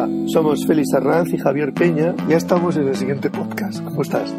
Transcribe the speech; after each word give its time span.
Hola, 0.00 0.28
somos 0.28 0.66
Félix 0.66 0.94
Arranz 0.94 1.30
y 1.34 1.36
Javier 1.36 1.74
Peña. 1.74 2.14
Ya 2.26 2.38
estamos 2.38 2.74
en 2.78 2.88
el 2.88 2.96
siguiente 2.96 3.28
podcast. 3.28 3.84
¿Cómo 3.84 4.00
estás? 4.00 4.32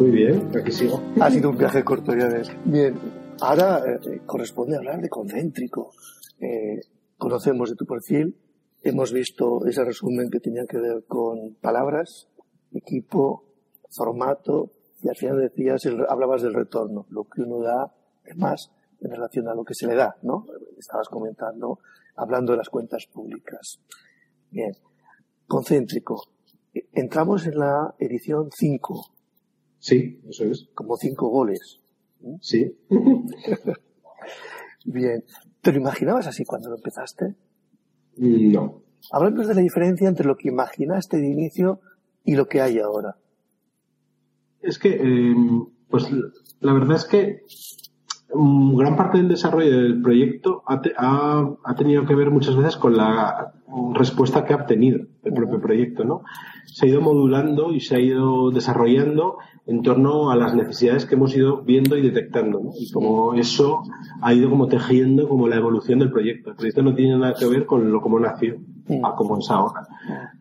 Muy 0.00 0.10
bien, 0.10 0.50
aquí 0.58 0.72
sigo. 0.72 1.00
Ha 1.20 1.30
sido 1.30 1.50
un 1.50 1.58
viaje 1.58 1.84
corto, 1.84 2.12
ya 2.12 2.26
ves. 2.26 2.50
Bien, 2.64 2.98
ahora 3.40 3.84
eh, 3.86 4.22
corresponde 4.26 4.76
hablar 4.76 5.00
de 5.00 5.08
concéntrico. 5.08 5.92
Eh, 6.40 6.80
conocemos 7.16 7.70
de 7.70 7.76
tu 7.76 7.86
perfil, 7.86 8.36
hemos 8.82 9.12
visto 9.12 9.64
ese 9.64 9.84
resumen 9.84 10.28
que 10.28 10.40
tenía 10.40 10.66
que 10.66 10.78
ver 10.78 11.04
con 11.06 11.54
palabras, 11.60 12.28
equipo, 12.72 13.44
formato, 13.88 14.72
y 15.04 15.08
al 15.08 15.14
final 15.14 15.38
decías, 15.38 15.86
hablabas 16.08 16.42
del 16.42 16.54
retorno, 16.54 17.06
lo 17.10 17.28
que 17.28 17.42
uno 17.42 17.60
da 17.60 17.94
es 18.24 18.36
más 18.36 18.72
en 19.00 19.12
relación 19.12 19.46
a 19.46 19.54
lo 19.54 19.62
que 19.62 19.74
se 19.74 19.86
le 19.86 19.94
da, 19.94 20.16
¿no? 20.22 20.46
Estabas 20.76 21.08
comentando, 21.08 21.78
hablando 22.16 22.54
de 22.54 22.58
las 22.58 22.70
cuentas 22.70 23.06
públicas. 23.06 23.78
Bien, 24.50 24.72
concéntrico. 25.46 26.28
Entramos 26.92 27.46
en 27.46 27.58
la 27.58 27.94
edición 27.98 28.50
5. 28.54 29.12
Sí, 29.78 30.20
eso 30.28 30.44
es. 30.44 30.68
Como 30.74 30.96
cinco 30.96 31.28
goles. 31.28 31.80
Sí. 32.40 32.76
Bien. 34.84 35.24
¿Te 35.60 35.72
lo 35.72 35.78
imaginabas 35.78 36.26
así 36.26 36.44
cuando 36.44 36.70
lo 36.70 36.76
empezaste? 36.76 37.36
No. 38.16 38.82
Hablamos 39.12 39.46
de 39.46 39.54
la 39.54 39.60
diferencia 39.60 40.08
entre 40.08 40.26
lo 40.26 40.36
que 40.36 40.48
imaginaste 40.48 41.18
de 41.18 41.28
inicio 41.28 41.80
y 42.24 42.34
lo 42.34 42.46
que 42.46 42.60
hay 42.60 42.78
ahora. 42.78 43.16
Es 44.60 44.78
que, 44.78 44.96
em, 44.96 45.66
pues 45.88 46.10
la 46.60 46.72
verdad 46.72 46.96
es 46.96 47.04
que 47.04 47.42
gran 48.32 48.96
parte 48.96 49.18
del 49.18 49.28
desarrollo 49.28 49.82
del 49.82 50.02
proyecto 50.02 50.62
ha, 50.66 50.80
ha, 51.64 51.74
tenido 51.76 52.04
que 52.06 52.14
ver 52.14 52.30
muchas 52.30 52.56
veces 52.56 52.76
con 52.76 52.96
la 52.96 53.52
respuesta 53.94 54.44
que 54.44 54.52
ha 54.52 54.56
obtenido 54.56 55.06
el 55.22 55.32
propio 55.32 55.60
proyecto, 55.60 56.04
¿no? 56.04 56.22
Se 56.66 56.86
ha 56.86 56.88
ido 56.88 57.00
modulando 57.00 57.72
y 57.72 57.80
se 57.80 57.96
ha 57.96 58.00
ido 58.00 58.50
desarrollando 58.50 59.38
en 59.66 59.82
torno 59.82 60.30
a 60.30 60.36
las 60.36 60.54
necesidades 60.54 61.06
que 61.06 61.14
hemos 61.14 61.36
ido 61.36 61.62
viendo 61.62 61.96
y 61.96 62.02
detectando, 62.02 62.60
¿no? 62.60 62.70
Y 62.78 62.90
como 62.90 63.34
eso 63.34 63.82
ha 64.20 64.34
ido 64.34 64.50
como 64.50 64.66
tejiendo 64.66 65.28
como 65.28 65.48
la 65.48 65.56
evolución 65.56 65.98
del 65.98 66.10
proyecto. 66.10 66.50
El 66.50 66.56
proyecto 66.56 66.82
no 66.82 66.94
tiene 66.94 67.18
nada 67.18 67.34
que 67.38 67.46
ver 67.46 67.66
con 67.66 67.92
lo 67.92 68.00
como 68.00 68.18
nació, 68.18 68.56
a 69.02 69.14
como 69.14 69.38
es 69.38 69.50
ahora. 69.50 69.86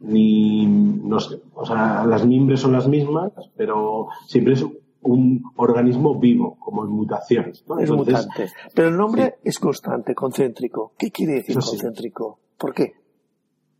Ni, 0.02 0.66
no 0.66 1.20
sé, 1.20 1.39
o 1.53 1.66
sea, 1.66 2.05
las 2.05 2.25
mimbres 2.25 2.59
son 2.59 2.73
las 2.73 2.88
mismas, 2.88 3.31
pero 3.55 4.08
siempre 4.27 4.53
es 4.53 4.66
un 5.06 5.44
organismo 5.56 6.20
vivo, 6.20 6.58
como 6.59 6.84
en 6.84 6.92
mutación. 6.92 7.52
Es 7.80 7.92
mutante. 7.92 8.50
Pero 8.73 8.89
el 8.89 8.98
nombre 8.98 9.36
es 9.44 9.59
constante, 9.59 10.14
concéntrico. 10.14 10.94
¿Qué 10.98 11.11
quiere 11.11 11.36
decir 11.36 11.56
concéntrico? 11.56 12.39
¿Por 12.58 12.73
qué? 12.73 12.94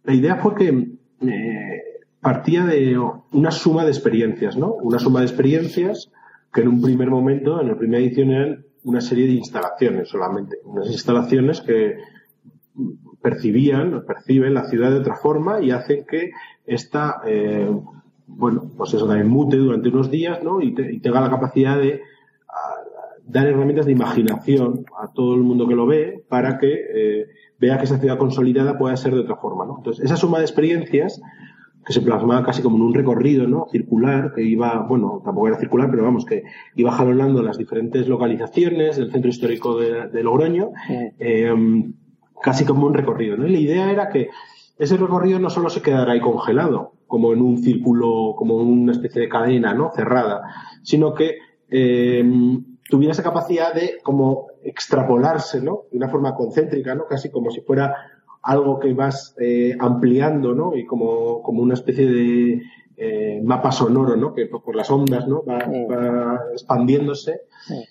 La 0.04 0.14
idea 0.14 0.38
fue 0.38 0.56
que 0.56 0.68
eh, 1.22 1.82
partía 2.22 2.66
de 2.66 2.98
una 3.32 3.52
suma 3.52 3.84
de 3.84 3.92
experiencias, 3.92 4.56
¿no? 4.56 4.74
Una 4.74 5.00
suma 5.00 5.22
de 5.22 5.26
experiencias 5.26 6.12
que 6.54 6.62
en 6.62 6.70
un 6.70 6.82
primer 6.82 7.10
momento, 7.10 7.60
en 7.60 7.68
la 7.68 7.78
primera 7.78 8.04
edición, 8.04 8.32
eran 8.32 8.66
una 8.84 9.02
serie 9.02 9.26
de 9.26 9.34
instalaciones 9.34 10.10
solamente. 10.10 10.58
Unas 10.64 10.88
instalaciones 10.92 11.62
que 11.62 11.98
percibían, 13.22 14.06
perciben 14.06 14.54
la 14.54 14.66
ciudad 14.66 14.92
de 14.92 15.00
otra 15.00 15.16
forma 15.16 15.60
y 15.62 15.72
hacen 15.72 16.06
que 16.06 16.30
esta 16.66 17.22
eh, 17.26 17.68
bueno, 18.28 18.72
pues 18.78 18.94
eso 18.94 19.08
también 19.08 19.28
mute 19.28 19.58
durante 19.58 19.90
unos 19.90 20.10
días, 20.10 20.44
¿no? 20.44 20.62
Y, 20.62 20.74
tenga 20.74 21.22
la 21.22 21.30
capacidad 21.30 21.80
de 21.80 22.02
dar 23.28 23.48
herramientas 23.48 23.86
de 23.86 23.92
imaginación 23.92 24.86
a 25.02 25.12
todo 25.12 25.36
el 25.36 25.42
mundo 25.42 25.68
que 25.68 25.76
lo 25.76 25.88
ve 25.88 26.24
para 26.30 26.58
que 26.58 26.74
eh, 26.74 27.28
vea 27.60 27.78
que 27.78 27.86
esa 27.86 27.98
ciudad 27.98 28.18
consolidada 28.18 28.78
pueda 28.78 28.96
ser 28.98 29.14
de 29.14 29.22
otra 29.22 29.36
forma, 29.36 29.66
¿no? 29.66 29.78
Entonces, 29.78 30.06
esa 30.06 30.16
suma 30.16 30.38
de 30.38 30.46
experiencias 30.46 31.22
que 31.86 31.94
se 31.94 32.02
plasmaba 32.02 32.44
casi 32.44 32.62
como 32.62 32.78
en 32.78 32.84
un 32.84 32.94
recorrido, 32.94 33.48
¿no? 33.48 33.68
Circular, 33.72 34.34
que 34.34 34.44
iba, 34.44 34.86
bueno, 34.88 35.22
tampoco 35.24 35.48
era 35.48 35.60
circular, 35.60 35.90
pero 35.90 36.04
vamos, 36.04 36.26
que 36.26 36.44
iba 36.76 36.92
jalonando 36.92 37.44
las 37.44 37.58
diferentes 37.58 38.08
localizaciones 38.08 38.98
del 38.98 39.12
centro 39.12 39.30
histórico 39.30 39.78
de, 39.80 40.24
Logroño, 40.24 40.72
eh, 41.20 41.54
casi 42.42 42.66
como 42.66 42.88
un 42.88 42.94
recorrido, 42.94 43.38
¿no? 43.38 43.48
Y 43.48 43.52
la 43.52 43.60
idea 43.60 43.92
era 43.92 44.10
que 44.10 44.30
ese 44.78 44.98
recorrido 44.98 45.40
no 45.40 45.50
solo 45.50 45.70
se 45.70 45.82
quedara 45.82 46.14
ahí 46.14 46.20
congelado, 46.20 46.95
como 47.08 47.34
en 47.34 47.42
un 47.42 47.58
círculo, 47.58 48.34
como 48.36 48.62
en 48.62 48.68
una 48.68 48.92
especie 48.92 49.22
de 49.22 49.30
cadena, 49.30 49.74
¿no? 49.74 49.92
Cerrada, 49.92 50.42
sino 50.84 51.14
que 51.14 51.38
eh, 51.70 52.24
tuviera 52.90 53.12
esa 53.12 53.24
capacidad 53.24 53.74
de 53.74 53.98
como 54.04 54.48
extrapolarse, 54.64 55.62
¿no? 55.62 55.84
De 55.92 55.98
una 55.98 56.10
forma 56.10 56.36
concéntrica, 56.36 56.96
¿no? 56.96 57.06
Casi 57.06 57.30
como 57.30 57.52
si 57.52 57.62
fuera 57.62 57.96
algo 58.42 58.80
que 58.80 58.94
vas 58.94 59.36
eh, 59.40 59.76
ampliando, 59.80 60.54
¿no? 60.54 60.76
Y 60.76 60.86
como, 60.86 61.42
como 61.42 61.62
una 61.62 61.74
especie 61.74 62.06
de 62.06 62.62
eh, 62.98 63.42
mapa 63.44 63.72
sonoro, 63.72 64.16
¿no? 64.16 64.34
Que 64.34 64.46
por 64.48 64.76
las 64.76 64.90
ondas, 64.92 65.28
¿no? 65.28 65.44
Va, 65.44 65.58
va 65.58 66.40
expandiéndose 66.52 67.42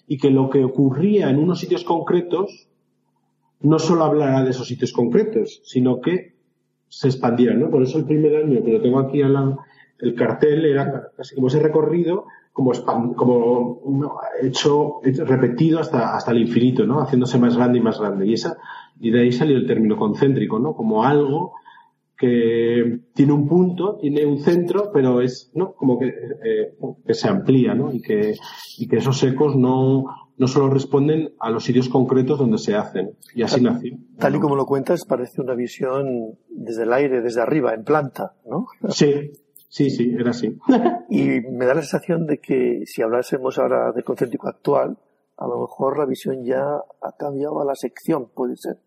y 0.06 0.18
que 0.18 0.30
lo 0.30 0.48
que 0.48 0.64
ocurría 0.64 1.28
en 1.28 1.38
unos 1.38 1.60
sitios 1.60 1.84
concretos 1.84 2.68
no 3.60 3.78
solo 3.78 4.04
hablará 4.04 4.44
de 4.44 4.50
esos 4.50 4.68
sitios 4.68 4.92
concretos, 4.92 5.62
sino 5.64 6.00
que 6.00 6.33
se 6.94 7.08
expandieran, 7.08 7.60
¿no? 7.60 7.70
Por 7.70 7.82
eso 7.82 7.98
el 7.98 8.04
primer 8.04 8.36
año 8.36 8.62
que 8.64 8.72
lo 8.72 8.80
tengo 8.80 9.00
aquí 9.00 9.20
al 9.20 9.56
el 9.98 10.14
cartel 10.14 10.64
era 10.64 11.10
casi 11.16 11.34
como 11.34 11.48
ese 11.48 11.60
recorrido, 11.60 12.26
como, 12.52 12.72
como 13.16 14.20
hecho, 14.42 15.00
repetido 15.02 15.80
hasta, 15.80 16.14
hasta 16.14 16.30
el 16.30 16.38
infinito, 16.38 16.86
¿no? 16.86 17.00
Haciéndose 17.00 17.38
más 17.38 17.56
grande 17.56 17.78
y 17.78 17.82
más 17.82 17.98
grande. 17.98 18.26
Y 18.26 18.34
esa, 18.34 18.56
y 19.00 19.10
de 19.10 19.22
ahí 19.22 19.32
salió 19.32 19.56
el 19.56 19.66
término 19.66 19.96
concéntrico, 19.96 20.58
¿no? 20.58 20.74
Como 20.74 21.04
algo 21.04 21.54
que 22.16 23.00
tiene 23.12 23.32
un 23.32 23.48
punto, 23.48 23.96
tiene 23.96 24.24
un 24.24 24.38
centro, 24.38 24.90
pero 24.92 25.20
es, 25.20 25.50
¿no? 25.54 25.74
Como 25.74 25.98
que, 25.98 26.06
eh, 26.06 26.76
que 27.04 27.14
se 27.14 27.28
amplía, 27.28 27.74
¿no? 27.74 27.92
Y 27.92 28.00
que, 28.00 28.34
y 28.78 28.86
que 28.86 28.96
esos 28.98 29.22
ecos 29.24 29.56
no, 29.56 30.04
no 30.36 30.48
solo 30.48 30.70
responden 30.70 31.34
a 31.38 31.50
los 31.50 31.64
sitios 31.64 31.88
concretos 31.88 32.38
donde 32.38 32.58
se 32.58 32.74
hacen. 32.74 33.16
Y 33.34 33.42
así 33.42 33.62
tal, 33.62 33.74
nació. 33.74 33.98
Tal 34.18 34.36
y 34.36 34.40
como 34.40 34.56
lo 34.56 34.66
cuentas, 34.66 35.04
parece 35.04 35.40
una 35.40 35.54
visión 35.54 36.38
desde 36.48 36.84
el 36.84 36.92
aire, 36.92 37.20
desde 37.20 37.40
arriba, 37.40 37.74
en 37.74 37.84
planta, 37.84 38.34
¿no? 38.46 38.66
Sí, 38.90 39.32
sí, 39.68 39.90
sí, 39.90 40.14
era 40.18 40.30
así. 40.30 40.56
y 41.10 41.40
me 41.40 41.66
da 41.66 41.74
la 41.74 41.82
sensación 41.82 42.26
de 42.26 42.38
que 42.38 42.82
si 42.86 43.02
hablásemos 43.02 43.58
ahora 43.58 43.92
de 43.92 44.02
concéntrico 44.02 44.48
actual, 44.48 44.98
a 45.36 45.46
lo 45.46 45.60
mejor 45.62 45.98
la 45.98 46.06
visión 46.06 46.44
ya 46.44 46.62
ha 47.02 47.12
cambiado 47.18 47.60
a 47.60 47.64
la 47.64 47.74
sección, 47.74 48.28
puede 48.34 48.56
ser. 48.56 48.78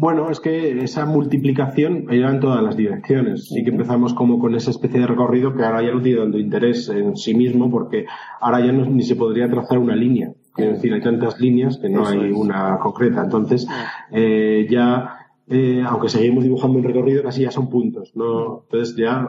Bueno, 0.00 0.30
es 0.30 0.40
que 0.40 0.82
esa 0.82 1.04
multiplicación 1.04 2.06
iba 2.10 2.30
en 2.30 2.40
todas 2.40 2.62
las 2.62 2.74
direcciones. 2.74 3.48
Sí 3.48 3.62
que 3.62 3.68
empezamos 3.68 4.14
como 4.14 4.38
con 4.38 4.54
esa 4.54 4.70
especie 4.70 5.00
de 5.00 5.06
recorrido 5.06 5.54
que 5.54 5.62
ahora 5.62 5.82
ya 5.82 5.92
no 5.92 6.00
tiene 6.00 6.22
tanto 6.22 6.38
interés 6.38 6.88
en 6.88 7.18
sí 7.18 7.34
mismo 7.34 7.70
porque 7.70 8.06
ahora 8.40 8.64
ya 8.64 8.72
no, 8.72 8.86
ni 8.86 9.02
se 9.02 9.14
podría 9.14 9.50
trazar 9.50 9.76
una 9.76 9.94
línea. 9.94 10.32
Es 10.56 10.72
decir, 10.72 10.94
hay 10.94 11.02
tantas 11.02 11.38
líneas 11.38 11.76
que 11.76 11.90
no 11.90 12.06
hay 12.06 12.32
una 12.32 12.78
concreta. 12.78 13.24
Entonces, 13.24 13.68
eh, 14.10 14.66
ya, 14.70 15.18
eh, 15.46 15.84
aunque 15.86 16.08
seguimos 16.08 16.44
dibujando 16.44 16.78
un 16.78 16.84
recorrido, 16.84 17.22
casi 17.22 17.42
ya 17.42 17.50
son 17.50 17.68
puntos. 17.68 18.12
¿no? 18.14 18.62
Entonces 18.62 18.96
ya 18.96 19.28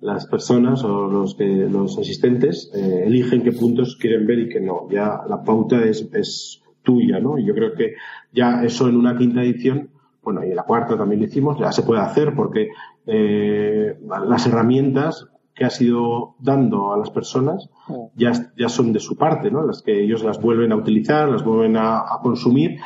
las 0.00 0.26
personas 0.26 0.82
o 0.82 1.06
los, 1.06 1.36
que, 1.36 1.46
los 1.70 1.96
asistentes 2.00 2.68
eh, 2.74 3.04
eligen 3.06 3.44
qué 3.44 3.52
puntos 3.52 3.94
quieren 3.94 4.26
ver 4.26 4.40
y 4.40 4.48
qué 4.48 4.58
no. 4.60 4.88
Ya 4.90 5.20
la 5.28 5.44
pauta 5.44 5.84
es, 5.84 6.08
es 6.12 6.61
tuya, 6.82 7.20
¿no? 7.20 7.38
Y 7.38 7.44
yo 7.44 7.54
creo 7.54 7.74
que 7.74 7.94
ya 8.32 8.62
eso 8.62 8.88
en 8.88 8.96
una 8.96 9.16
quinta 9.16 9.42
edición, 9.42 9.90
bueno, 10.22 10.44
y 10.44 10.50
en 10.50 10.56
la 10.56 10.64
cuarta 10.64 10.96
también 10.96 11.20
lo 11.20 11.26
hicimos, 11.26 11.58
ya 11.58 11.72
se 11.72 11.82
puede 11.82 12.00
hacer 12.00 12.34
porque 12.34 12.68
eh, 13.06 13.98
las 14.26 14.46
herramientas 14.46 15.26
que 15.54 15.64
has 15.64 15.80
ido 15.80 16.36
dando 16.38 16.92
a 16.92 16.96
las 16.96 17.10
personas 17.10 17.68
ya, 18.14 18.32
ya 18.56 18.68
son 18.68 18.92
de 18.92 19.00
su 19.00 19.16
parte, 19.16 19.50
¿no? 19.50 19.66
Las 19.66 19.82
que 19.82 20.02
ellos 20.02 20.22
las 20.22 20.40
vuelven 20.40 20.72
a 20.72 20.76
utilizar, 20.76 21.28
las 21.28 21.44
vuelven 21.44 21.76
a, 21.76 21.98
a 21.98 22.20
consumir 22.22 22.78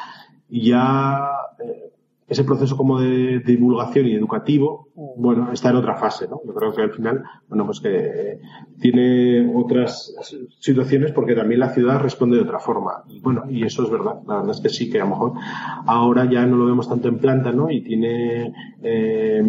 y 0.49 0.71
ya 0.71 1.36
ese 2.29 2.45
proceso 2.45 2.77
como 2.77 3.01
de, 3.01 3.41
divulgación 3.41 4.07
y 4.07 4.15
educativo, 4.15 4.89
mm. 4.95 5.23
bueno, 5.23 5.53
está 5.53 5.71
en 5.71 5.77
otra 5.77 5.97
fase, 5.97 6.27
¿no? 6.29 6.41
Yo 6.45 6.55
creo 6.55 6.75
que 6.75 6.83
al 6.83 6.91
final, 6.91 7.23
bueno, 7.49 7.67
pues 7.67 7.81
que 7.81 8.41
tiene 8.81 9.53
otras 9.55 10.15
situaciones 10.59 11.13
porque 11.13 11.35
también 11.35 11.61
la 11.61 11.71
ciudad 11.71 12.01
responde 12.01 12.37
de 12.37 12.43
otra 12.43 12.59
forma. 12.59 13.05
Y 13.09 13.21
bueno, 13.21 13.45
y 13.49 13.65
eso 13.65 13.85
es 13.85 13.91
verdad. 13.91 14.21
La 14.27 14.37
verdad 14.37 14.51
es 14.51 14.61
que 14.61 14.69
sí, 14.69 14.91
que 14.91 15.01
a 15.01 15.05
lo 15.05 15.11
mejor 15.11 15.33
ahora 15.87 16.29
ya 16.29 16.45
no 16.47 16.57
lo 16.57 16.67
vemos 16.67 16.89
tanto 16.89 17.09
en 17.09 17.19
planta, 17.19 17.53
¿no? 17.53 17.71
Y 17.71 17.83
tiene, 17.83 18.53
eh, 18.83 19.43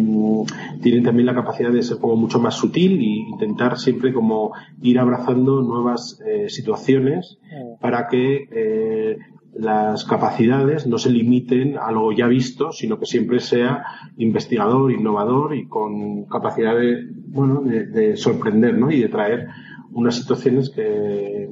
tiene 0.80 1.02
también 1.02 1.26
la 1.26 1.34
capacidad 1.34 1.72
de 1.72 1.82
ser 1.82 1.98
como 1.98 2.16
mucho 2.16 2.38
más 2.38 2.54
sutil 2.54 2.98
e 3.00 3.30
intentar 3.30 3.76
siempre 3.78 4.12
como 4.12 4.52
ir 4.82 4.98
abrazando 4.98 5.62
nuevas 5.62 6.20
eh, 6.24 6.48
situaciones 6.48 7.38
mm. 7.42 7.80
para 7.80 8.06
que 8.06 8.48
eh, 8.50 9.18
las 9.54 10.04
capacidades 10.04 10.86
no 10.86 10.98
se 10.98 11.10
limiten 11.10 11.78
a 11.78 11.90
lo 11.90 12.12
ya 12.12 12.26
visto, 12.26 12.72
sino 12.72 12.98
que 12.98 13.06
siempre 13.06 13.40
sea 13.40 13.84
investigador, 14.16 14.92
innovador 14.92 15.54
y 15.54 15.66
con 15.66 16.26
capacidad 16.26 16.76
de, 16.76 17.08
bueno, 17.26 17.62
de, 17.62 18.16
sorprender, 18.16 18.76
¿no? 18.78 18.90
Y 18.90 19.00
de 19.00 19.08
traer 19.08 19.48
unas 19.92 20.16
situaciones 20.16 20.70
que, 20.70 21.50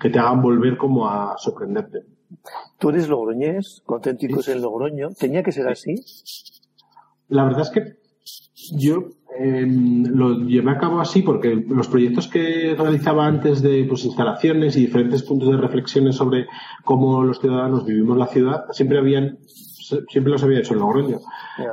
que 0.00 0.10
te 0.10 0.18
hagan 0.18 0.42
volver 0.42 0.76
como 0.76 1.08
a 1.08 1.36
sorprenderte. 1.38 2.00
Tú 2.78 2.88
eres 2.88 3.08
logroñés, 3.08 3.82
conténticos 3.86 4.48
en 4.48 4.60
Logroño. 4.60 5.10
¿Tenía 5.18 5.42
que 5.42 5.52
ser 5.52 5.68
así? 5.68 5.94
la 7.28 7.44
verdad 7.44 7.62
es 7.62 7.70
que 7.70 8.03
yo 8.72 9.08
em, 9.38 10.04
lo 10.04 10.38
llevé 10.40 10.70
a 10.70 10.78
cabo 10.78 11.00
así 11.00 11.22
porque 11.22 11.54
los 11.54 11.88
proyectos 11.88 12.28
que 12.28 12.74
realizaba 12.76 13.26
antes 13.26 13.62
de 13.62 13.84
pues, 13.84 14.04
instalaciones 14.04 14.76
y 14.76 14.82
diferentes 14.82 15.22
puntos 15.22 15.50
de 15.50 15.56
reflexiones 15.56 16.16
sobre 16.16 16.46
cómo 16.84 17.22
los 17.24 17.40
ciudadanos 17.40 17.84
vivimos 17.84 18.16
la 18.16 18.26
ciudad, 18.26 18.64
siempre 18.70 18.98
habían, 18.98 19.38
siempre 20.08 20.32
los 20.32 20.42
había 20.42 20.60
hecho 20.60 20.74
en 20.74 20.80
Logroño. 20.80 21.20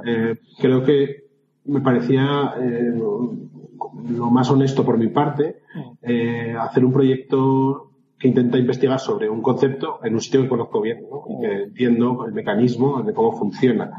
Eh, 0.05 0.35
creo 0.59 0.83
que 0.83 1.25
me 1.65 1.81
parecía 1.81 2.55
eh, 2.59 2.93
lo 2.95 4.29
más 4.29 4.49
honesto 4.49 4.83
por 4.83 4.97
mi 4.97 5.07
parte 5.07 5.61
eh, 6.01 6.55
hacer 6.59 6.83
un 6.83 6.93
proyecto 6.93 7.91
que 8.17 8.27
intenta 8.27 8.57
investigar 8.57 8.99
sobre 8.99 9.29
un 9.29 9.41
concepto 9.41 9.99
en 10.03 10.13
un 10.13 10.21
sitio 10.21 10.43
que 10.43 10.49
conozco 10.49 10.81
bien 10.81 10.99
y 11.29 11.41
que 11.41 11.63
entiendo 11.63 12.25
el 12.27 12.33
mecanismo 12.33 13.01
de 13.01 13.13
cómo 13.13 13.31
funciona 13.31 13.91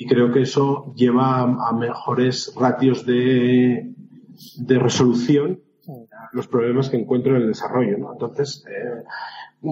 y 0.00 0.06
creo 0.06 0.32
que 0.32 0.40
eso 0.40 0.94
lleva 0.96 1.42
a, 1.42 1.72
mejores 1.74 2.54
ratios 2.58 3.04
de, 3.04 3.92
de 4.56 4.78
resolución 4.78 5.60
los 6.32 6.46
problemas 6.46 6.88
que 6.88 6.96
encuentro 6.96 7.36
en 7.36 7.42
el 7.42 7.48
desarrollo. 7.48 7.98
¿no? 7.98 8.14
Entonces, 8.14 8.64
eh, 8.66 9.68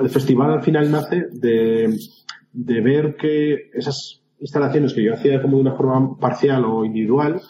el 0.00 0.08
festival 0.10 0.52
al 0.52 0.62
final 0.62 0.92
nace 0.92 1.26
de, 1.32 1.92
de 2.52 2.80
ver 2.80 3.16
que 3.16 3.70
esas 3.74 4.22
instalaciones 4.38 4.94
que 4.94 5.02
yo 5.02 5.14
hacía 5.14 5.42
como 5.42 5.56
de 5.56 5.62
una 5.62 5.74
forma 5.74 6.16
parcial 6.16 6.64
o 6.64 6.84
individual, 6.84 7.40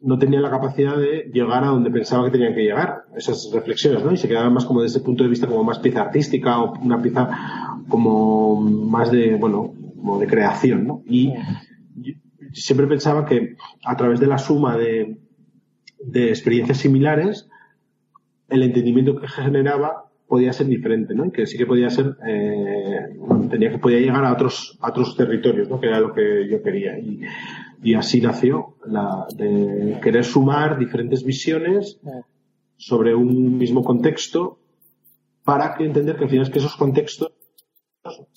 no 0.00 0.18
tenían 0.20 0.42
la 0.42 0.50
capacidad 0.50 0.96
de 0.96 1.32
llegar 1.32 1.64
a 1.64 1.68
donde 1.68 1.90
pensaba 1.90 2.26
que 2.26 2.30
tenían 2.30 2.54
que 2.54 2.62
llegar, 2.62 3.06
esas 3.16 3.50
reflexiones, 3.52 4.04
¿no? 4.04 4.12
Y 4.12 4.16
se 4.16 4.28
quedaban 4.28 4.54
más 4.54 4.64
como 4.64 4.82
desde 4.82 4.98
ese 4.98 5.04
punto 5.04 5.24
de 5.24 5.30
vista 5.30 5.48
como 5.48 5.64
más 5.64 5.80
pieza 5.80 6.02
artística 6.02 6.60
o 6.60 6.78
una 6.78 7.02
pieza 7.02 7.28
como 7.88 8.60
más 8.60 9.10
de, 9.10 9.34
bueno, 9.34 9.74
como 9.98 10.18
de 10.18 10.26
creación, 10.26 10.86
¿no? 10.86 11.02
Y 11.06 11.32
siempre 12.52 12.86
pensaba 12.86 13.26
que 13.26 13.56
a 13.84 13.96
través 13.96 14.20
de 14.20 14.26
la 14.26 14.38
suma 14.38 14.76
de, 14.76 15.18
de 16.00 16.28
experiencias 16.28 16.78
similares, 16.78 17.48
el 18.48 18.62
entendimiento 18.62 19.16
que 19.20 19.28
generaba 19.28 20.04
podía 20.26 20.52
ser 20.52 20.66
diferente, 20.66 21.14
¿no? 21.14 21.26
Y 21.26 21.30
que 21.30 21.46
sí 21.46 21.56
que 21.56 21.66
podía 21.66 21.90
ser, 21.90 22.16
eh, 22.26 23.16
tenía 23.50 23.70
que 23.70 23.78
podía 23.78 23.98
llegar 23.98 24.24
a 24.24 24.32
otros, 24.32 24.78
a 24.80 24.90
otros 24.90 25.16
territorios, 25.16 25.68
¿no? 25.68 25.80
Que 25.80 25.88
era 25.88 26.00
lo 26.00 26.12
que 26.12 26.48
yo 26.48 26.62
quería. 26.62 26.98
Y, 26.98 27.20
y 27.82 27.94
así 27.94 28.20
nació 28.20 28.76
la 28.86 29.26
de 29.34 29.98
querer 30.02 30.24
sumar 30.24 30.78
diferentes 30.78 31.24
visiones 31.24 31.98
sobre 32.76 33.14
un 33.14 33.56
mismo 33.56 33.82
contexto 33.82 34.58
para 35.44 35.74
que 35.74 35.84
entender 35.84 36.16
que 36.16 36.24
al 36.24 36.30
final 36.30 36.46
es 36.46 36.50
que 36.50 36.58
esos 36.58 36.76
contextos 36.76 37.32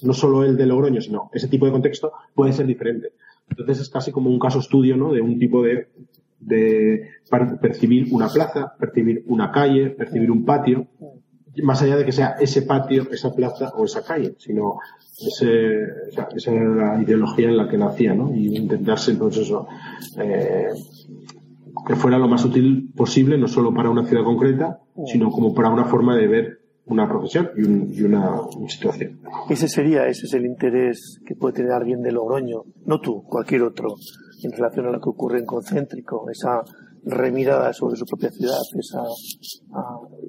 no 0.04 0.14
solo 0.14 0.44
el 0.44 0.58
de 0.58 0.66
Logroño, 0.66 1.02
sino 1.02 1.30
ese 1.34 1.48
tipo 1.48 1.66
de 1.66 1.72
contexto 1.72 2.12
puede 2.34 2.54
ser 2.54 2.66
diferente. 2.66 3.14
Entonces 3.50 3.82
es 3.82 3.90
casi 3.90 4.12
como 4.12 4.30
un 4.30 4.40
caso 4.40 4.60
estudio, 4.60 4.96
¿no? 4.98 5.12
De 5.12 5.22
un 5.22 5.38
tipo 5.38 5.62
de, 5.64 5.90
de 6.40 7.10
percibir 7.62 8.08
una 8.12 8.30
plaza, 8.30 8.74
percibir 8.80 9.24
una 9.28 9.52
calle, 9.52 9.90
percibir 9.90 10.32
un 10.32 10.46
patio, 10.46 10.88
más 11.64 11.82
allá 11.82 11.98
de 11.98 12.06
que 12.06 12.12
sea 12.12 12.36
ese 12.40 12.62
patio, 12.62 13.08
esa 13.12 13.34
plaza 13.34 13.74
o 13.76 13.86
esa 13.86 14.04
calle, 14.04 14.36
sino 14.38 14.80
ese, 15.28 15.84
esa, 16.10 16.30
esa 16.36 16.52
era 16.52 16.96
la 16.96 17.02
ideología 17.02 17.50
en 17.50 17.58
la 17.58 17.68
que 17.68 17.78
nacía, 17.78 18.14
¿no? 18.14 18.34
Y 18.34 18.56
intentarse, 18.56 19.12
entonces 19.12 19.48
eso, 19.48 19.68
eh, 20.18 20.70
que 21.86 21.96
fuera 21.96 22.18
lo 22.18 22.28
más 22.28 22.46
útil 22.46 22.92
posible, 22.96 23.38
no 23.38 23.48
solo 23.48 23.74
para 23.74 23.90
una 23.90 24.06
ciudad 24.06 24.24
concreta, 24.24 24.80
sino 25.06 25.32
como 25.32 25.54
para 25.54 25.70
una 25.70 25.86
forma 25.86 26.16
de 26.16 26.28
ver 26.28 26.61
una 26.92 27.08
profesión 27.08 27.50
y, 27.56 28.04
una, 28.04 28.42
situación. 28.68 29.20
Ese 29.50 29.68
sería, 29.68 30.08
ese 30.08 30.26
es 30.26 30.34
el 30.34 30.46
interés 30.46 31.20
que 31.26 31.36
puede 31.36 31.56
tener 31.56 31.72
alguien 31.72 32.02
de 32.02 32.12
Logroño, 32.12 32.64
no 32.86 33.00
tú, 33.00 33.24
cualquier 33.24 33.64
otro, 33.64 33.96
en 34.44 34.52
relación 34.52 34.88
a 34.88 34.92
lo 34.92 35.00
que 35.00 35.10
ocurre 35.10 35.40
en 35.40 35.46
Concéntrico, 35.46 36.26
esa 36.30 36.62
remirada 37.04 37.74
sobre 37.74 37.96
su 37.96 38.06
propia 38.06 38.30
ciudad, 38.30 38.60
esa, 38.78 39.02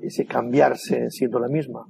ese 0.03 0.25
cambiarse 0.25 1.11
siendo 1.11 1.38
la 1.38 1.49
misma. 1.49 1.85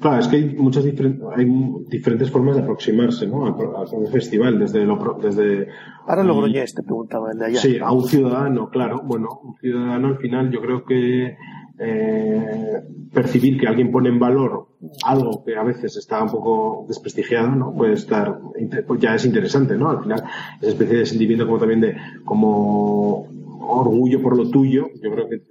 Claro, 0.00 0.18
es 0.18 0.28
que 0.28 0.36
hay 0.36 0.54
muchas 0.54 0.84
diferentes, 0.84 1.22
hay 1.36 1.46
diferentes 1.88 2.30
formas 2.30 2.56
de 2.56 2.62
aproximarse 2.62 3.26
¿no? 3.26 3.44
al, 3.44 4.06
festival, 4.10 4.58
desde 4.58 4.86
lo, 4.86 4.96
desde 5.20 5.68
Ahora 6.06 6.24
Logroñés, 6.24 6.74
te 6.74 6.82
preguntaba 6.82 7.30
el 7.32 7.38
de 7.38 7.46
allá. 7.46 7.60
Sí, 7.60 7.78
a 7.78 7.92
un 7.92 8.04
ciudadano, 8.04 8.70
claro. 8.70 9.02
Bueno, 9.04 9.28
un 9.44 9.54
ciudadano 9.56 10.08
al 10.08 10.16
final 10.16 10.50
yo 10.50 10.60
creo 10.62 10.84
que 10.84 11.36
eh, 11.82 12.82
percibir 13.10 13.58
que 13.58 13.66
alguien 13.66 13.90
pone 13.90 14.10
en 14.10 14.18
valor 14.18 14.68
algo 15.04 15.42
que 15.44 15.56
a 15.56 15.62
veces 15.62 15.96
está 15.96 16.22
un 16.22 16.28
poco 16.28 16.84
desprestigiado, 16.86 17.48
¿no? 17.48 17.74
Puede 17.74 17.94
estar, 17.94 18.38
pues 18.86 19.00
ya 19.00 19.14
es 19.14 19.24
interesante, 19.24 19.76
¿no? 19.76 19.88
Al 19.88 20.02
final, 20.02 20.22
esa 20.60 20.70
especie 20.70 20.98
de 20.98 21.06
sentimiento 21.06 21.46
como 21.46 21.58
también 21.58 21.80
de, 21.80 21.96
como 22.24 23.26
orgullo 23.60 24.20
por 24.20 24.36
lo 24.36 24.50
tuyo, 24.50 24.88
yo 25.02 25.10
creo 25.10 25.28
que 25.28 25.36
eh, 25.36 25.42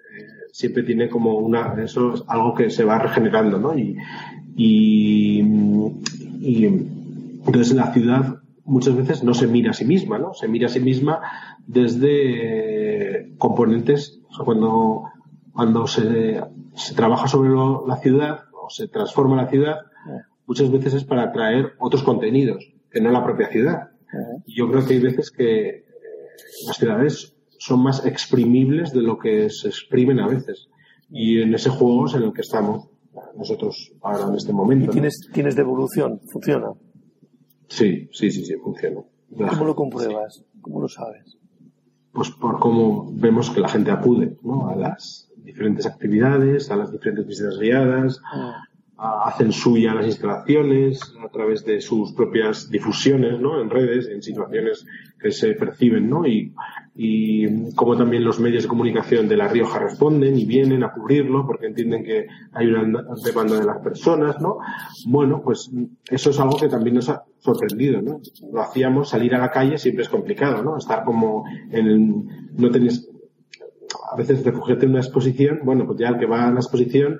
siempre 0.51 0.83
tiene 0.83 1.09
como 1.09 1.37
una, 1.37 1.81
eso 1.81 2.13
es 2.13 2.23
algo 2.27 2.53
que 2.53 2.69
se 2.69 2.83
va 2.83 2.99
regenerando, 2.99 3.57
¿no? 3.57 3.77
Y, 3.77 3.97
y, 4.55 5.39
entonces 7.45 7.71
en 7.71 7.77
la 7.77 7.91
ciudad 7.91 8.35
muchas 8.65 8.95
veces 8.95 9.23
no 9.23 9.33
se 9.33 9.47
mira 9.47 9.71
a 9.71 9.73
sí 9.73 9.85
misma, 9.85 10.19
¿no? 10.19 10.33
Se 10.33 10.47
mira 10.47 10.67
a 10.67 10.69
sí 10.69 10.79
misma 10.79 11.21
desde 11.65 13.33
componentes, 13.37 14.21
cuando 14.45 15.08
cuando 15.59 15.87
se, 15.87 16.41
se 16.73 16.95
trabaja 16.95 17.27
sobre 17.27 17.49
la 17.49 17.97
ciudad 17.97 18.45
o 18.53 18.69
se 18.69 18.87
transforma 18.87 19.35
la 19.35 19.49
ciudad, 19.49 19.75
muchas 20.45 20.71
veces 20.71 20.93
es 20.93 21.03
para 21.03 21.23
atraer 21.23 21.73
otros 21.79 22.01
contenidos, 22.01 22.63
que 22.89 23.01
no 23.01 23.11
la 23.11 23.21
propia 23.21 23.49
ciudad. 23.49 23.89
Y 24.45 24.55
yo 24.57 24.71
creo 24.71 24.85
que 24.85 24.93
hay 24.93 24.99
veces 25.01 25.29
que 25.31 25.67
eh, 25.67 25.83
las 26.65 26.77
ciudades 26.77 27.35
son 27.57 27.83
más 27.83 28.05
exprimibles 28.05 28.93
de 28.93 29.01
lo 29.01 29.19
que 29.19 29.49
se 29.49 29.67
exprimen 29.67 30.21
a 30.21 30.29
veces. 30.29 30.69
Y 31.09 31.41
en 31.41 31.53
ese 31.53 31.69
juego 31.69 32.05
es 32.05 32.13
en 32.13 32.23
el 32.23 32.31
que 32.31 32.39
estamos 32.39 32.87
nosotros 33.35 33.91
ahora 34.01 34.29
en 34.29 34.35
este 34.35 34.53
momento. 34.53 34.85
¿Y 34.85 34.93
tienes, 34.93 35.29
tienes 35.33 35.57
devolución? 35.57 36.21
¿Funciona? 36.31 36.71
Sí, 37.67 38.07
sí, 38.13 38.31
sí, 38.31 38.45
sí, 38.45 38.53
funciona. 38.63 39.01
¿Cómo 39.49 39.65
lo 39.65 39.75
compruebas? 39.75 40.41
¿Cómo 40.61 40.79
lo 40.79 40.87
sabes? 40.87 41.37
Pues 42.13 42.31
por 42.31 42.59
cómo 42.59 43.11
vemos 43.11 43.49
que 43.49 43.59
la 43.59 43.67
gente 43.67 43.91
acude 43.91 44.37
¿no? 44.41 44.69
a 44.69 44.75
las 44.77 45.28
diferentes 45.49 45.85
actividades, 45.85 46.69
a 46.71 46.75
las 46.75 46.91
diferentes 46.91 47.25
visitas 47.25 47.59
guiadas, 47.59 48.21
ah. 48.31 48.63
hacen 49.25 49.51
suya 49.51 49.93
las 49.93 50.05
instalaciones 50.05 51.01
a 51.25 51.29
través 51.29 51.65
de 51.65 51.81
sus 51.81 52.13
propias 52.13 52.69
difusiones, 52.69 53.39
¿no? 53.39 53.61
En 53.61 53.69
redes, 53.69 54.07
en 54.07 54.21
situaciones 54.21 54.85
que 55.19 55.31
se 55.31 55.53
perciben, 55.53 56.09
¿no? 56.09 56.27
Y, 56.27 56.53
y 56.95 57.73
como 57.75 57.97
también 57.97 58.23
los 58.23 58.39
medios 58.39 58.63
de 58.63 58.69
comunicación 58.69 59.27
de 59.27 59.37
La 59.37 59.47
Rioja 59.47 59.79
responden 59.79 60.37
y 60.37 60.45
vienen 60.45 60.83
a 60.83 60.91
cubrirlo 60.91 61.47
porque 61.47 61.67
entienden 61.67 62.03
que 62.03 62.27
hay 62.51 62.67
una 62.67 63.03
demanda 63.23 63.59
de 63.59 63.65
las 63.65 63.79
personas, 63.79 64.39
¿no? 64.39 64.59
Bueno, 65.07 65.41
pues 65.43 65.71
eso 66.09 66.29
es 66.29 66.39
algo 66.39 66.57
que 66.57 66.67
también 66.67 66.95
nos 66.95 67.09
ha 67.09 67.23
sorprendido, 67.39 68.01
¿no? 68.01 68.19
Lo 68.51 68.61
hacíamos, 68.61 69.09
salir 69.09 69.33
a 69.33 69.39
la 69.39 69.49
calle 69.49 69.77
siempre 69.77 70.03
es 70.03 70.09
complicado, 70.09 70.61
¿no? 70.61 70.77
Estar 70.77 71.03
como 71.03 71.45
en 71.71 71.87
el, 71.87 72.13
no 72.57 72.69
tenéis 72.69 73.09
a 74.11 74.15
veces 74.15 74.43
refugiarte 74.43 74.85
en 74.85 74.91
una 74.91 74.99
exposición, 74.99 75.59
bueno, 75.63 75.85
pues 75.85 75.99
ya 75.99 76.09
el 76.09 76.19
que 76.19 76.25
va 76.25 76.47
a 76.47 76.51
la 76.51 76.59
exposición 76.59 77.19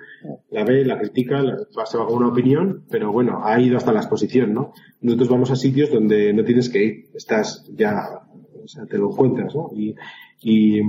la 0.50 0.64
ve, 0.64 0.86
la 0.86 1.00
critica, 1.00 1.42
la, 1.42 1.58
se 1.86 1.98
va 1.98 2.06
con 2.06 2.18
una 2.18 2.28
opinión, 2.28 2.84
pero 2.90 3.12
bueno, 3.12 3.42
ha 3.44 3.60
ido 3.60 3.78
hasta 3.78 3.92
la 3.92 4.00
exposición, 4.00 4.54
¿no? 4.54 4.74
Nosotros 5.02 5.30
vamos 5.30 5.52
a 5.52 5.56
sitios 5.56 5.92
donde 5.92 6.34
no 6.34 6.44
tienes 6.44 6.70
que 6.70 6.84
ir, 6.84 7.06
estás 7.14 7.70
ya, 7.76 8.22
o 8.64 8.68
sea, 8.68 8.86
te 8.86 8.98
lo 8.98 9.12
encuentras, 9.12 9.56
¿no? 9.56 9.70
Y, 9.74 9.96
y, 10.42 10.82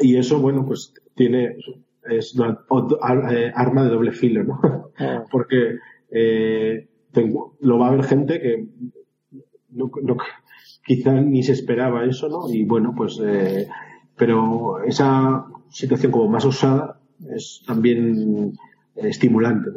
y 0.00 0.16
eso, 0.16 0.40
bueno, 0.40 0.64
pues 0.66 0.94
tiene, 1.14 1.56
es 2.08 2.34
una 2.34 2.58
eh, 3.30 3.52
arma 3.54 3.84
de 3.84 3.90
doble 3.90 4.12
filo, 4.12 4.44
¿no? 4.44 4.60
Ah. 4.98 5.24
Porque 5.30 5.76
eh, 6.10 6.88
lo 7.60 7.78
va 7.78 7.88
a 7.88 7.92
ver 7.92 8.04
gente 8.04 8.40
que 8.40 8.66
no, 9.70 9.90
no, 10.02 10.16
quizá 10.86 11.20
ni 11.20 11.42
se 11.42 11.52
esperaba 11.52 12.04
eso, 12.04 12.28
¿no? 12.28 12.52
Y 12.52 12.64
bueno, 12.64 12.94
pues 12.96 13.20
eh, 13.22 13.68
pero 14.18 14.82
esa 14.84 15.46
situación 15.70 16.12
como 16.12 16.28
más 16.28 16.44
usada 16.44 16.98
es 17.34 17.62
también 17.66 18.52
eh, 18.96 19.08
estimulante. 19.08 19.70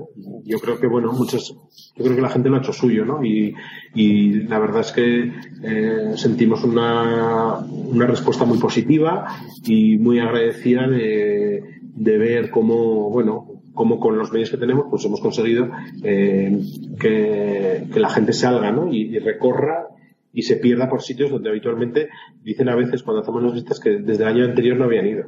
Yo 0.44 0.60
creo 0.60 0.80
que, 0.80 0.88
bueno, 0.88 1.14
muchos, 1.14 1.56
yo 1.96 2.04
creo 2.04 2.16
que 2.16 2.22
la 2.22 2.30
gente 2.30 2.50
lo 2.50 2.58
ha 2.58 2.60
hecho 2.60 2.74
suyo, 2.74 3.06
¿no? 3.06 3.24
Y, 3.24 3.54
y 3.94 4.32
la 4.48 4.60
verdad 4.60 4.82
es 4.82 4.92
que 4.92 5.32
eh, 5.64 6.14
sentimos 6.16 6.64
una, 6.64 7.58
una 7.60 8.08
respuesta 8.08 8.46
muy 8.46 8.58
positiva 8.58 9.28
y 9.64 9.98
muy 9.98 10.20
agradecida 10.20 10.88
de, 10.88 11.64
de 11.82 12.18
ver 12.18 12.50
cómo, 12.50 13.10
bueno, 13.10 13.48
cómo 13.74 14.00
con 14.00 14.18
los 14.18 14.32
medios 14.32 14.50
que 14.50 14.58
tenemos, 14.58 14.88
pues 14.90 15.06
hemos 15.06 15.22
conseguido 15.22 15.70
eh, 16.04 16.60
que, 17.00 17.88
que, 17.94 18.00
la 18.00 18.10
gente 18.10 18.34
salga, 18.34 18.72
¿no? 18.72 18.92
Y, 18.92 19.16
y 19.16 19.20
recorra 19.20 19.88
y 20.34 20.44
se 20.44 20.56
pierda 20.58 20.90
por 20.90 21.02
sitios 21.02 21.30
donde 21.30 21.50
habitualmente 21.50 22.10
dicen 22.42 22.70
a 22.70 22.76
veces 22.76 23.04
cuando 23.04 23.22
hacemos 23.22 23.44
las 23.44 23.54
vistas 23.54 23.80
que 23.80 24.00
desde 24.00 24.24
el 24.24 24.30
año 24.30 24.46
anterior 24.46 24.78
no 24.78 24.86
habían 24.86 25.08
ido. 25.08 25.26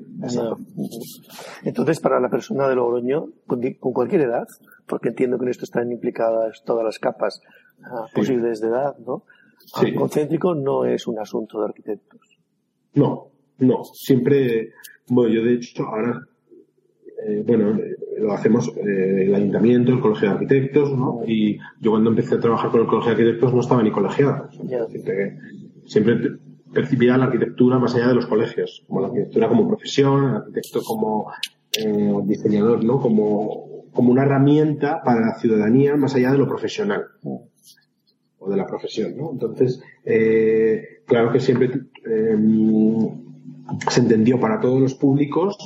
Entonces, 1.64 2.00
para 2.00 2.20
la 2.20 2.30
persona 2.30 2.68
de 2.68 2.76
Logroño, 2.76 3.26
con, 3.46 3.62
cualquier 3.94 4.22
edad, 4.22 4.48
porque 4.88 5.10
entiendo 5.10 5.38
que 5.38 5.46
en 5.46 5.52
esto 5.52 5.66
están 5.66 5.92
implicadas 5.92 6.64
todas 6.66 6.86
las 6.86 7.00
capas 7.00 7.42
ah, 7.84 8.06
posibles 8.14 8.62
de 8.62 8.70
edad, 8.70 8.96
¿no? 9.06 9.24
concéntrico 9.96 10.56
no 10.56 10.86
es 10.86 11.08
un 11.08 11.20
asunto 11.20 11.60
de 11.60 11.66
arquitectos. 11.66 12.20
No, 12.94 13.32
no. 13.60 13.84
Siempre, 13.86 14.74
bueno, 15.08 15.34
yo 15.34 15.44
de 15.44 15.56
hecho 15.56 15.84
ahora, 15.84 16.22
eh, 17.26 17.44
bueno, 17.46 17.80
lo 18.18 18.34
hacemos 18.34 18.72
eh, 18.78 19.26
el 19.26 19.36
ayuntamiento, 19.36 19.92
el 19.92 20.00
colegio 20.00 20.30
de 20.30 20.34
arquitectos, 20.34 20.98
¿no? 20.98 21.22
Y 21.26 21.58
yo 21.80 21.92
cuando 21.92 22.10
empecé 22.10 22.36
a 22.36 22.40
trabajar 22.40 22.72
con 22.72 22.82
el 22.82 22.88
colegio 22.88 23.16
de 23.16 23.22
arquitectos 23.22 23.54
no 23.54 23.62
estaba 23.62 23.84
ni 23.84 23.92
colegiado. 23.92 24.50
Siempre 25.86 26.38
percibía 26.74 27.18
la 27.18 27.26
arquitectura 27.26 27.80
más 27.80 27.96
allá 27.96 28.08
de 28.08 28.16
los 28.16 28.26
colegios, 28.26 28.84
como 28.88 29.02
la 29.02 29.08
arquitectura 29.08 29.48
como 29.48 29.68
profesión, 29.68 30.30
el 30.30 30.36
arquitecto 30.36 30.82
como 30.82 31.32
eh, 31.78 32.14
diseñador, 32.26 32.84
¿no? 32.84 33.00
Como, 33.00 33.86
como 33.94 34.12
una 34.12 34.24
herramienta 34.24 35.02
para 35.04 35.22
la 35.22 35.36
ciudadanía 35.36 35.96
más 35.96 36.16
allá 36.16 36.32
de 36.32 36.38
lo 36.38 36.48
profesional 36.48 37.04
o 38.44 38.50
de 38.50 38.58
la 38.58 38.66
profesión, 38.66 39.16
¿no? 39.18 39.32
Entonces, 39.32 39.82
eh, 40.04 41.02
claro 41.06 41.32
que 41.32 41.40
siempre 41.40 41.72
eh, 42.06 42.36
se 43.90 44.02
entendió 44.02 44.40
para 44.40 44.60
todos 44.60 44.82
los 44.82 44.94
públicos 44.94 45.58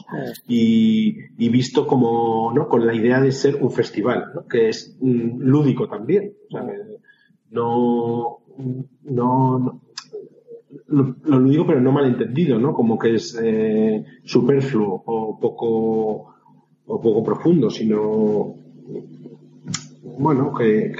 y, 0.47 1.49
visto 1.49 1.87
como, 1.87 2.51
¿no? 2.53 2.67
Con 2.67 2.85
la 2.85 2.93
idea 2.93 3.21
de 3.21 3.31
ser 3.31 3.55
un 3.55 3.71
festival. 3.71 4.31
Que 4.49 4.69
es 4.69 4.97
mm, 4.99 5.39
lúdico 5.39 5.87
también. 5.87 6.33
no, 7.51 8.39
no, 9.03 9.81
lo, 10.87 11.15
lo, 11.23 11.43
digo 11.43 11.65
pero 11.65 11.81
no 11.81 11.91
malentendido, 11.91 12.59
¿no? 12.59 12.73
Como 12.73 12.97
que 12.97 13.15
es 13.15 13.37
eh, 13.41 14.03
superfluo 14.23 15.03
o 15.05 15.39
poco 15.39 16.33
o 16.87 17.01
poco 17.01 17.23
profundo, 17.23 17.69
sino 17.69 18.55
bueno, 20.19 20.53
que, 20.53 20.91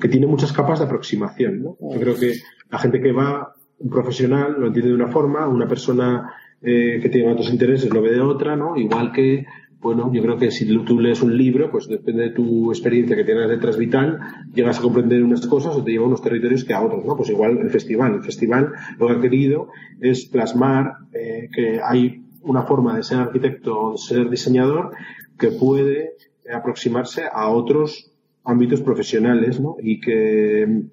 que, 0.00 0.08
tiene 0.08 0.26
muchas 0.26 0.52
capas 0.52 0.80
de 0.80 0.86
aproximación, 0.86 1.62
¿no? 1.62 1.76
Yo 1.80 2.00
creo 2.00 2.16
que 2.16 2.34
la 2.70 2.78
gente 2.78 3.00
que 3.00 3.12
va, 3.12 3.54
un 3.82 3.90
profesional 3.90 4.56
lo 4.58 4.68
entiende 4.68 4.90
de 4.90 4.96
una 4.96 5.08
forma, 5.08 5.48
una 5.48 5.66
persona 5.66 6.32
eh, 6.60 7.00
que 7.02 7.08
tiene 7.08 7.32
otros 7.32 7.50
intereses 7.50 7.92
lo 7.92 8.02
ve 8.02 8.12
de 8.12 8.20
otra, 8.20 8.56
¿no? 8.56 8.76
Igual 8.76 9.12
que 9.12 9.44
bueno, 9.82 10.12
yo 10.12 10.22
creo 10.22 10.38
que 10.38 10.52
si 10.52 10.64
tú 10.84 11.00
lees 11.00 11.22
un 11.22 11.36
libro, 11.36 11.68
pues 11.68 11.88
depende 11.88 12.22
de 12.22 12.30
tu 12.30 12.70
experiencia 12.70 13.16
que 13.16 13.24
tienes 13.24 13.48
detrás 13.48 13.76
vital, 13.76 14.20
llegas 14.54 14.78
a 14.78 14.82
comprender 14.82 15.24
unas 15.24 15.44
cosas 15.48 15.74
o 15.74 15.82
te 15.82 15.90
lleva 15.90 16.04
a 16.04 16.06
unos 16.06 16.22
territorios 16.22 16.62
que 16.62 16.72
a 16.72 16.80
otros, 16.80 17.04
¿no? 17.04 17.16
Pues 17.16 17.30
igual 17.30 17.58
el 17.58 17.68
festival. 17.68 18.14
El 18.14 18.22
festival 18.22 18.70
lo 18.96 19.08
que 19.08 19.12
ha 19.14 19.20
querido 19.20 19.70
es 20.00 20.26
plasmar 20.26 20.98
eh, 21.12 21.48
que 21.52 21.80
hay 21.82 22.22
una 22.42 22.62
forma 22.62 22.96
de 22.96 23.02
ser 23.02 23.18
arquitecto 23.18 23.76
o 23.76 23.92
de 23.92 23.98
ser 23.98 24.30
diseñador 24.30 24.92
que 25.36 25.48
puede 25.48 26.12
aproximarse 26.48 27.24
a 27.32 27.48
otros 27.48 28.12
ámbitos 28.44 28.82
profesionales, 28.82 29.58
¿no? 29.58 29.74
Y 29.82 30.00
que, 30.00 30.84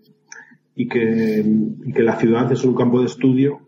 y 0.80 0.88
que, 0.88 1.44
y 1.86 1.92
que 1.92 2.04
la 2.04 2.18
ciudad 2.18 2.50
es 2.54 2.64
un 2.64 2.74
campo 2.74 3.02
de 3.02 3.08
estudio 3.08 3.68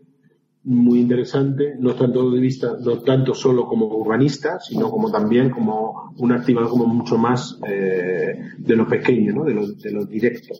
muy 0.64 0.98
interesante, 0.98 1.74
no 1.78 1.94
tanto 1.94 2.30
de 2.30 2.40
vista, 2.40 2.78
no 2.80 3.02
tanto 3.02 3.34
solo 3.34 3.66
como 3.66 3.86
urbanista, 3.86 4.58
sino 4.58 4.90
como 4.90 5.12
también 5.12 5.50
como 5.50 6.14
un 6.16 6.32
activador 6.32 6.70
como 6.70 6.86
mucho 6.86 7.18
más 7.18 7.60
eh, 7.68 8.32
de 8.56 8.76
lo 8.76 8.88
pequeño, 8.88 9.34
¿no? 9.34 9.44
de, 9.44 9.52
lo, 9.52 9.66
de 9.66 9.90
lo 9.90 10.06
directo. 10.06 10.54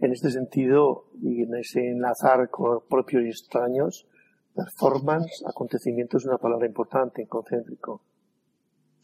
En 0.00 0.12
este 0.12 0.30
sentido, 0.30 1.10
y 1.20 1.42
en 1.42 1.56
ese 1.56 1.90
enlazar 1.90 2.48
con 2.48 2.78
propios 2.88 3.24
y 3.24 3.28
extraños, 3.28 4.06
performance, 4.54 5.44
acontecimiento 5.46 6.16
es 6.16 6.24
una 6.24 6.38
palabra 6.38 6.66
importante 6.66 7.20
en 7.20 7.28
concéntrico. 7.28 8.00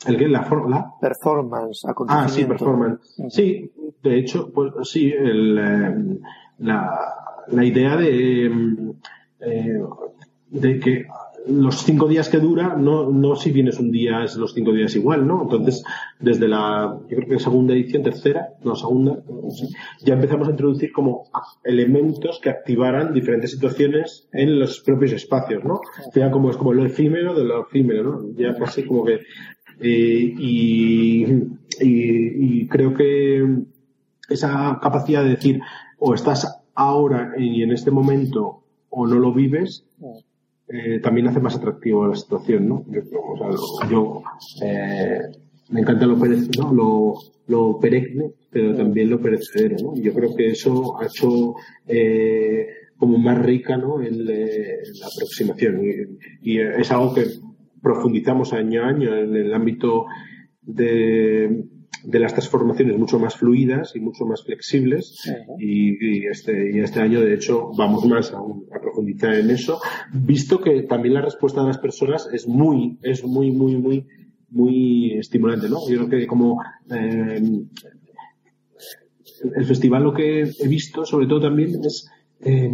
¿El 0.06 0.16
qué? 0.16 0.28
¿La, 0.28 0.40
la? 0.68 0.94
Performance. 1.00 1.86
Ah, 2.08 2.28
sí, 2.28 2.44
performance. 2.44 3.00
Sí, 3.28 3.70
de 4.02 4.18
hecho, 4.18 4.50
pues 4.52 4.72
sí, 4.82 5.10
el, 5.10 5.58
eh, 5.58 6.18
la, 6.58 6.98
la 7.48 7.64
idea 7.64 7.96
de 7.96 8.46
eh, 9.40 9.80
de 10.50 10.78
que 10.78 11.06
los 11.46 11.82
cinco 11.82 12.08
días 12.08 12.28
que 12.28 12.38
dura, 12.38 12.74
no, 12.74 13.10
no 13.10 13.36
si 13.36 13.50
vienes 13.50 13.78
un 13.78 13.90
día 13.90 14.24
es 14.24 14.36
los 14.36 14.54
cinco 14.54 14.72
días 14.72 14.94
igual, 14.96 15.26
¿no? 15.26 15.42
Entonces, 15.42 15.84
desde 16.18 16.48
la, 16.48 16.98
yo 17.08 17.16
creo 17.16 17.28
que 17.28 17.38
segunda 17.38 17.74
edición, 17.74 18.02
tercera, 18.02 18.48
no, 18.62 18.74
segunda, 18.74 19.18
ya 20.02 20.14
empezamos 20.14 20.48
a 20.48 20.52
introducir 20.52 20.90
como 20.92 21.24
elementos 21.62 22.40
que 22.40 22.48
activaran 22.50 23.12
diferentes 23.12 23.50
situaciones 23.50 24.26
en 24.32 24.58
los 24.58 24.80
propios 24.80 25.12
espacios, 25.12 25.64
¿no? 25.64 25.80
Ya 26.14 26.30
como 26.30 26.50
es 26.50 26.56
como 26.56 26.72
lo 26.72 26.84
efímero 26.86 27.34
de 27.34 27.44
lo 27.44 27.62
efímero, 27.62 28.04
¿no? 28.04 28.30
Ya 28.36 28.54
casi 28.54 28.84
como 28.84 29.04
que, 29.04 29.20
eh, 29.80 30.34
y, 30.38 31.26
y 31.80 32.66
creo 32.68 32.94
que 32.94 33.64
esa 34.28 34.78
capacidad 34.82 35.22
de 35.22 35.30
decir, 35.30 35.60
o 35.98 36.14
estás 36.14 36.62
ahora 36.74 37.34
y 37.38 37.62
en 37.62 37.72
este 37.72 37.90
momento 37.90 38.62
o 38.90 39.06
no 39.06 39.18
lo 39.18 39.32
vives, 39.32 39.84
eh, 40.68 41.00
también 41.00 41.28
hace 41.28 41.40
más 41.40 41.56
atractivo 41.56 42.06
la 42.06 42.16
situación, 42.16 42.68
¿no? 42.68 42.84
Yo, 43.90 44.22
eh, 44.62 45.20
me 45.70 45.80
encanta 45.80 46.06
lo, 46.06 46.16
¿no? 46.16 46.72
lo, 46.72 47.14
lo 47.48 47.78
perenne, 47.78 48.32
pero 48.50 48.74
también 48.74 49.10
lo 49.10 49.20
perecedero, 49.20 49.76
¿no? 49.82 49.96
Yo 49.96 50.14
creo 50.14 50.34
que 50.34 50.48
eso 50.50 50.98
ha 50.98 51.06
hecho 51.06 51.54
eh, 51.86 52.66
como 52.96 53.18
más 53.18 53.38
rica, 53.42 53.76
¿no? 53.76 54.00
En, 54.00 54.24
la 54.26 55.06
aproximación 55.06 55.80
y, 55.84 56.52
y, 56.52 56.60
es 56.60 56.90
algo 56.90 57.12
que 57.14 57.26
profundizamos 57.84 58.52
año 58.52 58.82
a 58.82 58.88
año 58.88 59.16
en 59.16 59.36
el 59.36 59.54
ámbito 59.54 60.06
de 60.62 61.64
de 62.04 62.18
las 62.18 62.32
transformaciones 62.32 62.98
mucho 62.98 63.18
más 63.18 63.36
fluidas 63.36 63.96
y 63.96 64.00
mucho 64.00 64.26
más 64.26 64.44
flexibles. 64.44 65.22
Y, 65.58 66.26
este, 66.26 66.72
y 66.72 66.80
este 66.80 67.00
año 67.00 67.20
de 67.20 67.34
hecho 67.34 67.70
vamos 67.76 68.04
más 68.04 68.32
a, 68.32 68.38
a, 68.38 68.80
profundizar 68.80 69.34
en 69.34 69.50
eso 69.50 69.80
visto 70.12 70.60
que 70.60 70.82
también 70.82 71.14
la 71.14 71.22
respuesta 71.22 71.62
de 71.62 71.68
las 71.68 71.78
personas 71.78 72.28
es 72.32 72.46
muy 72.46 72.98
es 73.02 73.24
muy 73.24 73.50
muy 73.50 73.76
muy 73.76 74.06
muy 74.50 75.12
estimulante 75.18 75.68
no 75.68 75.78
yo 75.88 76.06
creo 76.06 76.20
que 76.20 76.26
como 76.26 76.62
eh, 76.90 77.42
el 79.56 79.64
festival 79.64 80.04
lo 80.04 80.12
que 80.12 80.42
he 80.42 80.68
visto 80.68 81.04
sobre 81.04 81.26
todo 81.26 81.42
también 81.42 81.84
es 81.84 82.10
eh, 82.40 82.70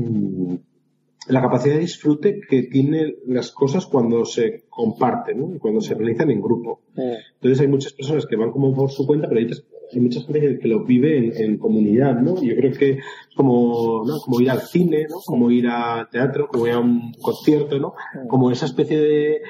la 1.30 1.40
capacidad 1.40 1.74
de 1.74 1.80
disfrute 1.80 2.40
que 2.48 2.64
tienen 2.64 3.16
las 3.26 3.52
cosas 3.52 3.86
cuando 3.86 4.24
se 4.24 4.64
comparten, 4.68 5.58
cuando 5.58 5.80
se 5.80 5.94
realizan 5.94 6.30
en 6.30 6.40
grupo. 6.40 6.82
Entonces 6.94 7.60
hay 7.60 7.68
muchas 7.68 7.92
personas 7.92 8.26
que 8.26 8.36
van 8.36 8.50
como 8.50 8.74
por 8.74 8.90
su 8.90 9.06
cuenta, 9.06 9.28
pero 9.28 9.40
hay, 9.40 9.50
hay 9.92 10.00
mucha 10.00 10.20
gente 10.20 10.58
que, 10.58 10.68
lo 10.68 10.84
vive 10.84 11.42
en, 11.42 11.58
comunidad, 11.58 12.20
¿no? 12.20 12.40
Yo 12.42 12.54
creo 12.56 12.72
que 12.72 12.90
es 12.90 13.36
como, 13.36 14.04
¿no? 14.04 14.18
como 14.20 14.40
ir 14.40 14.50
al 14.50 14.62
cine, 14.62 15.06
¿no? 15.08 15.16
Como 15.24 15.50
ir 15.50 15.66
a 15.68 16.08
teatro, 16.10 16.48
como 16.48 16.66
ir 16.66 16.72
a 16.72 16.80
un 16.80 17.12
concierto, 17.20 17.78
¿no? 17.78 17.94
Como 18.28 18.50
esa 18.50 18.66
especie 18.66 18.98
de 18.98 19.40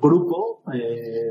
grupo, 0.00 0.62
eh, 0.72 1.30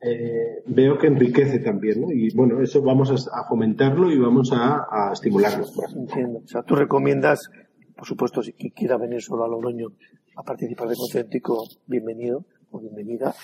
eh, 0.00 0.62
veo 0.66 0.96
que 0.96 1.08
enriquece 1.08 1.58
también, 1.58 2.02
¿no? 2.02 2.12
Y 2.12 2.34
bueno, 2.34 2.60
eso 2.62 2.82
vamos 2.82 3.10
a, 3.10 3.44
fomentarlo 3.48 4.12
y 4.12 4.18
vamos 4.18 4.52
a, 4.52 4.86
a 4.90 5.12
estimularlo. 5.12 5.66
Entiendo. 5.96 6.40
O 6.44 6.48
sea, 6.48 6.62
tú 6.62 6.76
recomiendas 6.76 7.50
por 7.98 8.06
supuesto, 8.06 8.42
si 8.44 8.52
quiera 8.52 8.96
venir 8.96 9.20
solo 9.20 9.44
a 9.44 9.48
Logroño 9.48 9.88
a 10.36 10.44
participar 10.44 10.86
de 10.86 10.94
Concéntrico, 10.94 11.66
bienvenido 11.84 12.44
o 12.70 12.78
bienvenida, 12.78 13.34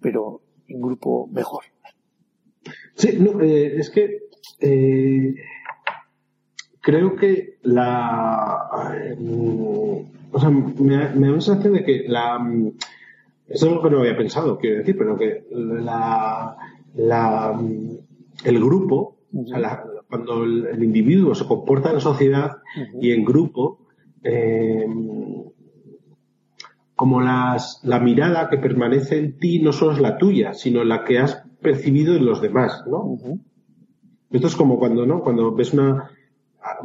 pero 0.00 0.40
en 0.66 0.80
grupo 0.80 1.28
mejor. 1.28 1.62
Sí, 2.94 3.16
no, 3.20 3.40
eh, 3.40 3.76
es 3.76 3.90
que 3.90 4.24
eh, 4.58 5.36
creo 6.80 7.14
que 7.14 7.58
la. 7.62 8.96
Eh, 8.96 9.16
o 10.32 10.40
sea, 10.40 10.50
me, 10.50 10.96
da 10.96 11.14
la 11.14 11.40
sensación 11.40 11.74
de 11.74 11.84
que 11.84 12.04
la. 12.08 12.44
Eso 13.46 13.66
es 13.66 13.72
algo 13.72 13.80
que 13.80 13.90
no 13.90 14.00
había 14.00 14.16
pensado, 14.16 14.58
quiero 14.58 14.78
decir, 14.78 14.98
pero 14.98 15.16
que 15.16 15.46
la. 15.52 16.56
la 16.96 17.62
el 18.44 18.58
grupo, 18.58 19.18
cuando 20.08 20.42
el, 20.42 20.82
individuo 20.82 21.32
se 21.36 21.46
comporta 21.46 21.92
en 21.92 22.00
sociedad 22.00 22.56
y 23.00 23.12
en 23.12 23.24
grupo, 23.24 23.83
eh, 24.24 24.86
como 26.96 27.20
las, 27.20 27.80
la 27.84 28.00
mirada 28.00 28.48
que 28.48 28.58
permanece 28.58 29.18
en 29.18 29.38
ti 29.38 29.60
no 29.60 29.72
solo 29.72 29.92
es 29.92 30.00
la 30.00 30.16
tuya, 30.16 30.54
sino 30.54 30.84
la 30.84 31.04
que 31.04 31.18
has 31.18 31.44
percibido 31.60 32.16
en 32.16 32.24
los 32.24 32.40
demás, 32.40 32.84
¿no? 32.86 33.18
Esto 34.30 34.46
es 34.46 34.56
como 34.56 34.78
cuando, 34.78 35.06
¿no? 35.06 35.20
Cuando 35.20 35.54
ves 35.54 35.72
una, 35.72 36.10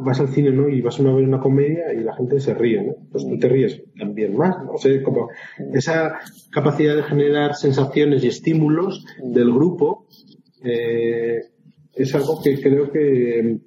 vas 0.00 0.20
al 0.20 0.28
cine, 0.28 0.50
¿no? 0.50 0.68
Y 0.68 0.80
vas 0.80 0.98
a 0.98 1.02
ver 1.02 1.24
una 1.24 1.40
comedia 1.40 1.92
y 1.92 2.00
la 2.02 2.14
gente 2.14 2.40
se 2.40 2.54
ríe, 2.54 2.82
¿no? 2.82 2.94
Pues 3.10 3.26
tú 3.26 3.38
te 3.38 3.48
ríes 3.48 3.82
también 3.98 4.36
más, 4.36 4.56
¿no? 4.64 4.72
O 4.72 4.78
sea, 4.78 5.02
como 5.02 5.28
esa 5.72 6.18
capacidad 6.50 6.96
de 6.96 7.02
generar 7.02 7.54
sensaciones 7.54 8.24
y 8.24 8.28
estímulos 8.28 9.04
del 9.22 9.52
grupo, 9.52 10.06
eh, 10.62 11.40
es 11.94 12.14
algo 12.14 12.42
que 12.42 12.60
creo 12.60 12.90
que, 12.90 13.58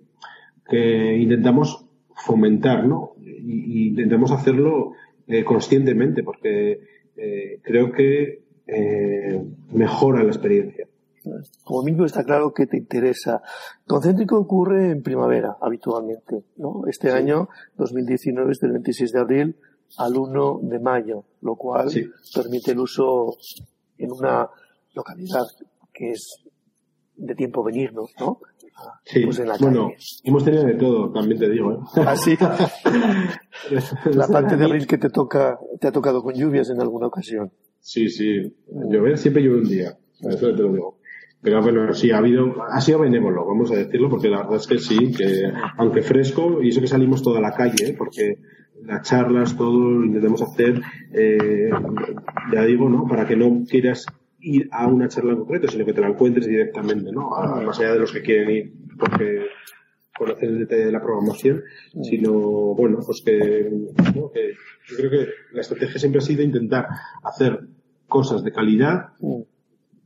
que 0.70 1.18
intentamos 1.18 1.86
fomentar, 2.16 2.86
¿no? 2.86 3.13
Y, 3.44 3.90
intentamos 3.90 4.32
hacerlo 4.32 4.94
eh, 5.28 5.44
conscientemente 5.44 6.24
porque 6.24 6.80
eh, 7.16 7.60
creo 7.62 7.92
que 7.92 8.44
eh, 8.68 9.44
mejora 9.72 10.24
la 10.24 10.30
experiencia. 10.30 10.88
como 11.64 11.84
mínimo 11.84 12.06
está 12.06 12.24
claro 12.24 12.54
que 12.54 12.66
te 12.66 12.78
interesa. 12.78 13.42
Concéntrico 13.86 14.38
ocurre 14.38 14.92
en 14.92 15.04
primavera, 15.04 15.58
habitualmente, 15.62 16.44
¿no? 16.58 16.84
Este 16.88 17.12
año, 17.12 17.50
2019, 17.78 18.52
es 18.52 18.60
del 18.60 18.72
26 18.72 19.12
de 19.12 19.20
abril 19.20 19.56
al 19.98 20.18
1 20.18 20.60
de 20.64 20.80
mayo, 20.80 21.26
lo 21.42 21.56
cual 21.56 21.90
permite 22.34 22.72
el 22.72 22.80
uso 22.80 23.38
en 23.98 24.12
una 24.12 24.50
localidad 24.94 25.46
que 25.94 26.12
es 26.12 26.44
de 27.16 27.36
tiempo 27.36 27.64
venir, 27.64 27.94
¿no? 27.94 28.40
Sí, 29.06 29.26
pues 29.26 29.42
bueno, 29.60 29.92
hemos 30.24 30.44
tenido 30.44 30.64
de 30.64 30.74
todo, 30.76 31.12
también 31.12 31.40
te 31.40 31.50
digo. 31.50 31.74
¿eh? 31.74 31.78
¿Ah, 32.06 32.16
sí? 32.16 32.38
La 34.14 34.28
parte 34.28 34.58
de 34.58 34.66
abril 34.66 34.88
que 34.88 34.98
te 34.98 35.10
toca, 35.10 35.60
te 35.80 35.88
ha 35.88 35.92
tocado 35.92 36.24
con 36.24 36.34
lluvias 36.34 36.70
en 36.70 36.82
alguna 36.82 37.08
ocasión. 37.08 37.52
Sí, 37.80 38.10
sí. 38.10 38.56
Llover 38.90 39.18
siempre 39.18 39.44
llueve 39.44 39.62
un 39.62 39.70
día. 39.70 39.98
Eso 40.22 40.56
te 40.56 40.62
lo 40.62 40.72
digo. 40.72 40.98
Pero 41.42 41.62
bueno, 41.62 41.94
sí, 41.94 42.10
ha 42.12 42.20
habido, 42.20 42.56
ha 42.64 42.80
sido 42.80 43.00
benévolo, 43.00 43.46
vamos 43.46 43.70
a 43.72 43.76
decirlo, 43.76 44.10
porque 44.10 44.30
la 44.30 44.38
verdad 44.38 44.56
es 44.56 44.66
que 44.66 44.80
sí, 44.80 45.12
que 45.12 45.52
aunque 45.78 46.02
fresco, 46.02 46.64
y 46.64 46.70
eso 46.70 46.80
que 46.80 46.88
salimos 46.88 47.22
toda 47.22 47.42
la 47.42 47.52
calle, 47.52 47.90
¿eh? 47.90 47.96
porque 47.98 48.38
las 48.82 49.02
charlas, 49.08 49.58
todo 49.58 49.78
lo 49.78 50.06
intentamos 50.06 50.42
hacer, 50.42 50.82
eh, 51.12 51.70
ya 52.54 52.64
digo, 52.64 52.88
¿no? 52.88 53.06
Para 53.08 53.28
que 53.28 53.36
no 53.36 53.66
quieras 53.70 54.06
ir 54.44 54.70
a 54.72 54.88
una 54.88 55.08
charla 55.08 55.32
en 55.32 55.40
concreto, 55.40 55.68
sino 55.68 55.86
que 55.86 55.94
te 55.94 56.02
la 56.02 56.10
encuentres 56.10 56.48
directamente, 56.48 57.12
¿no? 57.12 57.30
más 57.30 57.80
allá 57.80 57.94
de 57.94 58.00
los 58.00 58.12
que 58.12 58.22
quieren 58.22 58.50
ir 58.50 58.74
porque 59.00 59.46
conocer 60.18 60.50
el 60.50 60.60
detalle 60.60 60.86
de 60.86 60.92
la 60.92 61.02
programación, 61.02 61.64
sino, 62.04 62.32
bueno, 62.76 63.00
pues 63.06 63.24
que, 63.26 63.68
yo 64.14 64.32
creo 64.98 65.10
que 65.10 65.28
la 65.54 65.62
estrategia 65.62 66.00
siempre 66.00 66.20
ha 66.20 66.22
sido 66.22 66.44
intentar 66.44 66.88
hacer 67.24 67.68
cosas 68.08 68.44
de 68.44 68.52
calidad 68.52 69.14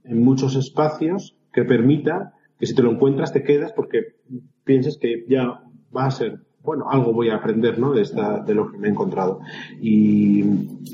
en 0.06 0.22
muchos 0.24 0.56
espacios 0.56 1.36
que 1.52 1.66
permita 1.66 2.34
que 2.58 2.66
si 2.66 2.74
te 2.74 2.84
lo 2.84 2.92
encuentras 2.92 3.34
te 3.34 3.44
quedas 3.44 3.74
porque 3.74 4.16
piensas 4.64 4.98
que 4.98 5.26
ya 5.28 5.62
va 5.96 6.06
a 6.06 6.12
ser 6.12 6.40
bueno, 6.68 6.90
algo 6.90 7.14
voy 7.14 7.30
a 7.30 7.36
aprender, 7.36 7.80
¿no? 7.80 7.94
De, 7.94 8.02
esta, 8.02 8.44
de 8.44 8.54
lo 8.54 8.70
que 8.70 8.78
me 8.78 8.90
he 8.90 8.92
encontrado. 8.92 9.40
Y, 9.80 10.44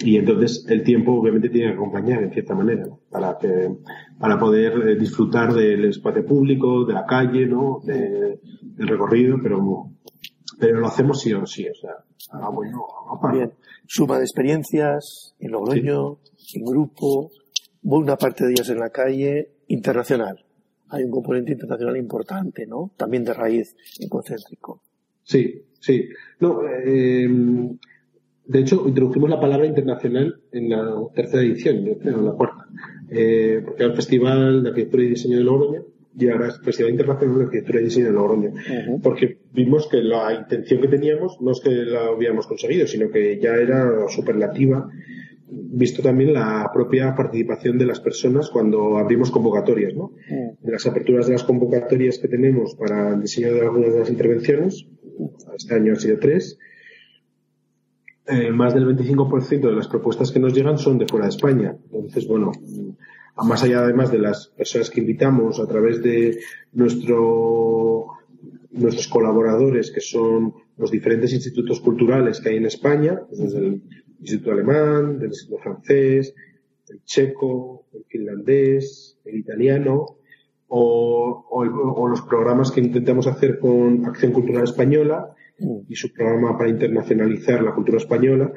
y 0.05 0.17
entonces 0.17 0.67
el 0.69 0.83
tiempo 0.83 1.13
obviamente 1.13 1.49
tiene 1.49 1.69
que 1.69 1.73
acompañar 1.73 2.21
en 2.21 2.31
cierta 2.31 2.53
manera, 2.53 2.85
¿no? 2.85 2.99
Para 3.09 3.39
que, 3.39 3.75
para 4.19 4.37
poder 4.37 4.87
eh, 4.87 4.95
disfrutar 4.95 5.51
del 5.51 5.85
espacio 5.85 6.23
público, 6.23 6.85
de 6.85 6.93
la 6.93 7.07
calle, 7.07 7.47
¿no? 7.47 7.79
De, 7.83 8.39
del 8.61 8.87
recorrido, 8.87 9.37
pero, 9.41 9.89
pero 10.59 10.79
lo 10.79 10.85
hacemos 10.85 11.19
sí 11.19 11.33
o 11.33 11.43
sí, 11.47 11.67
o 11.67 11.73
sea, 11.73 11.95
ah, 12.33 12.49
bueno, 12.49 12.85
Bien. 13.31 13.51
Suma 13.87 14.19
de 14.19 14.25
experiencias, 14.25 15.33
en 15.39 15.53
Logroño, 15.53 16.19
en 16.53 16.65
grupo, 16.65 17.31
buena 17.81 18.15
parte 18.15 18.45
de 18.45 18.51
ellas 18.51 18.69
en 18.69 18.77
la 18.77 18.91
calle, 18.91 19.55
internacional. 19.69 20.45
Hay 20.89 21.03
un 21.03 21.09
componente 21.09 21.53
internacional 21.53 21.97
importante, 21.97 22.67
¿no? 22.67 22.91
También 22.95 23.23
de 23.23 23.33
raíz 23.33 23.75
en 23.99 24.07
concéntrico. 24.07 24.82
Sí, 25.23 25.63
sí. 25.79 26.09
No, 26.39 26.61
eh, 26.67 27.29
de 28.45 28.59
hecho, 28.59 28.83
introdujimos 28.87 29.29
la 29.29 29.39
palabra 29.39 29.65
internacional 29.65 30.41
en 30.51 30.69
la 30.69 30.93
tercera 31.15 31.43
edición, 31.43 31.85
yo 31.85 31.97
creo, 31.97 32.19
en 32.19 32.25
la 32.25 32.31
cuarta. 32.33 32.67
Eh, 33.09 33.61
porque 33.63 33.83
era 33.83 33.91
el 33.91 33.95
Festival 33.95 34.63
de 34.63 34.69
Arquitectura 34.69 35.03
y 35.03 35.09
Diseño 35.09 35.37
de 35.37 35.43
Logroño 35.43 35.85
y 36.17 36.29
ahora 36.29 36.49
es 36.49 36.59
Festival 36.59 36.91
Internacional 36.91 37.37
de 37.37 37.43
Arquitectura 37.45 37.81
y 37.81 37.83
Diseño 37.85 38.05
de 38.07 38.11
Logroño. 38.11 38.51
Porque 39.01 39.37
vimos 39.53 39.87
que 39.87 39.97
la 40.01 40.33
intención 40.33 40.81
que 40.81 40.87
teníamos 40.87 41.39
no 41.41 41.51
es 41.51 41.61
que 41.61 41.71
la 41.71 42.07
habíamos 42.07 42.47
conseguido, 42.47 42.85
sino 42.87 43.09
que 43.09 43.39
ya 43.39 43.55
era 43.55 44.07
superlativa 44.09 44.89
visto 45.53 46.01
también 46.01 46.33
la 46.33 46.69
propia 46.73 47.15
participación 47.15 47.77
de 47.77 47.85
las 47.85 47.99
personas 47.99 48.49
cuando 48.49 48.97
abrimos 48.97 49.31
convocatorias, 49.31 49.93
¿no? 49.93 50.11
Las 50.63 50.85
aperturas 50.85 51.27
de 51.27 51.33
las 51.33 51.43
convocatorias 51.43 52.17
que 52.19 52.27
tenemos 52.27 52.75
para 52.75 53.13
el 53.13 53.21
diseño 53.21 53.53
de 53.53 53.61
algunas 53.61 53.93
de 53.93 53.99
las 53.99 54.09
intervenciones, 54.09 54.87
este 55.55 55.75
año 55.75 55.93
han 55.93 55.99
sido 55.99 56.19
tres, 56.19 56.57
eh, 58.25 58.51
más 58.51 58.73
del 58.73 58.85
25% 58.85 59.67
de 59.67 59.75
las 59.75 59.87
propuestas 59.87 60.31
que 60.31 60.39
nos 60.39 60.53
llegan 60.53 60.77
son 60.77 60.97
de 60.97 61.07
fuera 61.07 61.25
de 61.25 61.31
España. 61.31 61.75
Entonces, 61.91 62.25
bueno, 62.25 62.51
más 63.35 63.63
allá 63.63 63.79
además 63.79 64.11
de 64.11 64.19
las 64.19 64.47
personas 64.47 64.89
que 64.89 65.01
invitamos 65.01 65.59
a 65.59 65.67
través 65.67 66.01
de 66.01 66.39
nuestro, 66.71 68.07
nuestros 68.71 69.07
colaboradores, 69.07 69.91
que 69.91 69.99
son 69.99 70.53
los 70.77 70.89
diferentes 70.89 71.33
institutos 71.33 71.81
culturales 71.81 72.39
que 72.39 72.49
hay 72.49 72.57
en 72.57 72.65
España, 72.65 73.21
desde 73.29 73.57
el 73.57 73.81
Instituto 74.19 74.51
Alemán, 74.51 75.19
del 75.19 75.29
Instituto 75.29 75.61
Francés, 75.61 76.33
el 76.87 77.03
checo, 77.03 77.87
el 77.93 78.05
finlandés, 78.05 79.17
el 79.25 79.37
italiano, 79.37 80.17
o, 80.67 82.07
los 82.09 82.21
programas 82.21 82.71
que 82.71 82.81
intentamos 82.81 83.27
hacer 83.27 83.59
con 83.59 84.05
Acción 84.05 84.31
Cultural 84.31 84.63
Española 84.63 85.35
y 85.87 85.95
su 85.95 86.11
programa 86.11 86.57
para 86.57 86.69
internacionalizar 86.69 87.63
la 87.63 87.73
cultura 87.73 87.97
española, 87.97 88.51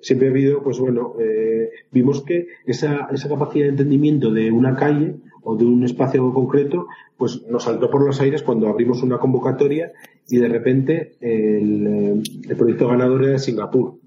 siempre 0.00 0.28
ha 0.28 0.30
habido, 0.30 0.62
pues 0.62 0.78
bueno, 0.78 1.14
eh, 1.18 1.70
vimos 1.90 2.22
que 2.22 2.48
esa, 2.66 3.08
esa 3.12 3.28
capacidad 3.28 3.64
de 3.64 3.70
entendimiento 3.70 4.30
de 4.30 4.50
una 4.52 4.76
calle 4.76 5.16
o 5.42 5.56
de 5.56 5.64
un 5.64 5.84
espacio 5.84 6.32
concreto, 6.32 6.86
pues 7.16 7.42
nos 7.48 7.64
saltó 7.64 7.90
por 7.90 8.04
los 8.04 8.20
aires 8.20 8.42
cuando 8.42 8.68
abrimos 8.68 9.02
una 9.02 9.18
convocatoria 9.18 9.92
y 10.28 10.38
de 10.38 10.48
repente 10.48 11.16
el, 11.20 12.22
el 12.48 12.56
proyecto 12.56 12.88
ganador 12.88 13.24
era 13.24 13.38
Singapur. 13.38 13.98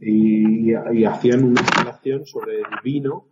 y, 0.00 0.72
y, 0.72 1.04
hacían 1.04 1.44
una 1.44 1.60
instalación 1.60 2.26
sobre 2.26 2.58
el 2.58 2.66
vino 2.82 3.26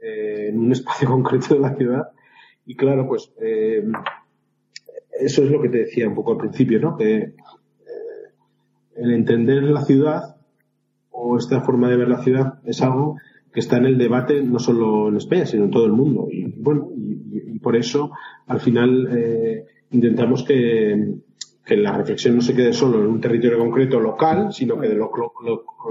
eh, 0.00 0.48
en 0.48 0.58
un 0.58 0.72
espacio 0.72 1.08
concreto 1.08 1.54
de 1.54 1.60
la 1.60 1.74
ciudad. 1.74 2.08
Y 2.64 2.74
claro, 2.74 3.06
pues 3.06 3.32
eh, 3.40 3.84
eso 5.20 5.42
es 5.42 5.50
lo 5.50 5.60
que 5.60 5.68
te 5.68 5.78
decía 5.78 6.08
un 6.08 6.14
poco 6.14 6.32
al 6.32 6.38
principio, 6.38 6.80
¿no? 6.80 6.96
Que 6.96 7.16
eh, 7.16 7.34
el 8.96 9.12
entender 9.12 9.62
la 9.62 9.84
ciudad 9.84 10.36
o 11.10 11.38
esta 11.38 11.60
forma 11.60 11.88
de 11.88 11.96
ver 11.96 12.08
la 12.08 12.22
ciudad 12.22 12.60
es 12.64 12.82
algo 12.82 13.16
que 13.52 13.60
está 13.60 13.78
en 13.78 13.86
el 13.86 13.96
debate 13.96 14.42
no 14.42 14.58
solo 14.58 15.08
en 15.08 15.16
España, 15.16 15.46
sino 15.46 15.64
en 15.64 15.70
todo 15.70 15.86
el 15.86 15.92
mundo. 15.92 16.28
Y 16.30 16.44
bueno, 16.60 16.90
y, 16.94 17.58
por 17.58 17.74
eso 17.74 18.12
al 18.46 18.60
final 18.60 19.64
intentamos 19.90 20.44
que, 20.44 21.16
que 21.66 21.76
la 21.76 21.96
reflexión 21.96 22.36
no 22.36 22.42
se 22.42 22.54
quede 22.54 22.72
solo 22.72 23.00
en 23.00 23.08
un 23.08 23.20
territorio 23.20 23.58
concreto 23.58 23.98
local, 23.98 24.52
sino 24.52 24.78
que 24.80 24.86
de 24.86 24.94
lo, 24.94 25.10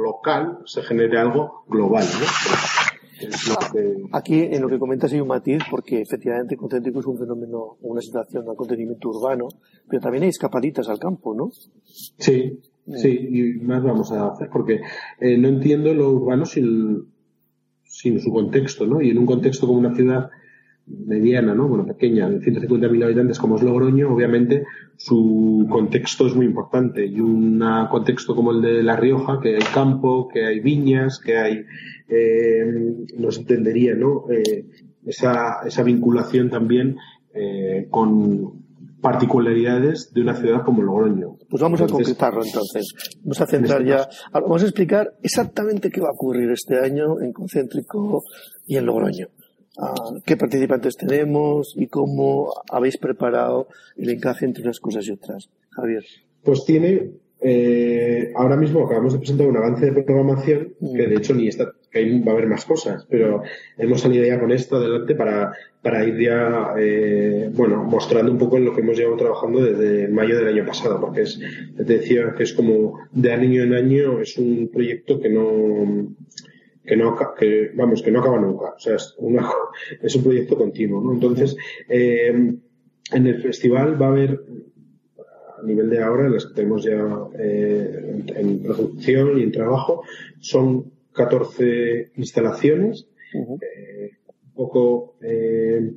local 0.02 0.60
se 0.65 0.82
genere 0.82 1.20
algo 1.20 1.65
global. 1.68 2.06
¿no? 2.06 2.26
Aquí 4.12 4.42
en 4.42 4.62
lo 4.62 4.70
que 4.70 4.80
comentas 4.80 5.12
hay 5.14 5.20
un 5.20 5.28
matiz 5.28 5.60
porque 5.70 6.02
efectivamente 6.02 6.56
concéntrico 6.56 7.00
es 7.00 7.06
un 7.06 7.18
fenómeno, 7.18 7.78
una 7.82 8.02
situación, 8.02 8.44
un 8.46 8.52
acontecimiento 8.52 9.10
urbano, 9.10 9.48
pero 9.90 10.02
también 10.02 10.24
hay 10.24 10.30
escapaditas 10.30 10.88
al 10.90 11.00
campo, 11.00 11.36
¿no? 11.36 11.52
Sí, 12.18 12.60
mm. 12.86 12.96
sí, 12.96 13.10
y 13.32 13.60
más 13.62 13.84
vamos 13.84 14.12
a 14.12 14.30
hacer 14.30 14.50
porque 14.52 14.82
eh, 15.20 15.38
no 15.38 15.48
entiendo 15.48 15.94
lo 15.94 16.12
urbano 16.12 16.46
sin, 16.46 17.06
sin 17.84 18.20
su 18.20 18.32
contexto, 18.32 18.86
¿no? 18.86 19.02
Y 19.02 19.10
en 19.10 19.18
un 19.18 19.26
contexto 19.26 19.68
como 19.68 19.80
una 19.80 19.96
ciudad 19.96 20.30
mediana, 20.88 21.54
¿no? 21.56 21.68
Bueno, 21.68 21.86
pequeña, 21.86 22.30
de 22.30 22.40
150.000 22.40 23.04
habitantes 23.04 23.40
como 23.40 23.56
es 23.56 23.64
Logroño, 23.64 24.14
obviamente 24.14 24.66
su 24.97 25.67
contexto 25.69 26.27
es 26.27 26.36
muy 26.36 26.45
importante. 26.45 27.05
Y 27.05 27.19
un 27.19 27.63
contexto 27.89 28.36
como 28.36 28.51
el 28.51 28.62
de 28.62 28.84
La 28.84 28.95
Rioja, 28.95 29.39
que 29.41 29.55
hay 29.55 29.63
campo, 29.73 30.27
que 30.27 30.45
hay 30.45 30.60
viñas, 30.60 31.19
que 31.19 31.38
hay, 31.38 31.65
eh, 32.08 32.65
nos 33.17 33.38
entendería, 33.38 33.95
¿no? 33.95 34.25
Eh, 34.31 34.65
esa, 35.05 35.60
esa 35.65 35.84
vinculación 35.84 36.49
también 36.49 36.97
eh, 37.34 37.88
con 37.89 38.65
particularidades 39.01 40.12
de 40.13 40.21
una 40.21 40.34
ciudad 40.34 40.63
como 40.63 40.81
Logroño. 40.81 41.38
Pues 41.47 41.62
vamos 41.62 41.79
a 41.81 41.86
concretarlo 41.86 42.43
entonces. 42.43 42.91
Vamos 43.23 43.39
a 43.39 43.45
centrar 43.45 43.81
este 43.81 43.91
ya, 43.91 44.10
vamos 44.34 44.63
a 44.63 44.65
explicar 44.65 45.13
exactamente 45.21 45.91
qué 45.91 46.01
va 46.01 46.08
a 46.08 46.13
ocurrir 46.13 46.49
este 46.49 46.79
año 46.79 47.21
en 47.21 47.31
Concéntrico 47.31 48.23
y 48.65 48.77
en 48.77 48.86
Logroño 48.88 49.27
qué 50.26 50.38
participantes 50.38 50.98
tenemos 50.98 51.74
y 51.76 51.88
cómo 51.88 52.54
habéis 52.70 52.98
preparado 52.98 53.68
el 53.98 54.10
encaje 54.10 54.46
entre 54.46 54.64
unas 54.64 54.80
cosas 54.80 55.08
y 55.08 55.12
otras. 55.12 55.50
Javier. 55.72 56.04
Pues 56.44 56.64
tiene, 56.66 57.12
eh, 57.42 58.32
ahora 58.36 58.56
mismo 58.56 58.86
acabamos 58.86 59.14
de 59.14 59.20
presentar 59.20 59.48
un 59.48 59.58
avance 59.58 59.92
de 59.92 60.04
programación 60.04 60.74
que 60.80 61.08
de 61.08 61.16
hecho 61.16 61.34
ni 61.34 61.48
está, 61.48 61.74
que 61.92 62.20
va 62.22 62.32
a 62.32 62.36
haber 62.36 62.48
más 62.48 62.66
cosas, 62.66 63.06
pero 63.10 63.42
hemos 63.78 64.02
salido 64.02 64.26
ya 64.26 64.40
con 64.40 64.52
esto 64.52 64.78
adelante 64.78 65.16
para, 65.16 65.54
para 65.82 66.06
ir 66.06 66.20
ya, 66.20 66.74
eh, 66.78 67.50
bueno, 67.54 67.84
mostrando 67.84 68.32
un 68.32 68.38
poco 68.38 68.58
en 68.58 68.66
lo 68.66 68.74
que 68.74 68.82
hemos 68.82 68.98
llevado 68.98 69.18
trabajando 69.18 69.62
desde 69.62 70.08
mayo 70.08 70.38
del 70.38 70.48
año 70.48 70.66
pasado, 70.66 71.00
porque 71.00 71.22
es, 71.24 71.40
te 71.76 71.84
decía 71.84 72.34
que 72.38 72.44
es 72.44 72.54
como 72.54 73.00
de 73.12 73.32
año 73.32 73.64
en 73.64 73.74
año, 73.74 74.22
es 74.22 74.38
un 74.38 74.70
proyecto 74.72 75.20
que 75.20 75.30
no, 75.30 76.08
que 76.86 76.95
no 76.95 77.15
que 77.38 77.71
vamos 77.76 78.02
que 78.02 78.12
no 78.12 78.19
acaba 78.19 78.39
nunca 78.39 78.74
o 78.76 78.80
sea 78.80 78.95
es, 78.95 79.15
una, 79.17 79.50
es 80.02 80.15
un 80.15 80.24
proyecto 80.24 80.58
continuo 80.58 81.02
¿no? 81.02 81.13
entonces 81.13 81.56
eh, 81.89 82.30
en 83.12 83.28
el 83.28 83.41
festival 83.41 84.02
va 84.02 84.08
a 84.08 84.10
haber 84.10 84.41
a 85.58 85.65
nivel 85.65 85.89
de 85.89 86.04
ahora 86.04 86.30
las 86.30 86.45
que 86.45 86.54
tenemos 86.54 86.84
ya 86.84 87.02
eh, 87.39 88.24
en, 88.28 88.62
producción 88.62 89.39
y 89.39 89.43
en 89.43 89.52
trabajo 89.52 90.04
son 90.39 90.91
14 91.13 92.12
instalaciones 92.15 93.08
eh, 93.34 94.12
un 94.48 94.54
poco 94.54 95.15
eh, 95.21 95.91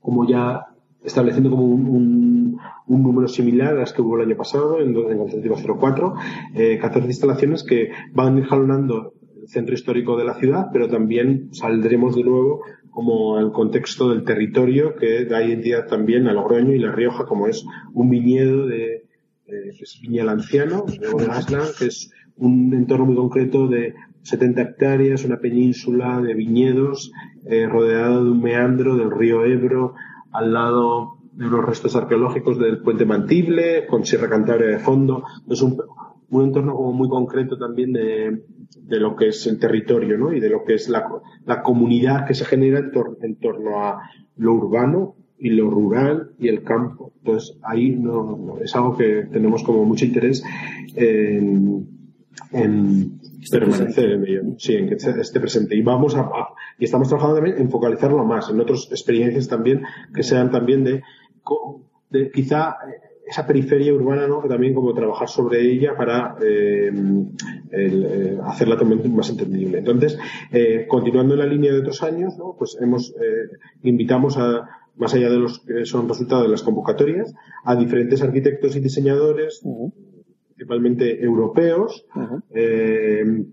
como 0.00 0.28
ya 0.28 0.66
estableciendo 1.04 1.50
como 1.50 1.64
un, 1.66 2.58
un, 2.86 3.02
número 3.02 3.28
similar 3.28 3.76
a 3.76 3.80
las 3.80 3.92
que 3.92 4.02
hubo 4.02 4.16
el 4.16 4.26
año 4.26 4.36
pasado, 4.36 4.80
en, 4.80 4.96
en 4.96 5.20
Alternativa 5.20 5.56
04, 5.78 6.14
eh, 6.54 6.78
14 6.80 7.06
instalaciones 7.06 7.62
que 7.62 7.90
van 8.12 8.36
a 8.36 8.38
ir 8.38 8.46
jalonando 8.46 9.12
el 9.13 9.13
centro 9.46 9.74
histórico 9.74 10.16
de 10.16 10.24
la 10.24 10.34
ciudad, 10.34 10.66
pero 10.72 10.88
también 10.88 11.52
saldremos 11.52 12.16
de 12.16 12.24
nuevo 12.24 12.62
como 12.90 13.38
el 13.38 13.50
contexto 13.50 14.10
del 14.10 14.24
territorio 14.24 14.94
que 14.94 15.24
da 15.24 15.42
identidad 15.42 15.86
también 15.86 16.28
a 16.28 16.32
Logroño 16.32 16.74
y 16.74 16.78
La 16.78 16.92
Rioja, 16.92 17.26
como 17.26 17.48
es 17.48 17.64
un 17.92 18.08
viñedo 18.08 18.66
de, 18.66 19.04
que 19.46 19.82
es 19.82 19.98
Viña 20.00 20.30
Anciano, 20.30 20.84
de 20.86 21.26
Gasland, 21.26 21.76
que 21.76 21.86
es 21.86 22.12
un 22.36 22.72
entorno 22.72 23.06
muy 23.06 23.16
concreto 23.16 23.66
de 23.68 23.94
70 24.22 24.62
hectáreas, 24.62 25.24
una 25.24 25.38
península 25.38 26.20
de 26.20 26.34
viñedos, 26.34 27.12
eh, 27.46 27.66
rodeado 27.66 28.24
de 28.24 28.30
un 28.30 28.40
meandro 28.40 28.96
del 28.96 29.10
río 29.10 29.44
Ebro, 29.44 29.94
al 30.32 30.52
lado 30.52 31.18
de 31.32 31.46
unos 31.46 31.64
restos 31.64 31.96
arqueológicos 31.96 32.58
del 32.58 32.80
puente 32.80 33.04
Mantible, 33.04 33.86
con 33.86 34.04
Sierra 34.04 34.28
Cantabria 34.28 34.68
de 34.68 34.78
fondo. 34.78 35.24
Es 35.48 35.60
un, 35.62 35.76
un 36.30 36.44
entorno 36.44 36.74
como 36.74 36.92
muy 36.92 37.08
concreto 37.08 37.56
también 37.56 37.92
de, 37.92 38.42
de, 38.82 39.00
lo 39.00 39.14
que 39.16 39.28
es 39.28 39.46
el 39.46 39.58
territorio, 39.58 40.18
¿no? 40.18 40.32
Y 40.32 40.40
de 40.40 40.48
lo 40.48 40.64
que 40.64 40.74
es 40.74 40.88
la, 40.88 41.06
la 41.46 41.62
comunidad 41.62 42.26
que 42.26 42.34
se 42.34 42.44
genera 42.44 42.78
en, 42.78 42.90
en, 43.22 43.36
torno 43.36 43.80
a 43.80 44.02
lo 44.36 44.54
urbano 44.54 45.16
y 45.38 45.50
lo 45.50 45.70
rural 45.70 46.32
y 46.38 46.48
el 46.48 46.62
campo. 46.62 47.12
Entonces 47.18 47.58
ahí 47.62 47.90
no, 47.90 48.58
es 48.62 48.74
algo 48.74 48.96
que 48.96 49.26
tenemos 49.30 49.62
como 49.62 49.84
mucho 49.84 50.04
interés 50.04 50.42
en, 50.94 51.86
en 52.52 53.20
permanecer 53.50 54.12
en 54.12 54.26
ello, 54.26 54.42
sí, 54.58 54.74
en 54.74 54.88
que 54.88 54.94
esté 54.94 55.40
presente. 55.40 55.76
Y 55.76 55.82
vamos 55.82 56.16
a, 56.16 56.30
y 56.78 56.84
estamos 56.84 57.08
trabajando 57.08 57.36
también 57.36 57.58
en 57.58 57.70
focalizarlo 57.70 58.24
más, 58.24 58.50
en 58.50 58.60
otras 58.60 58.88
experiencias 58.90 59.48
también 59.48 59.82
que 60.14 60.22
sean 60.22 60.50
también 60.50 60.84
de, 60.84 61.02
de 62.10 62.30
quizá 62.30 62.76
eh, 62.88 63.13
esa 63.26 63.46
periferia 63.46 63.92
urbana, 63.94 64.26
¿no? 64.26 64.42
Que 64.42 64.48
también 64.48 64.74
como 64.74 64.92
trabajar 64.92 65.28
sobre 65.28 65.60
ella 65.62 65.96
para 65.96 66.36
eh, 66.42 66.92
el, 67.70 68.38
hacerla 68.44 68.76
también 68.76 69.14
más 69.14 69.30
entendible. 69.30 69.78
Entonces, 69.78 70.18
eh, 70.52 70.86
continuando 70.88 71.34
en 71.34 71.40
la 71.40 71.46
línea 71.46 71.72
de 71.72 71.80
otros 71.80 72.02
años, 72.02 72.36
¿no? 72.38 72.54
Pues 72.58 72.76
hemos 72.80 73.10
eh, 73.10 73.56
invitamos 73.82 74.36
a 74.36 74.68
más 74.96 75.14
allá 75.14 75.30
de 75.30 75.38
los 75.38 75.60
que 75.60 75.84
son 75.84 76.08
resultados 76.08 76.44
de 76.44 76.50
las 76.50 76.62
convocatorias, 76.62 77.34
a 77.64 77.74
diferentes 77.74 78.22
arquitectos 78.22 78.76
y 78.76 78.80
diseñadores, 78.80 79.62
principalmente 80.54 81.22
europeos, 81.22 82.06
eh, 82.54 83.44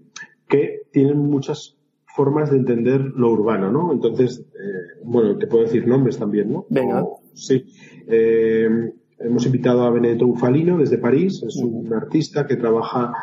que 0.48 0.82
tienen 0.92 1.18
muchas 1.18 1.78
formas 2.16 2.52
de 2.52 2.58
entender 2.58 3.02
lo 3.02 3.32
urbano, 3.32 3.72
¿no? 3.72 3.92
Entonces, 3.92 4.46
eh, 4.54 5.00
bueno, 5.04 5.38
te 5.38 5.48
puedo 5.48 5.64
decir 5.64 5.88
nombres 5.88 6.20
también, 6.20 6.52
¿no? 6.52 6.66
Venga. 6.70 7.06
sí. 7.34 7.66
Eh, 8.08 8.92
hemos 9.24 9.46
invitado 9.46 9.84
a 9.84 9.90
Benedetto 9.90 10.28
Bufalino 10.28 10.78
desde 10.78 10.98
París, 10.98 11.44
es 11.48 11.56
un 11.58 11.94
artista 11.94 12.46
que 12.46 12.56
trabaja 12.56 13.14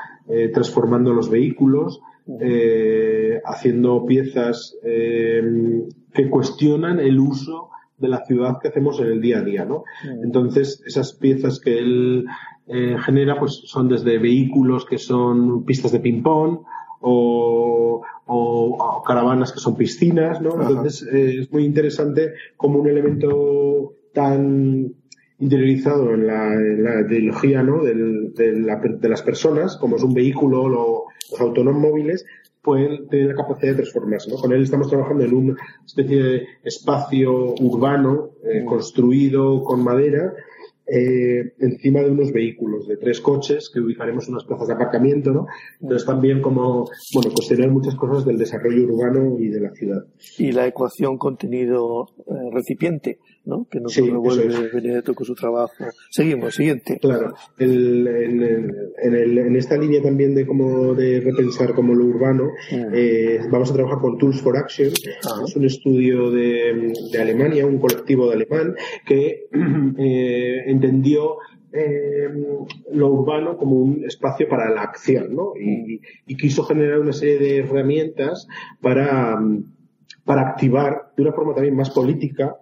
transformando 0.52 1.12
los 1.12 1.30
vehículos, 1.30 2.00
haciendo 3.44 4.04
piezas 4.04 4.76
que 4.82 6.30
cuestionan 6.30 7.00
el 7.00 7.18
uso 7.18 7.70
de 7.98 8.08
la 8.08 8.24
ciudad 8.24 8.58
que 8.60 8.68
hacemos 8.68 9.00
en 9.00 9.06
el 9.08 9.20
día 9.20 9.38
a 9.38 9.42
día, 9.42 9.64
¿no? 9.64 9.84
Entonces, 10.22 10.82
esas 10.86 11.12
piezas 11.14 11.60
que 11.60 11.78
él 11.78 12.26
eh, 12.66 12.96
genera, 13.04 13.38
pues 13.38 13.62
son 13.64 13.88
desde 13.88 14.18
vehículos 14.18 14.84
que 14.84 14.98
son 14.98 15.64
pistas 15.64 15.92
de 15.92 16.00
ping-pong 16.00 16.60
o, 17.00 18.02
o, 18.26 19.02
caravanas 19.06 19.52
que 19.52 19.58
son 19.58 19.76
piscinas, 19.76 20.40
¿no? 20.40 20.60
Entonces, 20.60 21.02
eh, 21.12 21.40
es 21.40 21.52
muy 21.52 21.64
interesante 21.64 22.34
como 22.56 22.78
un 22.78 22.88
elemento 22.88 23.94
tan 24.12 24.92
interiorizado 25.38 26.14
en 26.14 26.26
la, 26.26 26.54
ideología 27.08 27.62
¿no? 27.62 27.82
Del, 27.82 28.32
de, 28.34 28.60
la, 28.60 28.76
de, 28.76 29.08
las 29.08 29.22
personas, 29.22 29.76
como 29.76 29.96
es 29.96 30.02
un 30.02 30.14
vehículo, 30.14 30.68
los 30.68 31.40
autónomos 31.40 31.80
móviles, 31.82 32.24
pueden 32.62 33.08
tener 33.08 33.28
la 33.28 33.34
capacidad 33.34 33.72
de 33.72 33.76
transformarse. 33.82 34.30
¿no? 34.30 34.36
Con 34.36 34.52
él 34.52 34.62
estamos 34.62 34.88
trabajando 34.88 35.24
en 35.24 35.34
una 35.34 35.56
especie 35.86 36.22
de 36.22 36.46
espacio 36.64 37.54
urbano 37.60 38.30
eh, 38.44 38.64
construido 38.64 39.62
con 39.62 39.82
madera 39.82 40.34
eh, 40.90 41.52
encima 41.58 42.00
de 42.00 42.10
unos 42.10 42.32
vehículos, 42.32 42.88
de 42.88 42.96
tres 42.96 43.20
coches 43.20 43.70
que 43.72 43.78
ubicaremos 43.78 44.26
en 44.26 44.32
unas 44.34 44.44
plazas 44.44 44.68
de 44.68 44.74
aparcamiento, 44.74 45.32
¿no? 45.32 45.46
Entonces 45.82 46.06
también 46.06 46.40
como, 46.40 46.88
bueno, 47.12 47.30
pues 47.34 47.46
tener 47.46 47.70
muchas 47.70 47.94
cosas 47.94 48.24
del 48.24 48.38
desarrollo 48.38 48.84
urbano 48.84 49.38
y 49.38 49.48
de 49.48 49.60
la 49.60 49.70
ciudad. 49.74 50.06
Y 50.38 50.52
la 50.52 50.66
ecuación 50.66 51.18
contenido-recipiente, 51.18 53.10
eh, 53.10 53.18
¿no? 53.48 53.66
Que 53.68 53.80
nos 53.80 53.92
sí, 53.92 54.02
revuelve 54.02 54.68
Benedetto 54.68 55.14
con 55.14 55.26
su 55.26 55.34
trabajo. 55.34 55.72
Seguimos, 56.10 56.54
siguiente. 56.54 56.98
Claro. 57.00 57.34
El, 57.58 58.06
en, 58.06 58.42
en, 59.02 59.14
el, 59.14 59.38
en, 59.38 59.56
esta 59.56 59.78
línea 59.78 60.02
también 60.02 60.34
de 60.34 60.46
como 60.46 60.94
de 60.94 61.20
repensar 61.20 61.74
como 61.74 61.94
lo 61.94 62.04
urbano, 62.04 62.44
mm. 62.70 62.92
eh, 62.92 63.40
vamos 63.50 63.70
a 63.70 63.74
trabajar 63.74 64.00
con 64.00 64.18
Tools 64.18 64.42
for 64.42 64.56
Action. 64.58 64.90
Ah. 65.24 65.42
Es 65.46 65.56
un 65.56 65.64
estudio 65.64 66.30
de, 66.30 66.92
de, 67.10 67.20
Alemania, 67.20 67.66
un 67.66 67.78
colectivo 67.78 68.28
de 68.28 68.34
alemán 68.34 68.74
que 69.06 69.46
eh, 69.98 70.64
entendió 70.66 71.38
eh, 71.72 72.28
lo 72.92 73.08
urbano 73.08 73.56
como 73.56 73.76
un 73.76 74.04
espacio 74.04 74.46
para 74.46 74.70
la 74.70 74.82
acción, 74.82 75.34
¿no? 75.34 75.54
Y, 75.58 76.02
y, 76.26 76.36
quiso 76.36 76.64
generar 76.64 77.00
una 77.00 77.12
serie 77.12 77.38
de 77.38 77.58
herramientas 77.58 78.46
para, 78.82 79.38
para 80.24 80.50
activar 80.50 81.12
de 81.16 81.22
una 81.22 81.32
forma 81.32 81.54
también 81.54 81.74
más 81.74 81.90
política 81.90 82.56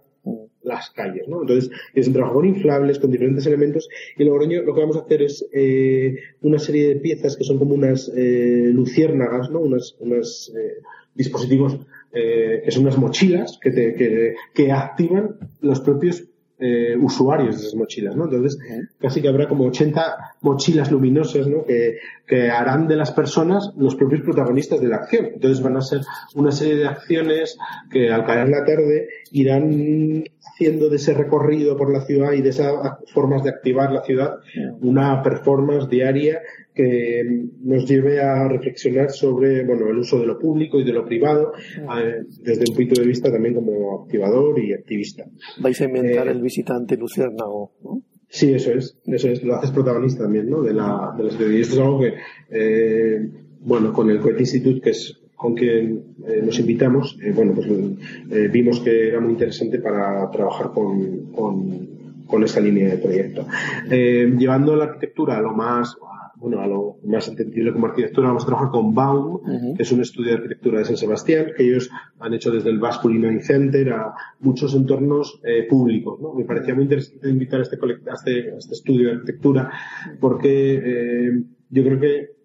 las 0.66 0.90
calles, 0.90 1.26
¿no? 1.28 1.40
Entonces, 1.42 1.70
es 1.94 2.06
un 2.06 2.12
trabajo 2.12 2.34
con 2.34 2.46
inflables, 2.46 2.98
con 2.98 3.10
diferentes 3.10 3.46
elementos, 3.46 3.88
y 4.16 4.22
en 4.22 4.28
Logroño 4.28 4.62
lo 4.62 4.74
que 4.74 4.80
vamos 4.80 4.96
a 4.96 5.00
hacer 5.00 5.22
es 5.22 5.46
eh, 5.52 6.16
una 6.42 6.58
serie 6.58 6.88
de 6.88 6.96
piezas 6.96 7.36
que 7.36 7.44
son 7.44 7.58
como 7.58 7.74
unas 7.74 8.12
eh, 8.14 8.70
luciérnagas, 8.72 9.50
¿no? 9.50 9.60
Unas, 9.60 9.96
unas 10.00 10.52
eh, 10.54 10.82
dispositivos 11.14 11.78
eh, 12.12 12.62
que 12.64 12.70
son 12.70 12.84
unas 12.84 12.98
mochilas 12.98 13.58
que, 13.60 13.70
te, 13.70 13.94
que, 13.94 14.34
que 14.54 14.72
activan 14.72 15.36
los 15.60 15.80
propios 15.80 16.24
eh, 16.58 16.96
usuarios 16.98 17.56
de 17.56 17.66
esas 17.66 17.74
mochilas, 17.74 18.16
¿no? 18.16 18.24
Entonces, 18.24 18.58
casi 18.98 19.20
que 19.20 19.28
habrá 19.28 19.46
como 19.46 19.64
80 19.66 20.36
mochilas 20.40 20.90
luminosas, 20.90 21.46
¿no? 21.46 21.64
Que, 21.66 21.98
que 22.26 22.48
harán 22.48 22.88
de 22.88 22.96
las 22.96 23.12
personas 23.12 23.72
los 23.76 23.94
propios 23.94 24.22
protagonistas 24.22 24.80
de 24.80 24.88
la 24.88 24.96
acción. 24.96 25.26
Entonces 25.34 25.62
van 25.62 25.76
a 25.76 25.82
ser 25.82 26.00
una 26.34 26.52
serie 26.52 26.76
de 26.76 26.86
acciones 26.86 27.58
que 27.90 28.10
al 28.10 28.24
caer 28.24 28.48
la 28.48 28.64
tarde 28.64 29.08
irán 29.32 30.24
haciendo 30.52 30.88
de 30.88 30.96
ese 30.96 31.14
recorrido 31.14 31.76
por 31.76 31.92
la 31.92 32.04
ciudad 32.04 32.32
y 32.32 32.42
de 32.42 32.50
esas 32.50 32.74
formas 33.12 33.42
de 33.42 33.50
activar 33.50 33.92
la 33.92 34.02
ciudad 34.02 34.38
una 34.80 35.22
performance 35.22 35.88
diaria 35.88 36.40
que 36.74 37.46
nos 37.62 37.86
lleve 37.86 38.20
a 38.20 38.48
reflexionar 38.48 39.10
sobre 39.10 39.64
bueno 39.64 39.88
el 39.88 39.98
uso 39.98 40.20
de 40.20 40.26
lo 40.26 40.38
público 40.38 40.78
y 40.78 40.84
de 40.84 40.92
lo 40.92 41.04
privado 41.04 41.52
eh, 41.78 42.24
desde 42.42 42.64
un 42.68 42.76
punto 42.76 43.00
de 43.00 43.06
vista 43.06 43.30
también 43.30 43.54
como 43.54 44.02
activador 44.02 44.58
y 44.58 44.72
activista. 44.72 45.24
Vais 45.60 45.80
a 45.80 45.84
inventar 45.84 46.28
eh, 46.28 46.32
el 46.32 46.42
visitante 46.42 46.96
luciérnago, 46.96 47.72
¿no? 47.82 48.02
Sí, 48.28 48.52
eso 48.52 48.72
es, 48.72 48.98
eso 49.04 49.28
es, 49.28 49.42
lo 49.44 49.54
haces 49.54 49.70
protagonista 49.70 50.24
también, 50.24 50.50
¿no? 50.50 50.62
De 50.62 50.74
la, 50.74 51.14
de 51.16 51.24
las 51.24 51.40
y 51.40 51.60
esto 51.60 51.74
es 51.74 51.80
algo 51.80 52.00
que, 52.00 52.14
eh, 52.50 53.30
bueno, 53.60 53.92
con 53.92 54.10
el 54.10 54.20
Coet 54.20 54.40
Institute, 54.40 54.80
que 54.80 54.90
es 54.90 55.18
con 55.36 55.54
quien 55.54 56.16
eh, 56.26 56.40
nos 56.42 56.58
invitamos, 56.58 57.18
eh, 57.22 57.30
bueno, 57.32 57.52
pues 57.54 57.68
eh, 57.68 58.48
vimos 58.50 58.80
que 58.80 59.08
era 59.08 59.20
muy 59.20 59.32
interesante 59.32 59.78
para 59.78 60.30
trabajar 60.30 60.70
con, 60.72 61.26
con, 61.26 61.88
con 62.26 62.42
esta 62.42 62.60
línea 62.60 62.88
de 62.88 62.96
proyecto. 62.96 63.46
llevando 63.88 64.74
la 64.74 64.84
arquitectura 64.84 65.36
a 65.36 65.42
lo 65.42 65.52
más, 65.52 65.94
bueno, 66.36 66.60
a 66.60 66.66
lo 66.66 66.96
más 67.04 67.28
entendible 67.28 67.72
como 67.72 67.86
arquitectura, 67.86 68.28
vamos 68.28 68.44
a 68.44 68.46
trabajar 68.46 68.70
con 68.70 68.94
Baum, 68.94 69.74
que 69.76 69.82
es 69.82 69.92
un 69.92 70.00
estudio 70.00 70.30
de 70.30 70.36
arquitectura 70.36 70.78
de 70.78 70.84
San 70.86 70.96
Sebastián, 70.96 71.52
que 71.54 71.64
ellos 71.64 71.90
han 72.18 72.32
hecho 72.32 72.50
desde 72.50 72.70
el 72.70 72.78
Basque 72.78 73.08
Center 73.42 73.92
a 73.92 74.14
muchos 74.40 74.74
entornos 74.74 75.40
públicos. 75.68 76.18
¿no? 76.20 76.34
Me 76.34 76.44
parecía 76.44 76.74
muy 76.74 76.84
interesante 76.84 77.28
invitar 77.28 77.60
a 77.60 77.62
este, 77.62 77.76
a 77.76 78.14
este, 78.14 78.52
a 78.52 78.56
este 78.56 78.74
estudio 78.74 79.08
de 79.08 79.14
arquitectura, 79.14 79.70
porque 80.18 81.42
yo 81.70 81.84
creo 81.84 82.00
que 82.00 82.36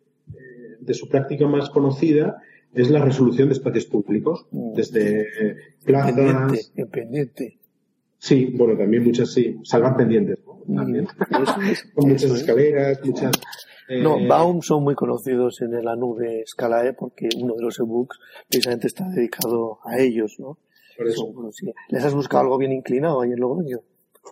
de 0.79 0.93
su 0.93 1.07
práctica 1.07 1.47
más 1.47 1.69
conocida 1.69 2.41
es 2.73 2.89
la 2.89 3.03
resolución 3.03 3.49
de 3.49 3.53
espacios 3.53 3.85
públicos, 3.85 4.45
mm. 4.51 4.73
desde 4.73 5.27
plazas. 5.83 6.71
Pendiente, 6.91 7.59
Sí, 8.17 8.53
bueno, 8.55 8.77
también 8.77 9.03
muchas 9.03 9.33
sí, 9.33 9.59
salvar 9.63 9.97
pendientes, 9.97 10.37
mm. 10.67 10.75
También. 10.75 11.07
Con 11.95 12.09
muchas 12.09 12.31
escaleras, 12.31 12.99
muchas. 13.03 13.31
No, 13.89 14.19
eh, 14.19 14.27
Baum 14.27 14.61
son 14.61 14.83
muy 14.83 14.95
conocidos 14.95 15.61
en 15.61 15.83
la 15.83 15.95
nube 15.95 16.43
Scalae 16.45 16.93
porque 16.93 17.27
uno 17.37 17.55
de 17.55 17.63
los 17.63 17.79
ebooks 17.79 18.19
precisamente 18.47 18.87
está 18.87 19.09
dedicado 19.09 19.79
a 19.83 19.99
ellos, 19.99 20.35
¿no? 20.39 20.59
Por 20.97 21.07
eso. 21.07 21.33
¿Les 21.89 22.03
has 22.03 22.13
buscado 22.13 22.43
algo 22.43 22.57
bien 22.57 22.71
inclinado 22.71 23.21
ahí 23.21 23.31
en 23.31 23.39
Logroño? 23.39 23.79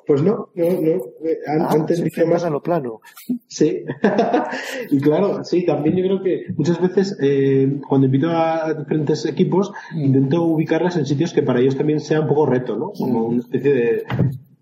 Pues 0.05 0.21
no, 0.23 0.49
no, 0.55 0.65
no. 0.65 0.91
Eh, 1.23 1.39
ah, 1.47 1.67
antes 1.69 2.03
se 2.11 2.25
más 2.25 2.43
a 2.43 2.49
lo 2.49 2.61
plano. 2.61 3.01
Sí. 3.47 3.83
y 4.91 4.99
claro, 4.99 5.43
sí, 5.43 5.65
también 5.65 5.95
yo 5.97 6.03
creo 6.03 6.23
que 6.23 6.45
muchas 6.55 6.81
veces 6.81 7.17
eh, 7.21 7.79
cuando 7.87 8.05
invito 8.05 8.29
a 8.29 8.73
diferentes 8.73 9.25
equipos 9.25 9.71
mm. 9.93 10.05
intento 10.05 10.43
ubicarlas 10.43 10.97
en 10.97 11.05
sitios 11.05 11.33
que 11.33 11.43
para 11.43 11.59
ellos 11.59 11.75
también 11.75 11.99
sea 11.99 12.21
un 12.21 12.27
poco 12.27 12.45
reto, 12.45 12.75
¿no? 12.75 12.91
Como 12.91 13.25
una 13.25 13.39
especie 13.39 13.73
de 13.73 14.03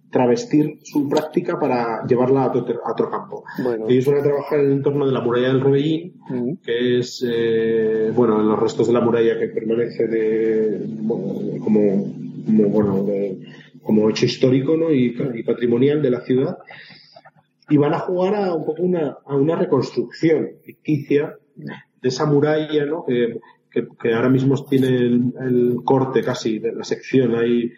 travestir 0.09 0.79
su 0.83 1.07
práctica 1.09 1.59
para 1.59 2.05
llevarla 2.05 2.43
a 2.43 2.47
otro, 2.47 3.09
campo. 3.09 3.43
Ellos 3.87 4.05
van 4.05 4.17
a 4.17 4.23
trabajar 4.23 4.59
en 4.59 4.65
el 4.65 4.71
entorno 4.73 5.05
de 5.05 5.11
la 5.11 5.21
muralla 5.21 5.47
del 5.49 5.61
Rebellín, 5.61 6.13
mm. 6.29 6.53
que 6.63 6.99
es, 6.99 7.25
eh, 7.27 8.11
bueno, 8.15 8.41
los 8.41 8.59
restos 8.59 8.87
de 8.87 8.93
la 8.93 9.01
muralla 9.01 9.37
que 9.37 9.47
permanece 9.47 10.07
de, 10.07 10.81
como, 11.63 12.05
bueno, 12.47 13.05
como 13.87 14.09
hecho 14.09 14.25
histórico 14.25 14.75
¿no? 14.75 14.91
y, 14.91 15.11
patrimonial 15.43 16.01
de 16.01 16.09
la 16.09 16.19
ciudad. 16.19 16.57
Y 17.69 17.77
van 17.77 17.93
a 17.93 17.99
jugar 17.99 18.35
a 18.35 18.53
un 18.53 18.65
poco 18.65 18.83
una, 18.83 19.17
a 19.25 19.35
una 19.35 19.55
reconstrucción 19.55 20.49
ficticia 20.61 21.37
de 21.55 22.09
esa 22.09 22.25
muralla, 22.25 22.85
¿no? 22.85 23.05
Que, 23.05 23.39
que, 23.71 24.13
ahora 24.13 24.29
mismo 24.29 24.61
tiene 24.65 24.89
el, 24.89 25.75
corte 25.85 26.21
casi 26.21 26.59
de 26.59 26.73
la 26.73 26.83
sección 26.83 27.35
ahí 27.35 27.71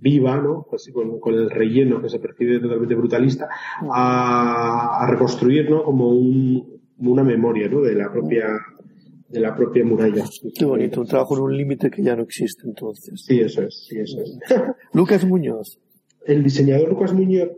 viva, 0.00 0.36
¿no? 0.36 0.66
Pues 0.70 0.90
con, 0.92 1.34
el 1.34 1.50
relleno 1.50 2.00
que 2.00 2.08
se 2.08 2.20
percibe 2.20 2.60
totalmente 2.60 2.94
brutalista, 2.94 3.48
a, 3.92 5.04
reconstruir, 5.10 5.68
¿no? 5.68 5.82
Como, 5.82 6.10
un, 6.10 6.80
una 6.98 7.24
memoria, 7.24 7.68
¿no? 7.68 7.80
De 7.80 7.94
la 7.94 8.10
propia 8.12 8.46
de 9.30 9.40
la 9.40 9.54
propia 9.54 9.84
muralla. 9.84 10.24
Qué 10.58 10.64
bonito, 10.64 11.00
un 11.00 11.06
trabajo 11.06 11.36
en 11.36 11.42
un 11.42 11.56
límite 11.56 11.90
que 11.90 12.02
ya 12.02 12.16
no 12.16 12.22
existe 12.22 12.62
entonces. 12.66 13.22
Sí, 13.24 13.40
eso 13.40 13.62
es, 13.62 13.86
sí, 13.88 13.98
eso 13.98 14.20
es. 14.20 14.38
Lucas 14.92 15.24
Muñoz. 15.24 15.78
El 16.26 16.42
diseñador 16.42 16.88
Lucas 16.88 17.14
Muñoz 17.14 17.50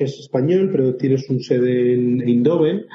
que 0.00 0.04
es 0.04 0.18
español, 0.18 0.70
pero 0.72 0.96
tiene 0.96 1.18
su 1.18 1.38
sede 1.40 1.92
en 1.92 2.22
Eindhoven. 2.22 2.86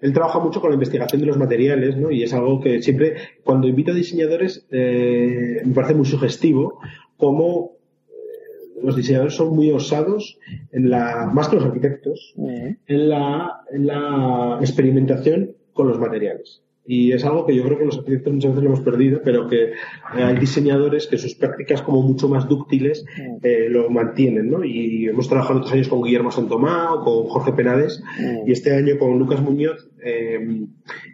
Él 0.00 0.12
trabaja 0.12 0.40
mucho 0.40 0.60
con 0.60 0.70
la 0.70 0.74
investigación 0.74 1.20
de 1.20 1.28
los 1.28 1.38
materiales, 1.38 1.96
¿no? 1.96 2.10
Y 2.10 2.24
es 2.24 2.34
algo 2.34 2.60
que 2.60 2.82
siempre, 2.82 3.14
cuando 3.44 3.68
invita 3.68 3.92
a 3.92 3.94
diseñadores, 3.94 4.66
eh, 4.72 5.62
me 5.64 5.72
parece 5.72 5.94
muy 5.94 6.04
sugestivo, 6.04 6.80
como 7.16 7.76
eh, 8.08 8.80
los 8.82 8.96
diseñadores 8.96 9.34
son 9.34 9.54
muy 9.54 9.70
osados 9.70 10.40
en 10.72 10.90
la, 10.90 11.30
más 11.32 11.48
que 11.48 11.56
los 11.56 11.64
arquitectos, 11.64 12.34
en 12.36 13.08
la, 13.08 13.60
en 13.70 13.86
la 13.86 14.58
experimentación 14.60 15.54
con 15.72 15.86
los 15.86 16.00
materiales. 16.00 16.62
Y 16.90 17.12
es 17.12 17.22
algo 17.22 17.44
que 17.44 17.54
yo 17.54 17.62
creo 17.64 17.76
que 17.76 17.84
los 17.84 17.98
arquitectos 17.98 18.32
muchas 18.32 18.52
veces 18.52 18.64
lo 18.64 18.70
hemos 18.70 18.80
perdido, 18.80 19.20
pero 19.22 19.46
que 19.46 19.64
eh, 19.64 20.22
hay 20.22 20.38
diseñadores 20.38 21.06
que 21.06 21.18
sus 21.18 21.34
prácticas 21.34 21.82
como 21.82 22.00
mucho 22.00 22.30
más 22.30 22.48
dúctiles 22.48 23.04
mm. 23.04 23.36
eh, 23.42 23.66
lo 23.68 23.90
mantienen, 23.90 24.50
¿no? 24.50 24.64
Y 24.64 25.06
hemos 25.06 25.28
trabajado 25.28 25.58
otros 25.58 25.74
años 25.74 25.88
con 25.88 26.02
Guillermo 26.02 26.30
Santomá 26.30 26.94
o 26.94 27.04
con 27.04 27.28
Jorge 27.28 27.52
Penades 27.52 28.02
mm. 28.18 28.48
y 28.48 28.52
este 28.52 28.74
año 28.74 28.96
con 28.98 29.18
Lucas 29.18 29.42
Muñoz, 29.42 29.86
eh, 30.02 30.64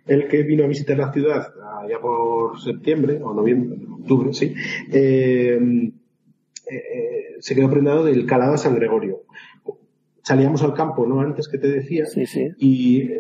el 0.07 0.29
que 0.29 0.45
vino 0.45 0.63
a 0.63 0.69
visitar 0.69 0.97
la 0.97 1.13
ciudad 1.13 1.49
ya 1.91 1.99
por 1.99 2.61
septiembre 2.61 3.21
o 3.21 3.35
noviembre, 3.35 3.77
octubre, 4.01 4.33
sí, 4.33 4.55
se 7.41 7.55
quedó 7.55 7.69
prendado 7.69 8.05
del 8.05 8.27
calado 8.27 8.53
de 8.53 8.59
San 8.59 8.77
Gregorio 8.77 9.23
salíamos 10.23 10.63
al 10.63 10.73
campo, 10.73 11.05
¿no? 11.05 11.21
Antes 11.21 11.49
que 11.49 11.59
te 11.59 11.69
decía. 11.69 12.07
Sí, 12.07 12.25
sí. 12.25 12.49
Y 12.59 13.11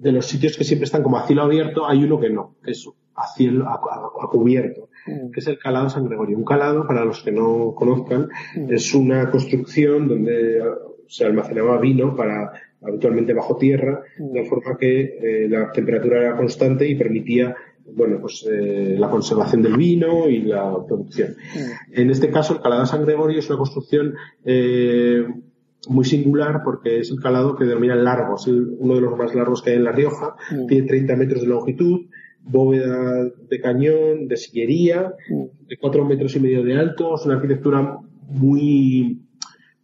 de 0.00 0.12
los 0.12 0.26
sitios 0.26 0.56
que 0.56 0.64
siempre 0.64 0.84
están 0.84 1.02
como 1.02 1.18
a 1.18 1.26
cielo 1.26 1.42
abierto, 1.42 1.86
hay 1.86 2.04
uno 2.04 2.20
que 2.20 2.30
no, 2.30 2.56
que 2.62 2.72
es 2.72 2.88
a 3.14 3.26
cielo, 3.34 3.68
a, 3.68 4.28
cubierto, 4.30 4.88
mm. 5.06 5.30
que 5.30 5.40
es 5.40 5.46
el 5.48 5.58
calado 5.58 5.88
San 5.88 6.06
Gregorio. 6.06 6.36
Un 6.36 6.44
calado, 6.44 6.86
para 6.86 7.04
los 7.04 7.22
que 7.22 7.32
no 7.32 7.74
conozcan, 7.74 8.28
mm. 8.56 8.72
es 8.72 8.94
una 8.94 9.30
construcción 9.30 10.08
donde 10.08 10.62
se 11.06 11.24
almacenaba 11.24 11.78
vino 11.78 12.14
para 12.14 12.52
habitualmente 12.80 13.34
bajo 13.34 13.56
tierra, 13.56 14.02
mm. 14.18 14.32
de 14.32 14.44
forma 14.44 14.76
que 14.78 15.00
eh, 15.00 15.48
la 15.48 15.72
temperatura 15.72 16.20
era 16.20 16.36
constante 16.36 16.86
y 16.86 16.94
permitía 16.94 17.56
bueno, 17.90 18.18
pues 18.20 18.46
eh, 18.46 18.96
la 18.98 19.08
conservación 19.08 19.62
del 19.62 19.76
vino 19.76 20.28
y 20.28 20.42
la 20.42 20.76
producción. 20.86 21.36
En 21.90 22.10
este 22.10 22.30
caso, 22.30 22.54
el 22.54 22.60
calado 22.60 22.84
San 22.86 23.04
Gregorio 23.04 23.38
es 23.38 23.48
una 23.48 23.58
construcción 23.58 24.14
eh, 24.44 25.26
muy 25.88 26.04
singular 26.04 26.62
porque 26.64 27.00
es 27.00 27.10
el 27.10 27.20
calado 27.20 27.56
que 27.56 27.64
denominan 27.64 28.04
largo, 28.04 28.36
es 28.36 28.46
uno 28.46 28.94
de 28.94 29.00
los 29.00 29.16
más 29.16 29.34
largos 29.34 29.62
que 29.62 29.70
hay 29.70 29.76
en 29.76 29.84
La 29.84 29.92
Rioja, 29.92 30.36
mm. 30.50 30.66
tiene 30.66 30.86
30 30.86 31.16
metros 31.16 31.40
de 31.42 31.48
longitud, 31.48 32.06
bóveda 32.42 33.24
de 33.48 33.60
cañón, 33.60 34.28
de 34.28 34.36
sillería, 34.36 35.14
mm. 35.30 35.66
de 35.68 35.76
4 35.78 36.04
metros 36.04 36.36
y 36.36 36.40
medio 36.40 36.62
de 36.62 36.78
alto, 36.78 37.14
es 37.14 37.24
una 37.24 37.36
arquitectura 37.36 37.98
muy 38.28 39.22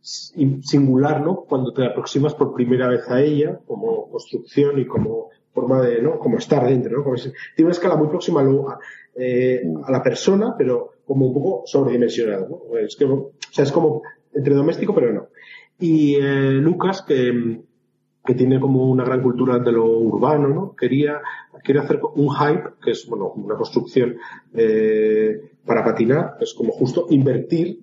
singular, 0.01 1.23
¿no? 1.23 1.45
Cuando 1.49 1.73
te 1.73 1.87
aproximas 1.87 2.35
por 2.35 2.55
primera 2.55 2.89
vez 2.89 3.09
a 3.09 3.23
ella, 3.23 3.59
como 3.67 4.11
construcción 4.11 4.79
y 4.79 4.87
como 4.87 5.31
forma 5.53 5.81
de, 5.81 6.03
¿no? 6.03 6.19
Como 6.19 6.37
estar 6.37 6.67
dentro, 6.67 6.99
¿no? 6.99 7.15
tiene 7.15 7.69
una 7.69 7.71
escala 7.71 7.97
muy 7.97 8.09
próxima 8.09 8.43
a, 8.43 8.79
eh, 9.17 9.63
a 9.83 9.91
la 9.91 10.03
persona, 10.03 10.55
pero 10.59 10.91
como 11.07 11.27
un 11.29 11.35
poco 11.35 11.63
sobredimensionada, 11.65 12.47
¿no? 12.47 12.77
Es 12.77 12.97
que, 12.97 13.07
o 13.07 13.33
sea, 13.51 13.65
es 13.65 13.73
como 13.73 14.03
entre 14.35 14.55
doméstico, 14.55 14.95
pero 14.95 15.13
no. 15.13 15.29
Y 15.79 16.15
eh, 16.17 16.53
Lucas, 16.53 17.03
que, 17.03 17.61
que, 18.25 18.35
tiene 18.35 18.61
como 18.61 18.89
una 18.89 19.05
gran 19.05 19.23
cultura 19.23 19.59
de 19.59 19.73
lo 19.73 19.87
urbano, 19.87 20.49
¿no? 20.49 20.75
Quería, 20.77 21.21
quiere 21.63 21.81
hacer 21.81 22.01
un 22.15 22.31
hype, 22.31 22.71
que 22.83 22.93
es, 22.93 23.07
bueno, 23.09 23.33
una 23.37 23.57
construcción 23.57 24.17
eh, 24.55 25.53
para 25.65 25.85
patinar, 25.85 26.37
es 26.41 26.55
como 26.55 26.73
justo 26.73 27.07
invertir 27.11 27.81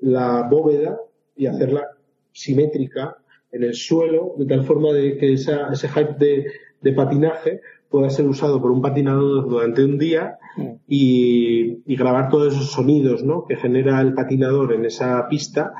la 0.00 0.42
bóveda 0.42 0.98
y 1.36 1.46
hacerla 1.46 1.86
simétrica 2.32 3.16
en 3.52 3.62
el 3.62 3.74
suelo, 3.74 4.34
de 4.36 4.46
tal 4.46 4.64
forma 4.64 4.92
de 4.92 5.16
que 5.16 5.32
esa, 5.32 5.72
ese 5.72 5.88
hype 5.88 6.14
de, 6.18 6.46
de 6.80 6.92
patinaje 6.92 7.60
pueda 7.88 8.10
ser 8.10 8.26
usado 8.26 8.60
por 8.60 8.70
un 8.70 8.82
patinador 8.82 9.48
durante 9.48 9.84
un 9.84 9.98
día 9.98 10.38
mm. 10.56 10.62
y, 10.86 11.82
y, 11.86 11.96
grabar 11.96 12.28
todos 12.28 12.54
esos 12.54 12.70
sonidos 12.70 13.24
¿no? 13.24 13.46
que 13.46 13.56
genera 13.56 14.00
el 14.00 14.12
patinador 14.12 14.74
en 14.74 14.84
esa 14.84 15.26
pista 15.28 15.72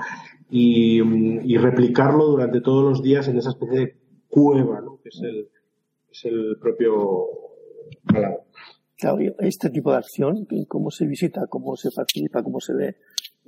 y, 0.50 1.56
replicarlo 1.58 2.26
durante 2.26 2.61
todos 2.61 2.84
los 2.84 3.02
días 3.02 3.28
en 3.28 3.38
esa 3.38 3.50
especie 3.50 3.78
de 3.78 3.96
cueva, 4.28 4.80
¿no? 4.80 5.00
que 5.02 5.08
es 5.08 5.20
el, 5.22 5.48
es 6.11 6.24
el 6.24 6.56
propio 6.61 7.26
Claro, 8.98 9.18
este 9.38 9.70
tipo 9.70 9.92
de 9.92 9.98
acción, 9.98 10.48
¿cómo 10.66 10.90
se 10.90 11.06
visita? 11.06 11.46
¿Cómo 11.48 11.76
se 11.76 11.90
participa? 11.92 12.42
¿Cómo 12.42 12.61
se 12.61 12.74
ve? 12.74 12.96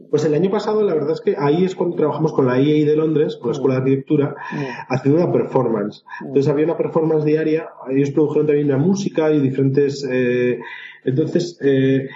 Pues 0.08 0.24
el 0.24 0.34
año 0.34 0.48
pasado, 0.48 0.82
la 0.84 0.94
verdad 0.94 1.10
es 1.10 1.20
que 1.20 1.34
ahí 1.36 1.64
es 1.64 1.74
cuando 1.74 1.96
trabajamos 1.96 2.32
con 2.32 2.46
la 2.46 2.60
IEI 2.60 2.84
de 2.84 2.94
Londres, 2.94 3.36
con 3.36 3.48
la 3.48 3.52
Escuela 3.54 3.74
de 3.74 3.80
Arquitectura, 3.80 4.36
mm. 4.52 4.94
haciendo 4.94 5.24
una 5.24 5.32
performance. 5.32 6.04
Mm. 6.20 6.26
Entonces 6.28 6.52
había 6.52 6.66
una 6.66 6.76
performance 6.76 7.24
diaria, 7.24 7.68
ellos 7.90 8.12
produjeron 8.12 8.46
también 8.46 8.68
una 8.68 8.78
música 8.78 9.32
y 9.32 9.40
diferentes. 9.40 10.08
Eh, 10.08 10.60
entonces, 11.04 11.58
eh, 11.62 12.08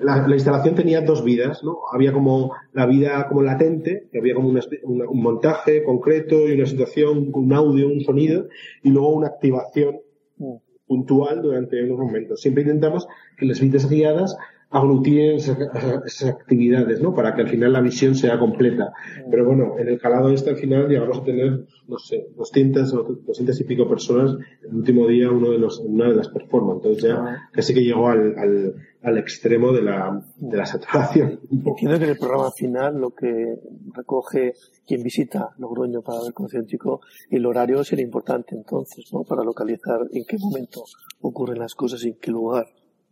la, 0.00 0.26
instalación 0.34 0.74
tenía 0.74 1.00
dos 1.00 1.24
vidas, 1.24 1.62
¿no? 1.62 1.80
Había 1.92 2.12
como 2.12 2.52
la 2.72 2.86
vida 2.86 3.26
como 3.28 3.42
latente, 3.42 4.08
que 4.10 4.18
había 4.18 4.34
como 4.34 4.48
un 4.48 5.22
montaje 5.22 5.82
concreto 5.84 6.48
y 6.48 6.52
una 6.52 6.66
situación, 6.66 7.30
un 7.32 7.52
audio, 7.52 7.88
un 7.88 8.00
sonido, 8.00 8.48
y 8.82 8.90
luego 8.90 9.10
una 9.10 9.28
activación 9.28 10.00
mm. 10.38 10.54
puntual 10.86 11.42
durante 11.42 11.82
unos 11.82 11.98
momentos. 11.98 12.40
Siempre 12.40 12.62
intentamos 12.62 13.06
que 13.36 13.46
las 13.46 13.60
vidas 13.60 13.88
guiadas 13.88 14.36
aglutinen 14.70 15.36
esas, 15.36 16.24
actividades, 16.24 17.00
¿no? 17.00 17.12
Para 17.12 17.34
que 17.34 17.42
al 17.42 17.48
final 17.48 17.72
la 17.72 17.80
visión 17.80 18.14
sea 18.14 18.38
completa. 18.38 18.92
Pero 19.28 19.44
bueno, 19.44 19.76
en 19.78 19.88
el 19.88 19.98
calado 19.98 20.30
este 20.30 20.50
al 20.50 20.56
final 20.56 20.88
llegamos 20.88 21.18
a 21.18 21.24
tener, 21.24 21.66
no 21.88 21.98
sé, 21.98 22.28
200 22.36 22.94
o 22.94 23.02
200 23.26 23.60
y 23.60 23.64
pico 23.64 23.88
personas 23.88 24.36
el 24.62 24.74
último 24.74 25.08
día 25.08 25.30
uno 25.30 25.50
de 25.50 25.58
los, 25.58 25.80
una 25.80 26.08
de 26.08 26.14
las 26.14 26.28
performances. 26.28 26.92
Entonces 26.92 27.02
ya 27.02 27.16
ah. 27.16 27.48
casi 27.52 27.74
que 27.74 27.82
llegó 27.82 28.08
al, 28.08 28.38
al, 28.38 28.74
al 29.02 29.18
extremo 29.18 29.72
de 29.72 29.82
la, 29.82 30.22
de 30.36 30.56
la 30.56 30.66
saturación. 30.66 31.40
Entiendo 31.50 31.98
que 31.98 32.04
en 32.04 32.10
el 32.10 32.18
programa 32.18 32.52
final 32.52 33.00
lo 33.00 33.10
que 33.10 33.56
recoge 33.92 34.54
quien 34.86 35.02
visita 35.02 35.50
Logroño 35.58 36.02
para 36.02 36.22
ver 36.22 36.32
concéntrico, 36.32 37.00
el 37.28 37.44
horario 37.44 37.82
será 37.82 38.02
importante 38.02 38.54
entonces, 38.54 39.12
¿no? 39.12 39.24
Para 39.24 39.42
localizar 39.42 40.00
en 40.12 40.24
qué 40.24 40.38
momento 40.38 40.84
ocurren 41.20 41.58
las 41.58 41.74
cosas 41.74 42.04
y 42.04 42.10
en 42.10 42.18
qué 42.20 42.30
lugar. 42.30 42.66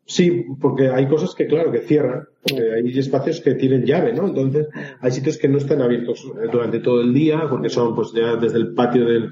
Sí, 0.09 0.47
porque 0.59 0.89
hay 0.89 1.07
cosas 1.07 1.35
que, 1.35 1.47
claro, 1.47 1.71
que 1.71 1.81
cierran, 1.81 2.27
porque 2.43 2.73
hay 2.73 2.99
espacios 2.99 3.43
que 3.43 3.55
tienen 3.57 3.85
llave, 3.85 4.15
¿no? 4.15 4.27
Entonces, 4.27 4.67
hay 5.01 5.11
sitios 5.11 5.37
que 5.37 5.49
no 5.49 5.59
están 5.59 5.83
abiertos 5.83 6.27
durante 6.51 6.81
todo 6.81 7.03
el 7.03 7.13
día, 7.13 7.43
porque 7.51 7.69
son, 7.69 7.95
pues, 7.95 8.13
ya 8.15 8.37
desde 8.37 8.57
el 8.57 8.73
patio 8.73 9.05
del, 9.05 9.29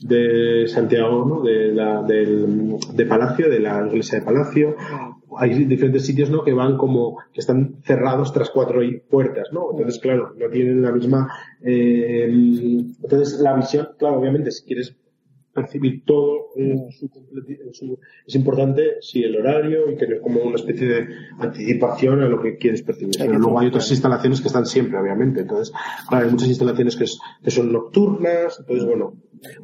de 0.00 0.68
Santiago, 0.68 1.24
¿no? 1.24 1.40
De, 1.42 1.72
la, 1.72 2.02
del, 2.02 2.76
de 2.92 3.06
Palacio, 3.06 3.48
de 3.48 3.60
la 3.60 3.86
iglesia 3.86 4.18
de 4.18 4.26
Palacio. 4.26 4.76
Hay 5.38 5.64
diferentes 5.64 6.04
sitios, 6.04 6.28
¿no? 6.28 6.44
Que 6.44 6.52
van 6.52 6.76
como, 6.76 7.16
que 7.32 7.40
están 7.40 7.76
cerrados 7.82 8.30
tras 8.34 8.50
cuatro 8.50 8.82
puertas, 9.08 9.48
¿no? 9.52 9.70
Entonces, 9.70 9.98
claro, 10.02 10.34
no 10.36 10.50
tienen 10.50 10.82
la 10.82 10.92
misma, 10.92 11.32
eh, 11.62 12.26
entonces 13.02 13.40
la 13.40 13.54
visión, 13.54 13.88
claro, 13.98 14.18
obviamente, 14.18 14.50
si 14.50 14.66
quieres 14.66 14.94
percibir 15.52 16.04
todo 16.04 16.48
en 16.56 16.90
su, 16.92 17.98
es 18.26 18.34
importante 18.34 18.96
sí 19.00 19.22
el 19.22 19.36
horario 19.36 19.90
y 19.90 19.96
tener 19.96 20.20
como 20.20 20.42
una 20.42 20.56
especie 20.56 20.86
de 20.86 21.08
anticipación 21.38 22.22
a 22.22 22.28
lo 22.28 22.40
que 22.40 22.56
quieres 22.56 22.82
percibir 22.82 23.14
pero 23.18 23.38
luego 23.38 23.58
hay 23.58 23.68
otras 23.68 23.90
instalaciones 23.90 24.40
que 24.40 24.48
están 24.48 24.66
siempre 24.66 24.98
obviamente. 24.98 25.40
Entonces 25.40 25.74
claro 26.08 26.26
hay 26.26 26.30
muchas 26.30 26.48
instalaciones 26.48 26.96
que, 26.96 27.04
que 27.42 27.50
son 27.50 27.72
nocturnas 27.72 28.58
entonces 28.60 28.86
bueno. 28.86 29.14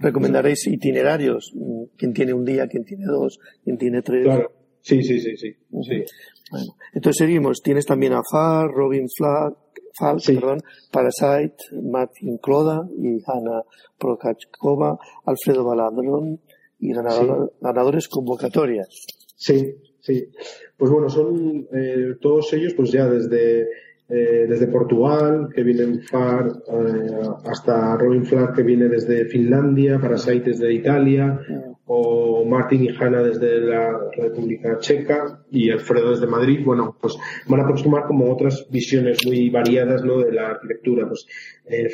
Recomendaréis 0.00 0.66
itinerarios. 0.66 1.52
Quién 1.96 2.12
tiene 2.12 2.32
un 2.32 2.44
día 2.44 2.66
quién 2.66 2.84
tiene 2.84 3.04
dos 3.06 3.38
quién 3.62 3.78
tiene 3.78 4.02
tres 4.02 4.24
claro. 4.24 4.52
Sí 4.80 5.02
sí 5.02 5.20
sí 5.20 5.36
sí, 5.36 5.56
sí. 5.82 6.04
Bueno, 6.50 6.76
entonces 6.92 7.18
seguimos. 7.18 7.60
Tienes 7.60 7.86
también 7.86 8.12
a 8.12 8.22
Far 8.30 8.70
Robin 8.70 9.06
Flack 9.08 9.65
Falk, 9.98 10.20
perdón, 10.26 10.62
Parasite, 10.90 11.56
Martin 11.82 12.38
Cloda 12.38 12.86
y 12.96 13.22
Hanna 13.26 13.62
Prokachkova, 13.98 14.98
Alfredo 15.24 15.64
Baladrón 15.64 16.40
y 16.78 16.92
ganadores 16.92 18.08
convocatorias. 18.08 18.88
Sí, 19.34 19.74
sí. 20.00 20.28
Pues 20.76 20.90
bueno, 20.90 21.08
son 21.08 21.66
eh, 21.72 22.16
todos 22.20 22.52
ellos, 22.52 22.74
pues 22.74 22.92
ya 22.92 23.08
desde, 23.08 23.62
eh, 24.08 24.46
desde 24.48 24.66
Portugal, 24.66 25.48
que 25.54 25.62
vienen 25.62 26.02
FAR, 26.02 26.52
eh, 26.68 27.28
hasta 27.44 27.96
Robin 27.96 28.24
Flack, 28.24 28.56
que 28.56 28.62
viene 28.62 28.88
desde 28.88 29.24
Finlandia, 29.26 29.98
Parasite 29.98 30.50
desde 30.50 30.74
Italia, 30.74 31.40
o 31.88 32.44
Martin 32.44 32.84
y 32.84 32.88
Hanna 32.88 33.22
desde 33.22 33.60
la 33.60 34.10
República 34.16 34.78
Checa 34.80 35.44
y 35.52 35.70
Alfredo 35.70 36.10
desde 36.10 36.26
Madrid, 36.26 36.60
bueno, 36.64 36.96
pues 37.00 37.16
van 37.46 37.60
a 37.60 37.62
aproximar 37.62 38.06
como 38.06 38.32
otras 38.32 38.66
visiones 38.70 39.18
muy 39.24 39.50
variadas 39.50 40.02
¿no? 40.02 40.18
de 40.18 40.32
la 40.32 40.48
arquitectura. 40.48 41.06
Pues 41.06 41.26
eh, 41.64 41.88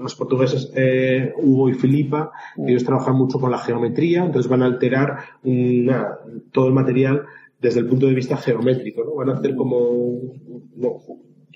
los 0.00 0.14
portugueses 0.16 0.72
eh, 0.74 1.32
Hugo 1.36 1.68
y 1.68 1.74
Filipa, 1.74 2.32
ellos 2.56 2.84
trabajan 2.84 3.14
mucho 3.14 3.38
con 3.38 3.52
la 3.52 3.58
geometría, 3.58 4.24
entonces 4.24 4.50
van 4.50 4.62
a 4.62 4.66
alterar 4.66 5.18
todo 6.50 6.66
el 6.66 6.74
material 6.74 7.24
desde 7.60 7.80
el 7.80 7.86
punto 7.86 8.06
de 8.06 8.14
vista 8.14 8.36
geométrico, 8.36 9.04
¿no? 9.04 9.14
Van 9.14 9.30
a 9.30 9.34
hacer 9.34 9.54
como, 9.54 10.20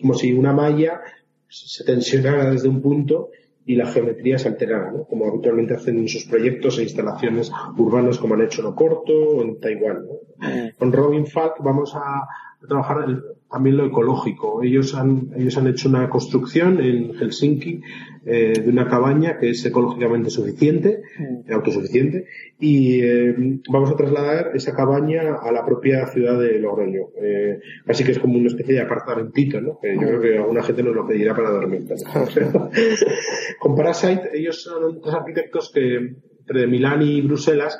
como 0.00 0.14
si 0.14 0.32
una 0.32 0.52
malla 0.52 1.00
se 1.48 1.84
tensionara 1.84 2.50
desde 2.50 2.68
un 2.68 2.80
punto 2.80 3.30
y 3.64 3.76
la 3.76 3.86
geometría 3.86 4.38
se 4.38 4.48
alterara, 4.48 4.90
¿no? 4.90 5.04
como 5.04 5.28
habitualmente 5.28 5.74
hacen 5.74 5.98
en 5.98 6.08
sus 6.08 6.24
proyectos 6.24 6.78
e 6.78 6.82
instalaciones 6.82 7.52
urbanas 7.76 8.18
como 8.18 8.34
han 8.34 8.42
hecho 8.42 8.62
en 8.62 8.68
Oporto 8.68 9.12
o 9.12 9.42
en 9.42 9.60
Taiwán. 9.60 10.06
¿no? 10.06 10.48
Mm. 10.48 10.70
Con 10.78 10.92
Robin 10.92 11.26
Falk 11.26 11.56
vamos 11.60 11.94
a 11.94 12.26
trabajar 12.66 13.22
también 13.50 13.76
lo 13.76 13.86
ecológico. 13.86 14.62
Ellos 14.62 14.94
han, 14.94 15.30
ellos 15.36 15.56
han 15.58 15.66
hecho 15.66 15.88
una 15.88 16.08
construcción 16.08 16.80
en 16.80 17.14
Helsinki 17.14 17.82
eh, 18.24 18.60
de 18.62 18.68
una 18.68 18.88
cabaña 18.88 19.36
que 19.38 19.50
es 19.50 19.64
ecológicamente 19.64 20.30
suficiente, 20.30 21.02
mm. 21.18 21.52
autosuficiente, 21.52 22.26
y 22.60 23.00
eh, 23.00 23.34
vamos 23.68 23.90
a 23.90 23.96
trasladar 23.96 24.52
esa 24.54 24.76
cabaña 24.76 25.34
a 25.42 25.50
la 25.50 25.64
propia 25.66 26.06
ciudad 26.06 26.38
de 26.38 26.60
Logroño. 26.60 27.08
Eh, 27.20 27.58
así 27.86 28.04
que 28.04 28.12
es 28.12 28.20
como 28.20 28.38
una 28.38 28.46
especie 28.46 28.74
de 28.74 28.80
apartamentito, 28.80 29.60
¿no? 29.60 29.80
Que 29.80 29.94
yo 29.94 30.00
creo 30.02 30.20
que 30.20 30.36
alguna 30.38 30.62
gente 30.62 30.84
nos 30.84 30.94
lo 30.94 31.06
pedirá 31.06 31.34
para 31.34 31.50
dormir. 31.50 31.82
Con 33.58 33.74
Parasite, 33.74 34.30
ellos 34.34 34.62
son 34.62 35.00
tres 35.00 35.14
arquitectos 35.14 35.72
que 35.72 36.14
entre 36.42 36.66
Milán 36.68 37.02
y 37.02 37.22
Bruselas 37.22 37.78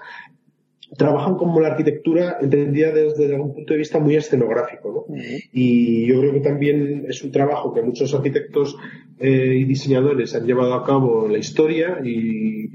trabajan 0.97 1.37
como 1.37 1.61
la 1.61 1.69
arquitectura 1.69 2.39
entendida 2.41 2.93
desde 2.93 3.35
algún 3.35 3.55
punto 3.55 3.73
de 3.73 3.79
vista 3.79 3.99
muy 3.99 4.17
escenográfico. 4.17 5.07
¿no? 5.09 5.17
Y 5.53 6.07
yo 6.07 6.21
creo 6.21 6.33
que 6.33 6.41
también 6.41 7.07
es 7.09 7.23
un 7.23 7.33
trabajo 7.33 7.73
que 7.73 7.83
muchos 7.83 8.15
arquitectos 8.15 8.77
eh, 9.19 9.57
y 9.61 9.65
diseñadores 9.65 10.35
han 10.35 10.47
llevado 10.47 10.75
a 10.75 10.85
cabo 10.85 11.27
en 11.27 11.33
la 11.33 11.39
historia 11.39 12.01
y, 12.05 12.71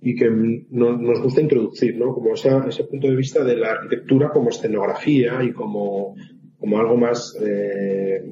y 0.00 0.14
que 0.14 0.30
nos 0.70 1.20
gusta 1.22 1.40
introducir, 1.40 1.96
¿no? 1.96 2.12
Como 2.14 2.34
ese 2.34 2.84
punto 2.84 3.08
de 3.08 3.16
vista 3.16 3.44
de 3.44 3.56
la 3.56 3.72
arquitectura 3.72 4.30
como 4.30 4.50
escenografía 4.50 5.42
y 5.42 5.52
como, 5.52 6.14
como 6.58 6.78
algo 6.78 6.96
más, 6.96 7.36
eh, 7.40 8.22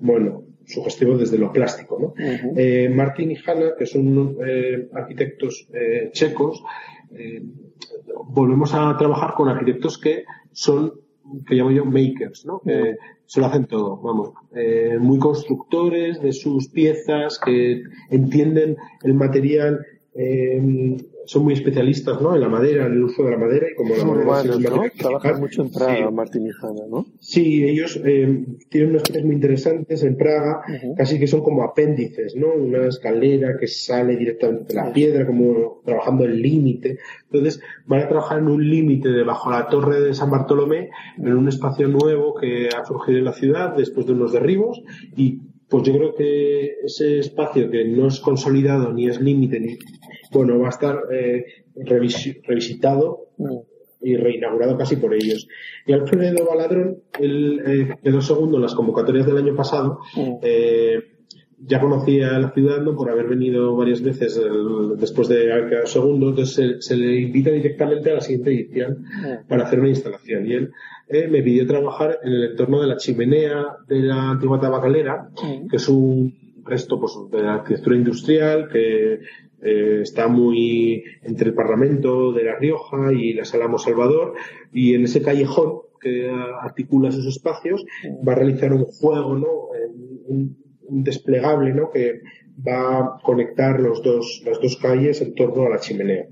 bueno, 0.00 0.42
sugestivo 0.66 1.18
desde 1.18 1.38
lo 1.38 1.52
plástico, 1.52 1.98
¿no? 2.00 2.14
eh, 2.56 2.88
Martín 2.88 3.30
y 3.30 3.36
Hanna, 3.36 3.72
que 3.78 3.84
son 3.84 4.38
arquitectos 4.94 5.68
checos, 6.12 6.62
volvemos 8.28 8.74
a 8.74 8.96
trabajar 8.96 9.34
con 9.34 9.48
arquitectos 9.48 9.98
que 9.98 10.24
son, 10.52 10.92
que 11.46 11.54
llamo 11.54 11.70
yo 11.70 11.84
makers, 11.84 12.44
¿no? 12.46 12.60
Que 12.60 12.96
se 13.26 13.40
lo 13.40 13.46
hacen 13.46 13.66
todo, 13.66 13.96
vamos, 13.96 14.30
eh, 14.54 14.98
muy 15.00 15.18
constructores 15.18 16.20
de 16.20 16.32
sus 16.32 16.68
piezas, 16.68 17.38
que 17.38 17.82
entienden 18.10 18.76
el 19.02 19.14
material 19.14 19.84
eh, 20.14 20.60
son 21.26 21.44
muy 21.44 21.54
especialistas 21.54 22.20
¿no? 22.20 22.34
en 22.34 22.40
la 22.40 22.48
madera, 22.48 22.86
en 22.86 22.92
el 22.92 23.04
uso 23.04 23.24
de 23.24 23.30
la 23.32 23.38
madera 23.38 23.66
y 23.70 23.74
como 23.74 23.94
la 23.94 24.04
madera 24.04 24.56
¿no? 24.56 24.82
Trabajan 24.96 25.40
mucho 25.40 25.62
en 25.62 25.70
Praga, 25.70 26.10
Martín 26.10 26.46
y 26.46 26.50
Hanna, 26.50 26.84
¿no? 26.88 27.06
Sí, 27.20 27.64
ellos 27.64 28.00
eh, 28.04 28.44
tienen 28.68 28.90
unas 28.90 29.02
cosas 29.02 29.24
muy 29.24 29.34
interesantes 29.34 30.02
en 30.02 30.16
Praga, 30.16 30.62
casi 30.96 31.18
que 31.18 31.26
son 31.26 31.42
como 31.42 31.62
apéndices, 31.62 32.36
¿no? 32.36 32.52
Una 32.52 32.86
escalera 32.86 33.56
que 33.58 33.66
sale 33.66 34.16
directamente 34.16 34.74
de 34.74 34.74
la 34.74 34.92
piedra, 34.92 35.26
como 35.26 35.80
trabajando 35.84 36.24
el 36.24 36.40
límite. 36.40 36.98
Entonces, 37.30 37.60
van 37.86 38.02
a 38.02 38.08
trabajar 38.08 38.38
en 38.38 38.48
un 38.48 38.68
límite 38.68 39.08
debajo 39.08 39.50
de 39.50 39.56
la 39.56 39.68
torre 39.68 40.00
de 40.00 40.14
San 40.14 40.30
Bartolomé, 40.30 40.90
en 41.18 41.34
un 41.34 41.48
espacio 41.48 41.88
nuevo 41.88 42.34
que 42.34 42.68
ha 42.68 42.84
surgido 42.84 43.18
en 43.18 43.24
la 43.24 43.32
ciudad 43.32 43.76
después 43.76 44.06
de 44.06 44.12
unos 44.12 44.32
derribos 44.32 44.82
y 45.16 45.40
pues 45.68 45.82
yo 45.84 45.94
creo 45.94 46.14
que 46.14 46.76
ese 46.84 47.18
espacio 47.18 47.70
que 47.70 47.84
no 47.84 48.06
es 48.06 48.20
consolidado 48.20 48.92
ni 48.92 49.08
es 49.08 49.20
límite 49.20 49.58
ni 49.60 49.78
bueno 50.34 50.58
va 50.58 50.66
a 50.66 50.70
estar 50.70 50.98
eh, 51.12 51.44
revisitado 51.76 53.28
y 54.02 54.16
reinaugurado 54.16 54.76
casi 54.76 54.96
por 54.96 55.14
ellos. 55.14 55.48
Y 55.86 55.92
Alfredo 55.92 56.44
Baladrón 56.46 56.98
él 57.18 57.62
eh, 57.66 57.96
quedó 58.02 58.20
segundo 58.20 58.56
en 58.56 58.62
las 58.62 58.74
convocatorias 58.74 59.26
del 59.26 59.38
año 59.38 59.56
pasado. 59.56 60.00
Eh, 60.42 61.02
ya 61.66 61.80
conocía 61.80 62.38
la 62.38 62.50
ciudad 62.50 62.82
¿no? 62.82 62.94
por 62.94 63.08
haber 63.08 63.26
venido 63.26 63.74
varias 63.74 64.02
veces 64.02 64.38
después 64.98 65.28
de 65.28 65.50
haber 65.50 65.70
quedado 65.70 65.86
segundo, 65.86 66.28
entonces 66.28 66.84
se, 66.84 66.96
le 66.96 67.20
invita 67.20 67.50
directamente 67.50 68.10
a 68.10 68.14
la 68.14 68.20
siguiente 68.20 68.50
edición 68.50 69.06
para 69.48 69.64
hacer 69.64 69.80
una 69.80 69.88
instalación. 69.88 70.46
Y 70.46 70.52
él 70.52 70.72
eh, 71.08 71.28
me 71.28 71.42
pidió 71.42 71.66
trabajar 71.66 72.18
en 72.22 72.32
el 72.32 72.44
entorno 72.50 72.80
de 72.80 72.86
la 72.86 72.96
chimenea 72.96 73.76
de 73.86 74.00
la 74.00 74.30
antigua 74.30 74.58
tabacalera, 74.58 75.28
que 75.70 75.76
es 75.76 75.88
un 75.88 76.62
resto 76.64 76.98
pues, 76.98 77.12
de 77.30 77.42
la 77.42 77.54
arquitectura 77.54 77.96
industrial 77.96 78.68
que 78.68 79.20
eh, 79.64 80.00
está 80.02 80.28
muy 80.28 81.02
entre 81.22 81.48
el 81.48 81.54
Parlamento 81.54 82.32
de 82.32 82.44
La 82.44 82.56
Rioja 82.56 83.12
y 83.12 83.32
la 83.32 83.44
Sala 83.44 83.66
Salvador, 83.78 84.34
y 84.72 84.94
en 84.94 85.04
ese 85.04 85.22
callejón 85.22 85.80
que 86.00 86.30
articula 86.60 87.08
esos 87.08 87.26
espacios 87.26 87.84
va 88.26 88.32
a 88.32 88.36
realizar 88.36 88.72
un 88.72 88.84
juego, 88.84 89.36
¿no? 89.36 89.48
Un, 90.26 90.56
un 90.86 91.04
desplegable 91.04 91.72
¿no? 91.72 91.90
que 91.90 92.20
va 92.66 92.98
a 92.98 93.20
conectar 93.22 93.80
los 93.80 94.02
dos, 94.02 94.42
las 94.44 94.60
dos 94.60 94.76
calles 94.76 95.20
en 95.20 95.34
torno 95.34 95.66
a 95.66 95.70
la 95.70 95.78
chimenea. 95.78 96.26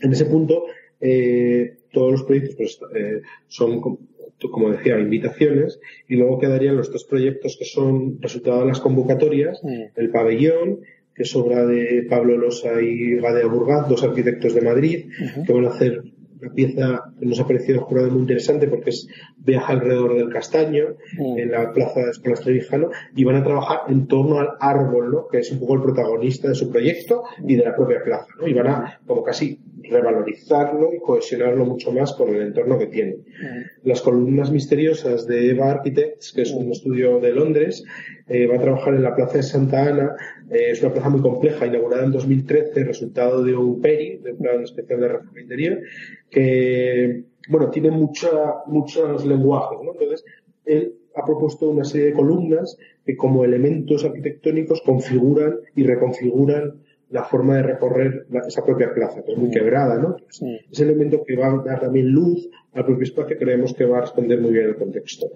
En 0.00 0.12
ese 0.12 0.24
punto, 0.26 0.64
eh, 1.00 1.76
todos 1.92 2.12
los 2.12 2.22
proyectos 2.24 2.54
pues, 2.56 2.80
eh, 2.94 3.22
son, 3.46 3.80
como 3.80 4.70
decía, 4.70 4.98
invitaciones 4.98 5.78
y 6.08 6.16
luego 6.16 6.38
quedarían 6.38 6.76
los 6.76 6.90
dos 6.90 7.04
proyectos 7.04 7.56
que 7.58 7.64
son 7.64 8.20
resultado 8.20 8.60
de 8.60 8.66
las 8.66 8.80
convocatorias, 8.80 9.60
el 9.94 10.10
pabellón, 10.10 10.80
que 11.14 11.22
es 11.22 11.36
obra 11.36 11.66
de 11.66 12.06
Pablo 12.08 12.36
Losa 12.36 12.80
y 12.80 13.16
Gadea 13.16 13.46
Burgat, 13.46 13.88
dos 13.88 14.02
arquitectos 14.02 14.54
de 14.54 14.62
Madrid, 14.62 15.06
que 15.46 15.52
van 15.52 15.66
a 15.66 15.70
hacer 15.70 16.02
una 16.42 16.52
pieza 16.52 17.12
que 17.18 17.26
nos 17.26 17.38
ha 17.40 17.46
parecido 17.46 17.82
jurado 17.82 18.10
muy 18.10 18.22
interesante 18.22 18.66
porque 18.66 18.90
es 18.90 19.06
viaja 19.38 19.72
alrededor 19.72 20.16
del 20.16 20.28
castaño 20.28 20.96
en 21.18 21.50
la 21.50 21.72
plaza 21.72 22.00
de 22.00 22.10
Escuelas 22.10 22.40
Trevijano 22.40 22.90
y 23.14 23.24
van 23.24 23.36
a 23.36 23.44
trabajar 23.44 23.80
en 23.88 24.06
torno 24.06 24.38
al 24.40 24.48
árbol, 24.58 25.12
¿no? 25.12 25.28
que 25.28 25.38
es 25.38 25.52
un 25.52 25.60
poco 25.60 25.74
el 25.74 25.82
protagonista 25.82 26.48
de 26.48 26.54
su 26.54 26.70
proyecto 26.70 27.22
y 27.46 27.54
de 27.54 27.64
la 27.64 27.76
propia 27.76 28.02
plaza, 28.02 28.26
¿no? 28.40 28.48
y 28.48 28.54
van 28.54 28.66
a 28.66 29.00
como 29.06 29.22
casi 29.22 29.60
revalorizarlo 29.82 30.92
y 30.92 30.98
cohesionarlo 30.98 31.64
mucho 31.64 31.92
más 31.92 32.12
con 32.12 32.34
el 32.34 32.42
entorno 32.42 32.78
que 32.78 32.86
tiene. 32.86 33.16
Las 33.84 34.00
columnas 34.02 34.50
misteriosas 34.50 35.26
de 35.26 35.50
Eva 35.50 35.70
Architects, 35.70 36.32
que 36.32 36.42
es 36.42 36.52
un 36.52 36.70
estudio 36.70 37.20
de 37.20 37.32
Londres, 37.32 37.84
eh, 38.28 38.46
va 38.46 38.56
a 38.56 38.60
trabajar 38.60 38.94
en 38.94 39.02
la 39.02 39.14
Plaza 39.14 39.38
de 39.38 39.42
Santa 39.42 39.86
Ana. 39.86 40.16
Eh, 40.50 40.70
es 40.70 40.82
una 40.82 40.92
plaza 40.92 41.10
muy 41.10 41.20
compleja, 41.20 41.66
inaugurada 41.66 42.04
en 42.04 42.12
2013, 42.12 42.84
resultado 42.84 43.42
de 43.42 43.54
un 43.54 43.80
PERI, 43.80 44.18
de 44.18 44.32
un 44.32 44.38
plan 44.38 44.62
especial 44.62 45.00
de 45.00 45.08
reforma 45.08 45.40
interior, 45.40 45.78
que, 46.30 47.24
bueno, 47.48 47.70
tiene 47.70 47.90
mucha, 47.90 48.30
muchos 48.66 49.24
lenguajes, 49.24 49.78
¿no? 49.82 49.92
Entonces, 49.92 50.24
él 50.64 50.94
ha 51.14 51.24
propuesto 51.24 51.68
una 51.68 51.84
serie 51.84 52.08
de 52.08 52.12
columnas 52.14 52.78
que 53.04 53.16
como 53.16 53.44
elementos 53.44 54.04
arquitectónicos 54.04 54.80
configuran 54.82 55.58
y 55.74 55.84
reconfiguran 55.84 56.82
la 57.12 57.24
forma 57.24 57.56
de 57.56 57.62
recorrer 57.62 58.26
esa 58.46 58.64
propia 58.64 58.92
plaza, 58.92 59.22
que 59.22 59.32
es 59.32 59.38
muy 59.38 59.50
mm. 59.50 59.52
quebrada, 59.52 59.98
¿no? 59.98 60.16
Ese 60.70 60.82
elemento 60.82 61.22
que 61.24 61.36
va 61.36 61.48
a 61.48 61.62
dar 61.62 61.80
también 61.80 62.08
luz 62.08 62.48
al 62.72 62.86
propio 62.86 63.04
espacio, 63.04 63.36
creemos 63.38 63.74
que 63.74 63.84
va 63.84 63.98
a 63.98 64.00
responder 64.00 64.40
muy 64.40 64.52
bien 64.52 64.66
al 64.66 64.76
contexto. 64.76 65.30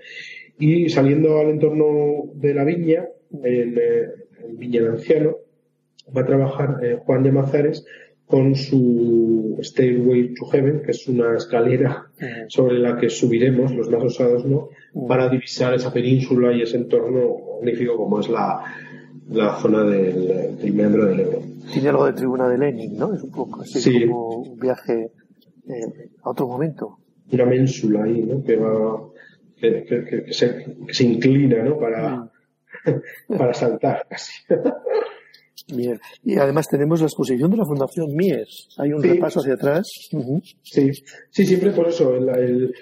Y 0.58 0.88
saliendo 0.88 1.38
al 1.38 1.50
entorno 1.50 2.30
de 2.34 2.54
la 2.54 2.64
viña, 2.64 3.06
en, 3.30 3.74
eh, 3.78 4.08
Viña 4.48 4.80
del 4.80 4.92
Anciano, 4.92 5.36
va 6.16 6.22
a 6.22 6.26
trabajar 6.26 6.78
eh, 6.82 6.98
Juan 7.04 7.22
de 7.22 7.32
Mazares 7.32 7.84
con 8.24 8.54
su 8.54 9.58
Stairway 9.60 10.34
to 10.34 10.46
Heaven, 10.46 10.82
que 10.82 10.92
es 10.92 11.06
una 11.08 11.36
escalera 11.36 12.06
sobre 12.48 12.78
la 12.78 12.96
que 12.96 13.08
subiremos 13.08 13.72
los 13.72 13.90
más 13.90 14.02
osados, 14.02 14.44
¿no? 14.44 14.70
Para 15.06 15.28
divisar 15.28 15.74
esa 15.74 15.92
península 15.92 16.52
y 16.52 16.62
ese 16.62 16.76
entorno 16.76 17.36
magnífico 17.60 17.96
como 17.96 18.20
es 18.20 18.28
la, 18.28 18.64
la 19.30 19.58
zona 19.58 19.84
del, 19.84 20.56
del 20.58 20.72
meandro 20.72 21.06
del 21.06 21.20
Ebro. 21.20 21.42
Tiene 21.72 21.88
algo 21.88 22.06
de 22.06 22.12
tribuna 22.12 22.48
de 22.48 22.58
Lenin, 22.58 22.96
¿no? 22.96 23.12
Es 23.14 23.22
un 23.22 23.30
poco 23.30 23.62
así 23.62 24.06
como 24.06 24.28
un 24.38 24.58
viaje 24.58 25.10
eh, 25.68 26.10
a 26.22 26.30
otro 26.30 26.46
momento. 26.46 26.98
Una 27.32 27.44
ménsula 27.44 28.04
ahí, 28.04 28.22
¿no? 28.22 28.42
Que 28.44 28.56
va, 28.56 29.00
que, 29.60 29.84
que, 29.84 30.32
se, 30.32 30.76
se, 30.90 31.04
inclina, 31.04 31.62
¿no? 31.64 31.78
Para, 31.78 32.16
mm. 32.16 32.30
para 33.38 33.52
saltar 33.52 34.06
casi. 34.08 34.32
Bien. 35.68 35.98
Y 36.22 36.38
además 36.38 36.68
tenemos 36.68 37.00
la 37.00 37.06
exposición 37.06 37.50
de 37.50 37.56
la 37.56 37.64
Fundación 37.64 38.14
Mies. 38.14 38.68
Hay 38.78 38.92
un 38.92 39.02
repaso 39.02 39.40
hacia 39.40 39.54
atrás. 39.54 39.88
Sí, 40.62 40.90
sí, 41.30 41.46
siempre 41.46 41.72
por 41.72 41.88
eso. 41.88 42.14
El, 42.14 42.28
el, 42.28 42.74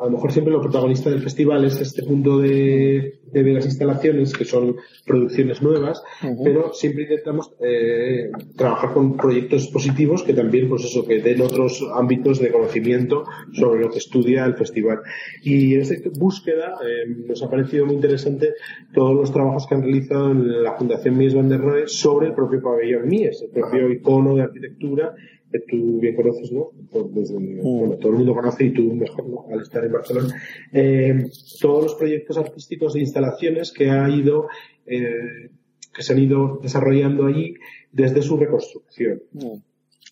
a 0.00 0.06
lo 0.06 0.10
mejor 0.12 0.32
siempre 0.32 0.52
lo 0.52 0.60
protagonista 0.60 1.10
del 1.10 1.22
festival 1.22 1.64
es 1.64 1.80
este 1.80 2.02
punto 2.02 2.38
de, 2.38 3.20
de, 3.32 3.42
las 3.52 3.64
instalaciones, 3.64 4.32
que 4.32 4.44
son 4.44 4.76
producciones 5.06 5.62
nuevas, 5.62 6.02
pero 6.42 6.72
siempre 6.72 7.04
intentamos 7.04 7.52
eh, 7.60 8.30
trabajar 8.56 8.92
con 8.92 9.16
proyectos 9.16 9.68
positivos 9.68 10.22
que 10.22 10.34
también, 10.34 10.68
pues 10.68 10.84
eso, 10.84 11.06
que 11.06 11.20
den 11.20 11.40
otros 11.42 11.84
ámbitos 11.94 12.40
de 12.40 12.50
conocimiento 12.50 13.24
sobre 13.52 13.82
lo 13.82 13.90
que 13.90 13.98
estudia 13.98 14.44
el 14.44 14.54
festival. 14.54 15.00
Y 15.42 15.74
en 15.74 15.80
esta 15.82 16.10
búsqueda 16.18 16.74
eh, 16.84 17.08
nos 17.26 17.42
ha 17.42 17.50
parecido 17.50 17.86
muy 17.86 17.96
interesante 17.96 18.54
todos 18.92 19.14
los 19.14 19.32
trabajos 19.32 19.66
que 19.66 19.74
han 19.74 19.82
realizado 19.82 20.32
en 20.32 20.62
la 20.62 20.76
Fundación 20.76 21.16
Mies 21.16 21.34
van 21.34 21.48
der 21.48 21.60
Rohe 21.60 21.86
sobre 21.86 22.28
el 22.28 22.34
propio 22.34 22.60
pabellón 22.62 23.08
Mies, 23.08 23.42
el 23.42 23.50
propio 23.50 23.90
icono 23.90 24.34
de 24.36 24.42
arquitectura 24.42 25.14
que 25.50 25.60
tú 25.60 26.00
bien 26.00 26.16
conoces, 26.16 26.50
¿no? 26.52 26.70
Desde, 27.10 27.38
mm. 27.38 27.62
bueno, 27.62 27.96
todo 27.96 28.12
el 28.12 28.18
mundo 28.18 28.34
conoce 28.34 28.64
y 28.64 28.72
tú 28.72 28.94
mejor, 28.94 29.28
¿no? 29.28 29.46
Al 29.52 29.60
estar 29.60 29.84
en 29.84 29.92
Barcelona. 29.92 30.34
Eh, 30.72 31.26
todos 31.60 31.84
los 31.84 31.94
proyectos 31.94 32.36
artísticos 32.38 32.96
e 32.96 33.00
instalaciones 33.00 33.72
que 33.72 33.90
ha 33.90 34.08
ido, 34.08 34.48
eh, 34.86 35.50
que 35.94 36.02
se 36.02 36.12
han 36.12 36.18
ido 36.18 36.58
desarrollando 36.62 37.26
allí 37.26 37.54
desde 37.92 38.22
su 38.22 38.36
reconstrucción. 38.36 39.22
Mm. 39.32 39.58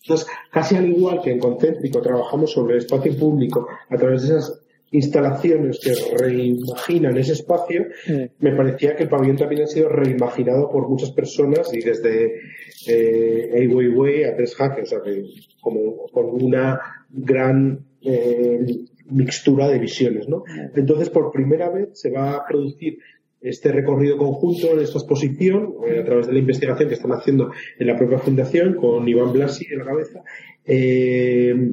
Entonces, 0.03 0.27
casi 0.51 0.75
al 0.75 0.89
igual 0.89 1.21
que 1.21 1.31
en 1.31 1.39
Concéntrico 1.39 2.01
trabajamos 2.01 2.51
sobre 2.51 2.73
el 2.73 2.79
espacio 2.79 3.17
público 3.17 3.67
a 3.89 3.97
través 3.97 4.23
de 4.23 4.35
esas 4.35 4.62
instalaciones 4.93 5.79
que 5.79 5.93
reimaginan 6.17 7.17
ese 7.17 7.33
espacio, 7.33 7.87
me 8.39 8.55
parecía 8.55 8.95
que 8.95 9.03
el 9.03 9.09
pabellón 9.09 9.37
también 9.37 9.63
ha 9.63 9.67
sido 9.67 9.89
reimaginado 9.89 10.69
por 10.71 10.87
muchas 10.87 11.11
personas 11.11 11.73
y 11.73 11.79
desde 11.79 12.35
eh, 12.87 13.51
Ai 13.53 13.67
Weiwei 13.67 14.23
a 14.23 14.35
Tres 14.35 14.55
Jaque, 14.55 14.83
o 14.83 14.85
sea, 14.85 15.01
que 15.01 15.23
como 15.59 16.05
con 16.11 16.25
una 16.41 16.79
gran 17.09 17.79
eh, 18.01 18.65
mixtura 19.09 19.67
de 19.67 19.79
visiones, 19.79 20.29
¿no? 20.29 20.43
Entonces, 20.75 21.09
por 21.09 21.31
primera 21.31 21.69
vez 21.69 21.89
se 21.93 22.11
va 22.11 22.35
a 22.35 22.45
producir 22.45 22.99
este 23.41 23.71
recorrido 23.71 24.17
conjunto 24.17 24.71
en 24.71 24.79
esta 24.79 24.99
exposición, 24.99 25.73
eh, 25.87 25.99
a 25.99 26.05
través 26.05 26.27
de 26.27 26.33
la 26.33 26.39
investigación 26.39 26.87
que 26.87 26.95
están 26.95 27.11
haciendo 27.11 27.51
en 27.77 27.87
la 27.87 27.97
propia 27.97 28.19
fundación, 28.19 28.75
con 28.75 29.07
Iván 29.07 29.33
Blasi 29.33 29.65
en 29.71 29.79
la 29.79 29.85
cabeza, 29.85 30.23
eh, 30.65 31.71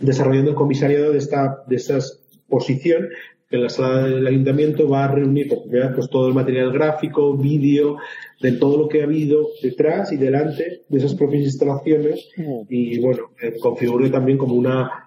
desarrollando 0.00 0.50
el 0.50 0.56
comisariado 0.56 1.12
de, 1.12 1.18
esta, 1.18 1.64
de 1.66 1.76
estas 1.76 2.21
posición 2.52 3.08
que 3.48 3.56
en 3.56 3.62
la 3.62 3.68
sala 3.68 4.06
del 4.06 4.26
ayuntamiento 4.26 4.88
va 4.88 5.04
a 5.04 5.14
reunir 5.14 5.48
por 5.48 5.62
primera 5.62 5.88
vez 5.88 5.96
pues, 5.96 6.10
todo 6.10 6.28
el 6.28 6.34
material 6.34 6.72
gráfico, 6.72 7.36
vídeo, 7.36 7.96
de 8.40 8.52
todo 8.52 8.76
lo 8.76 8.88
que 8.88 9.02
ha 9.02 9.04
habido 9.04 9.46
detrás 9.62 10.12
y 10.12 10.16
delante 10.16 10.82
de 10.88 10.98
esas 10.98 11.14
propias 11.14 11.44
instalaciones 11.44 12.28
mm. 12.36 12.62
y 12.68 12.98
bueno, 12.98 13.30
eh, 13.40 13.52
configure 13.60 14.10
también 14.10 14.36
como 14.36 14.54
una 14.54 15.06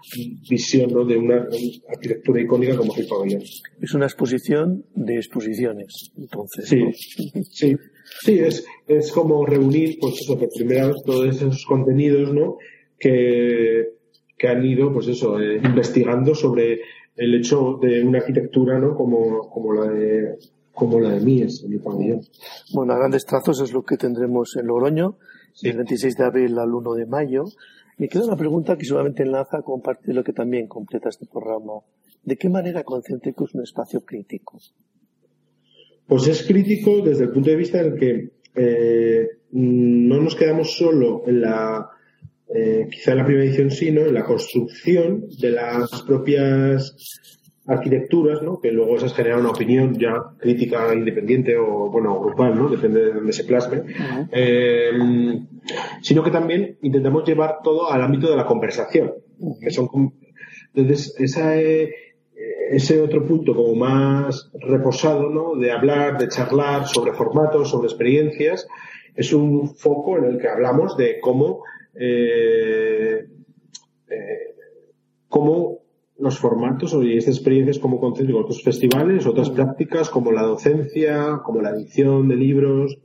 visión 0.49 0.93
¿no? 0.93 1.03
de 1.05 1.17
una, 1.17 1.47
arquitectura 1.89 2.41
icónica 2.41 2.77
como 2.77 2.95
el 2.95 3.07
pabellón. 3.07 3.41
Es 3.81 3.93
una 3.93 4.05
exposición 4.05 4.85
de 4.95 5.15
exposiciones, 5.17 6.11
entonces. 6.17 6.69
Sí, 6.69 6.83
sí, 7.51 7.75
sí, 8.21 8.39
es, 8.39 8.65
es 8.87 9.11
como 9.11 9.45
reunir, 9.45 9.97
pues 9.99 10.21
eso, 10.21 10.37
por 10.37 10.49
primera 10.49 10.87
vez 10.87 10.97
todos 11.05 11.35
esos 11.35 11.65
contenidos, 11.65 12.33
¿no? 12.33 12.57
Que, 12.97 13.89
que 14.37 14.47
han 14.47 14.65
ido, 14.65 14.93
pues 14.93 15.07
eso, 15.07 15.39
eh, 15.39 15.59
investigando 15.63 16.33
sobre 16.35 16.79
el 17.15 17.35
hecho 17.35 17.79
de 17.81 18.03
una 18.03 18.19
arquitectura 18.19 18.79
¿no? 18.79 18.95
como, 18.95 19.49
como 19.49 19.73
la 19.73 19.91
de 19.91 20.37
como 20.73 20.99
la 20.99 21.11
de 21.11 21.21
Mies 21.21 21.63
en 21.63 21.69
mi 21.69 21.77
pabellón. 21.77 22.21
Bueno, 22.73 22.93
a 22.93 22.97
grandes 22.97 23.25
trazos 23.25 23.61
es 23.61 23.71
lo 23.71 23.83
que 23.83 23.95
tendremos 23.95 24.57
en 24.57 24.67
Logroño, 24.67 25.17
del 25.61 25.77
26 25.77 26.17
de 26.17 26.23
abril 26.25 26.59
al 26.59 26.73
1 26.73 26.93
de 26.95 27.05
mayo. 27.05 27.45
Me 27.97 28.09
queda 28.09 28.25
una 28.25 28.35
pregunta 28.35 28.77
que 28.77 28.83
solamente 28.83 29.23
enlaza 29.23 29.61
con 29.61 29.81
parte 29.81 30.07
de 30.07 30.13
lo 30.13 30.23
que 30.23 30.33
también 30.33 30.67
completa 30.67 31.07
este 31.07 31.25
programa. 31.25 31.79
¿De 32.23 32.35
qué 32.35 32.49
manera 32.49 32.83
Concéntrico 32.83 33.45
es 33.45 33.55
un 33.55 33.63
espacio 33.63 34.01
crítico? 34.01 34.59
Pues 36.07 36.27
es 36.27 36.43
crítico 36.43 37.01
desde 37.01 37.23
el 37.23 37.31
punto 37.31 37.49
de 37.49 37.55
vista 37.55 37.79
en 37.79 37.95
que 37.95 38.31
eh, 38.55 39.27
no 39.51 40.21
nos 40.21 40.35
quedamos 40.35 40.75
solo 40.75 41.23
en 41.25 41.41
la 41.41 41.89
eh, 42.53 42.87
quizá 42.91 43.11
en 43.11 43.17
la 43.17 43.25
primera 43.25 43.45
edición 43.45 43.71
sí, 43.71 43.91
¿no? 43.91 44.01
En 44.01 44.13
la 44.13 44.23
construcción 44.23 45.25
de 45.39 45.51
las 45.51 46.03
propias 46.03 46.95
arquitecturas, 47.67 48.43
¿no? 48.43 48.59
Que 48.59 48.71
luego 48.71 48.95
esas 48.95 49.13
generan 49.13 49.39
una 49.39 49.49
opinión 49.49 49.97
ya 49.97 50.13
crítica 50.37 50.93
independiente 50.93 51.57
o, 51.57 51.89
bueno, 51.89 52.19
grupal, 52.19 52.55
¿no? 52.55 52.69
Depende 52.69 53.03
de 53.05 53.13
dónde 53.13 53.33
se 53.33 53.43
plasme. 53.45 53.83
eh, 54.31 54.91
sino 56.01 56.23
que 56.23 56.29
también 56.29 56.77
intentamos 56.83 57.25
llevar 57.25 57.57
todo 57.63 57.91
al 57.91 58.01
ámbito 58.03 58.29
de 58.29 58.37
la 58.37 58.45
conversación. 58.45 59.13
Que 59.59 59.71
son, 59.71 59.89
entonces, 60.75 61.15
esa, 61.19 61.59
eh, 61.59 61.91
ese 62.69 63.01
otro 63.01 63.25
punto 63.25 63.55
como 63.55 63.73
más 63.73 64.51
reposado, 64.59 65.29
¿no? 65.29 65.55
De 65.55 65.71
hablar, 65.71 66.19
de 66.19 66.27
charlar 66.27 66.87
sobre 66.87 67.13
formatos, 67.13 67.69
sobre 67.71 67.87
experiencias, 67.87 68.67
es 69.15 69.33
un 69.33 69.75
foco 69.75 70.17
en 70.17 70.25
el 70.25 70.37
que 70.37 70.49
hablamos 70.49 70.95
de 70.97 71.19
cómo 71.19 71.63
eh, 71.95 73.27
eh, 74.07 74.55
cómo 75.27 75.79
los 76.17 76.39
formatos 76.39 76.93
y 77.03 77.17
estas 77.17 77.35
experiencias 77.35 77.79
como 77.79 77.99
concepto 77.99 78.37
otros 78.37 78.63
festivales, 78.63 79.25
otras 79.25 79.49
prácticas 79.49 80.09
como 80.09 80.31
la 80.31 80.43
docencia, 80.43 81.41
como 81.43 81.61
la 81.61 81.71
edición 81.71 82.29
de 82.29 82.35
libros, 82.35 82.97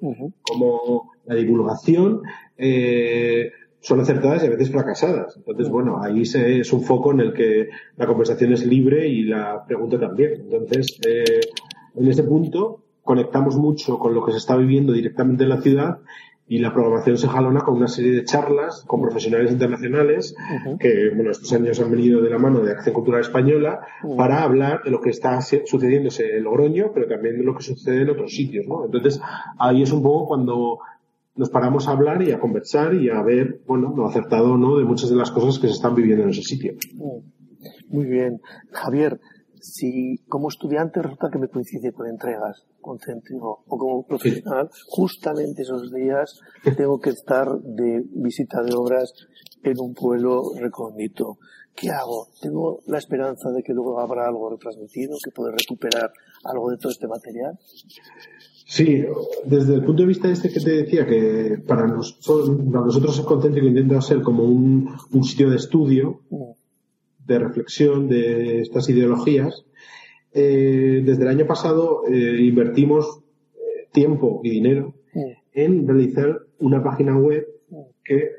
como 0.43 1.11
la 1.27 1.35
divulgación, 1.35 2.23
eh, 2.57 3.51
son 3.81 4.01
acertadas 4.01 4.45
y 4.45 4.47
a 4.47 4.51
veces 4.51 4.71
fracasadas. 4.71 5.37
Entonces, 5.37 5.69
bueno, 5.69 6.01
ahí 6.03 6.25
se, 6.25 6.61
es 6.61 6.73
un 6.73 6.83
foco 6.83 7.13
en 7.13 7.21
el 7.21 7.33
que 7.33 7.69
la 7.97 8.07
conversación 8.07 8.53
es 8.53 8.65
libre 8.65 9.09
y 9.09 9.25
la 9.25 9.65
pregunta 9.67 9.99
también. 9.99 10.43
Entonces, 10.43 11.01
eh, 11.07 11.41
en 11.97 12.09
ese 12.09 12.23
punto 12.23 12.85
conectamos 13.03 13.57
mucho 13.57 13.99
con 13.99 14.15
lo 14.15 14.25
que 14.25 14.33
se 14.33 14.39
está 14.39 14.57
viviendo 14.57 14.93
directamente 14.93 15.45
en 15.45 15.49
la 15.49 15.61
ciudad 15.61 15.99
y 16.51 16.59
la 16.59 16.73
programación 16.75 17.17
se 17.17 17.29
jalona 17.29 17.61
con 17.61 17.77
una 17.77 17.87
serie 17.87 18.11
de 18.11 18.25
charlas 18.25 18.83
con 18.85 19.01
profesionales 19.01 19.53
internacionales 19.53 20.35
que, 20.81 21.11
bueno, 21.15 21.31
estos 21.31 21.53
años 21.53 21.79
han 21.79 21.93
venido 21.93 22.21
de 22.21 22.29
la 22.29 22.39
mano 22.39 22.59
de 22.59 22.73
Acción 22.73 22.93
Cultural 22.93 23.21
Española 23.21 23.87
para 24.17 24.43
hablar 24.43 24.83
de 24.83 24.91
lo 24.91 25.01
que 25.01 25.11
está 25.11 25.41
sucediéndose 25.41 26.37
en 26.37 26.43
Logroño, 26.43 26.91
pero 26.93 27.07
también 27.07 27.39
de 27.39 27.45
lo 27.45 27.55
que 27.55 27.63
sucede 27.63 28.03
en 28.03 28.11
otros 28.11 28.33
sitios, 28.33 28.67
¿no? 28.67 28.85
Entonces, 28.85 29.21
ahí 29.61 29.83
es 29.83 29.93
un 29.93 30.03
poco 30.03 30.27
cuando 30.27 30.81
nos 31.37 31.51
paramos 31.51 31.87
a 31.87 31.93
hablar 31.93 32.21
y 32.21 32.33
a 32.33 32.41
conversar 32.41 32.95
y 32.95 33.11
a 33.11 33.23
ver, 33.23 33.61
bueno, 33.65 33.95
lo 33.97 34.09
acertado 34.09 34.55
o 34.55 34.59
no 34.59 34.77
de 34.77 34.85
muchas 34.85 35.09
de 35.09 35.17
las 35.17 35.31
cosas 35.31 35.61
que 35.61 35.69
se 35.69 35.75
están 35.75 35.95
viviendo 35.95 36.25
en 36.25 36.31
ese 36.31 36.43
sitio. 36.43 36.75
Muy 37.89 38.07
bien. 38.07 38.41
Javier, 38.73 39.21
si 39.61 40.19
como 40.29 40.49
estudiante 40.49 41.03
resulta 41.03 41.31
que 41.31 41.39
me 41.39 41.49
coincide 41.49 41.93
con 41.93 42.07
entregas 42.07 42.67
concéntrico 42.81 43.65
o 43.67 43.79
como 43.79 44.07
profesional, 44.07 44.71
justamente 44.89 45.63
esos 45.63 45.93
días 45.93 46.41
tengo 46.77 46.99
que 47.01 47.11
estar 47.11 47.49
de 47.61 48.03
visita 48.13 48.63
de 48.63 48.75
obras 48.75 49.13
en 49.63 49.79
un 49.79 49.95
pueblo 49.95 50.53
recóndito. 50.59 51.39
¿Qué 51.75 51.91
hago? 51.91 52.29
Tengo 52.41 52.81
la 52.87 52.99
esperanza 52.99 53.51
de 53.51 53.63
que 53.63 53.73
luego 53.73 54.01
habrá 54.01 54.27
algo 54.27 54.51
retransmitido, 54.51 55.17
que 55.23 55.31
pueda 55.31 55.53
recuperar 55.53 56.11
algo 56.45 56.71
de 56.71 56.77
todo 56.79 56.91
este 56.91 57.07
material. 57.07 57.59
Sí, 58.67 59.05
desde 59.45 59.75
el 59.75 59.85
punto 59.85 60.03
de 60.03 60.09
vista 60.09 60.29
este 60.29 60.51
que 60.51 60.61
te 60.61 60.71
decía, 60.71 61.07
que 61.07 61.63
para 61.67 61.87
nosotros, 61.87 62.51
para 62.73 62.87
nosotros 62.87 63.19
el 63.19 63.25
concéntrico 63.25 63.67
intenta 63.67 64.01
ser 64.01 64.23
como 64.23 64.45
un, 64.45 64.89
un 65.13 65.25
sitio 65.25 65.51
de 65.51 65.57
estudio, 65.57 66.23
mm 66.31 66.60
de 67.31 67.39
reflexión 67.39 68.09
de 68.09 68.61
estas 68.61 68.89
ideologías, 68.89 69.65
eh, 70.33 71.03
desde 71.05 71.23
el 71.23 71.29
año 71.29 71.47
pasado 71.47 72.03
eh, 72.09 72.43
invertimos 72.43 73.21
eh, 73.55 73.89
tiempo 73.93 74.41
y 74.45 74.51
dinero 74.51 74.95
en 75.53 75.87
realizar 75.87 76.41
una 76.59 76.83
página 76.83 77.17
web 77.17 77.47
que 78.05 78.31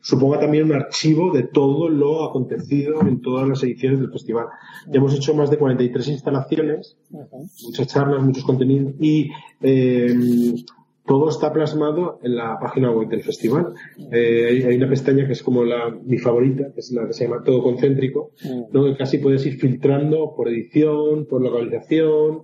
suponga 0.00 0.40
también 0.40 0.64
un 0.64 0.72
archivo 0.72 1.32
de 1.32 1.42
todo 1.42 1.88
lo 1.88 2.24
acontecido 2.24 3.02
en 3.02 3.20
todas 3.20 3.46
las 3.46 3.62
ediciones 3.62 4.00
del 4.00 4.10
festival. 4.10 4.46
Ya 4.86 4.98
hemos 4.98 5.14
hecho 5.14 5.34
más 5.34 5.50
de 5.50 5.58
43 5.58 6.08
instalaciones, 6.08 6.96
muchas 7.10 7.86
charlas, 7.86 8.22
muchos 8.22 8.44
contenidos 8.44 8.94
y 8.98 9.30
todo 11.08 11.30
está 11.30 11.52
plasmado 11.52 12.20
en 12.22 12.36
la 12.36 12.58
página 12.60 12.90
web 12.90 13.08
del 13.08 13.22
festival. 13.22 13.72
Eh, 14.12 14.64
hay, 14.68 14.76
una 14.76 14.88
pestaña 14.88 15.26
que 15.26 15.32
es 15.32 15.42
como 15.42 15.64
la 15.64 15.90
mi 15.90 16.18
favorita, 16.18 16.70
que 16.72 16.80
es 16.80 16.92
la 16.92 17.06
que 17.06 17.14
se 17.14 17.24
llama 17.24 17.42
Todo 17.42 17.62
Concéntrico, 17.62 18.32
mm. 18.44 18.62
¿no? 18.72 18.84
que 18.84 18.96
casi 18.96 19.18
puedes 19.18 19.44
ir 19.46 19.58
filtrando 19.58 20.34
por 20.36 20.48
edición, 20.48 21.26
por 21.26 21.40
localización, 21.42 22.42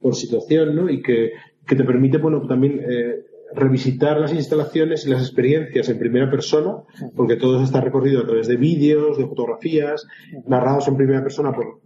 por 0.00 0.14
situación, 0.14 0.76
¿no? 0.76 0.88
y 0.88 1.02
que, 1.02 1.32
que 1.66 1.74
te 1.74 1.82
permite, 1.82 2.18
bueno, 2.18 2.46
también 2.46 2.80
eh, 2.88 3.24
revisitar 3.52 4.20
las 4.20 4.32
instalaciones 4.32 5.04
y 5.04 5.10
las 5.10 5.22
experiencias 5.22 5.88
en 5.88 5.98
primera 5.98 6.30
persona, 6.30 6.76
porque 7.16 7.36
todo 7.36 7.62
está 7.62 7.80
recorrido 7.80 8.20
a 8.20 8.26
través 8.26 8.46
de 8.46 8.56
vídeos, 8.56 9.18
de 9.18 9.26
fotografías, 9.26 10.06
narrados 10.46 10.86
en 10.86 10.96
primera 10.96 11.22
persona 11.22 11.52
por 11.52 11.80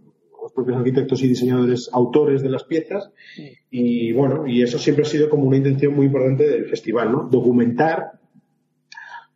los 0.51 0.55
propios 0.55 0.77
arquitectos 0.77 1.23
y 1.23 1.27
diseñadores 1.27 1.89
autores 1.93 2.41
de 2.41 2.49
las 2.49 2.63
piezas 2.63 3.11
y 3.69 4.11
bueno, 4.13 4.47
y 4.47 4.61
eso 4.61 4.77
siempre 4.77 5.03
ha 5.03 5.07
sido 5.07 5.29
como 5.29 5.45
una 5.45 5.57
intención 5.57 5.95
muy 5.95 6.07
importante 6.07 6.47
del 6.47 6.65
festival, 6.65 7.11
¿no? 7.11 7.27
Documentar 7.29 8.19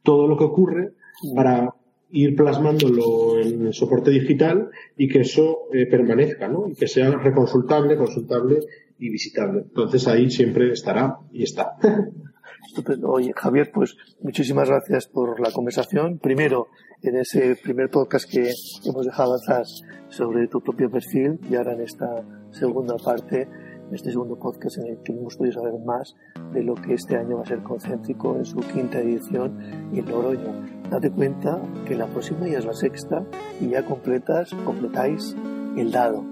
todo 0.04 0.28
lo 0.28 0.38
que 0.38 0.44
ocurre 0.44 0.94
para 1.36 1.74
ir 2.12 2.36
plasmándolo 2.36 3.40
en 3.40 3.68
el 3.68 3.74
soporte 3.74 4.12
digital 4.12 4.70
y 4.96 5.08
que 5.08 5.22
eso 5.22 5.68
eh, 5.74 5.86
permanezca, 5.88 6.48
¿no? 6.48 6.68
Y 6.68 6.76
que 6.76 6.88
sea 6.88 7.12
reconsultable, 7.12 7.98
consultable 7.98 8.60
y 9.00 9.10
visitable. 9.10 9.62
Entonces 9.62 10.08
ahí 10.08 10.30
siempre 10.30 10.72
estará 10.72 11.18
y 11.32 11.44
está. 11.44 11.76
Estupendo. 12.66 13.10
Oye, 13.10 13.34
Javier, 13.36 13.72
pues 13.74 13.96
muchísimas 14.22 14.70
gracias 14.70 15.08
por 15.08 15.40
la 15.40 15.52
conversación. 15.52 16.20
Primero, 16.20 16.68
en 17.02 17.18
ese 17.18 17.56
primer 17.56 17.90
podcast 17.90 18.30
que 18.30 18.52
hemos 18.86 19.06
dejado 19.06 19.34
avanzar 19.34 19.66
sobre 20.10 20.48
tu 20.48 20.62
propio 20.62 20.90
perfil 20.90 21.40
y 21.50 21.56
ahora 21.56 21.74
en 21.74 21.82
esta 21.82 22.24
segunda 22.52 22.96
parte, 22.98 23.44
en 23.88 23.94
este 23.94 24.12
segundo 24.12 24.38
podcast 24.38 24.78
en 24.80 24.88
el 24.88 24.98
que 25.04 25.12
hemos 25.12 25.36
podido 25.36 25.62
saber 25.62 25.74
más 25.86 26.16
de 26.54 26.64
lo 26.64 26.76
que 26.76 26.94
este 26.94 27.18
año 27.18 27.38
va 27.38 27.44
a 27.44 27.46
ser 27.46 27.62
concéntrico 27.62 28.36
en 28.36 28.46
su 28.46 28.58
quinta 28.58 29.00
edición 29.00 29.60
en 29.94 30.06
Logroño. 30.10 30.66
Date 30.90 31.12
cuenta 31.12 31.62
que 31.86 31.96
la 31.96 32.08
próxima 32.08 32.48
ya 32.48 32.60
es 32.60 32.66
la 32.66 32.74
sexta 32.74 33.24
y 33.62 33.70
ya 33.70 33.86
completas, 33.86 34.52
completáis 34.66 35.36
el 35.78 35.92
dado. 35.92 36.24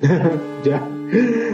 ya. 0.64 0.88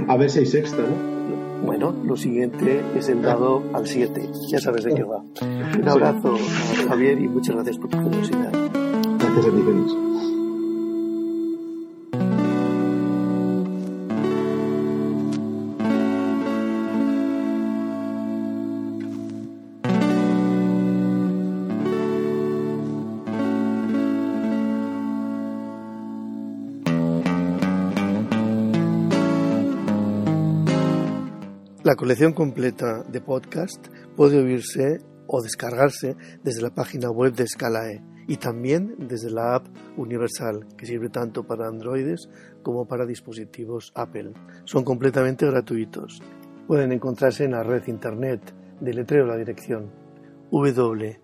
A 0.09 0.16
ver 0.16 0.30
si 0.30 0.41
hay 0.41 0.47
sexta, 0.47 0.78
¿no? 0.82 1.20
Bueno, 1.65 1.95
lo 2.05 2.17
siguiente 2.17 2.83
es 2.97 3.09
el 3.09 3.23
dado 3.23 3.63
al 3.73 3.87
7. 3.87 4.31
Ya 4.49 4.59
sabes 4.59 4.85
de 4.85 4.95
qué 4.95 5.03
va. 5.03 5.23
Un 5.43 5.89
abrazo, 5.89 6.37
Javier, 6.89 7.21
y 7.21 7.29
muchas 7.29 7.55
gracias 7.55 7.79
por 7.79 7.91
tu 7.91 8.03
curiosidad. 8.03 8.53
Gracias 9.19 9.47
a 9.47 9.51
ti, 9.51 9.63
Félix. 9.63 10.30
La 31.91 31.97
colección 31.97 32.32
completa 32.34 33.03
de 33.03 33.20
podcast 33.20 33.88
puede 34.14 34.38
oírse 34.38 35.01
o 35.26 35.43
descargarse 35.43 36.16
desde 36.45 36.62
la 36.62 36.72
página 36.72 37.11
web 37.11 37.34
de 37.34 37.49
Scalae 37.49 38.01
y 38.28 38.36
también 38.36 38.95
desde 39.09 39.28
la 39.28 39.57
app 39.57 39.66
Universal, 39.97 40.68
que 40.76 40.86
sirve 40.86 41.09
tanto 41.09 41.45
para 41.45 41.66
androides 41.66 42.28
como 42.62 42.86
para 42.86 43.07
dispositivos 43.07 43.91
Apple. 43.97 44.34
Son 44.66 44.84
completamente 44.84 45.47
gratuitos. 45.47 46.22
Pueden 46.68 46.93
encontrarse 46.93 47.43
en 47.43 47.51
la 47.51 47.64
red 47.64 47.82
internet 47.88 48.55
de 48.80 48.95
letreo 48.95 49.26
la 49.26 49.36
dirección 49.36 49.91
www.s 50.53 51.18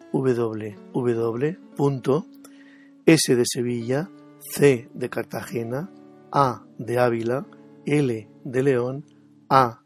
de 3.37 3.45
Sevilla, 3.45 4.11
C 4.41 4.89
de 4.93 5.09
Cartagena, 5.09 5.93
A 6.33 6.65
de 6.77 6.99
Ávila, 6.99 7.47
L 7.85 8.29
de 8.43 8.63
León, 8.65 9.05
A 9.49 9.86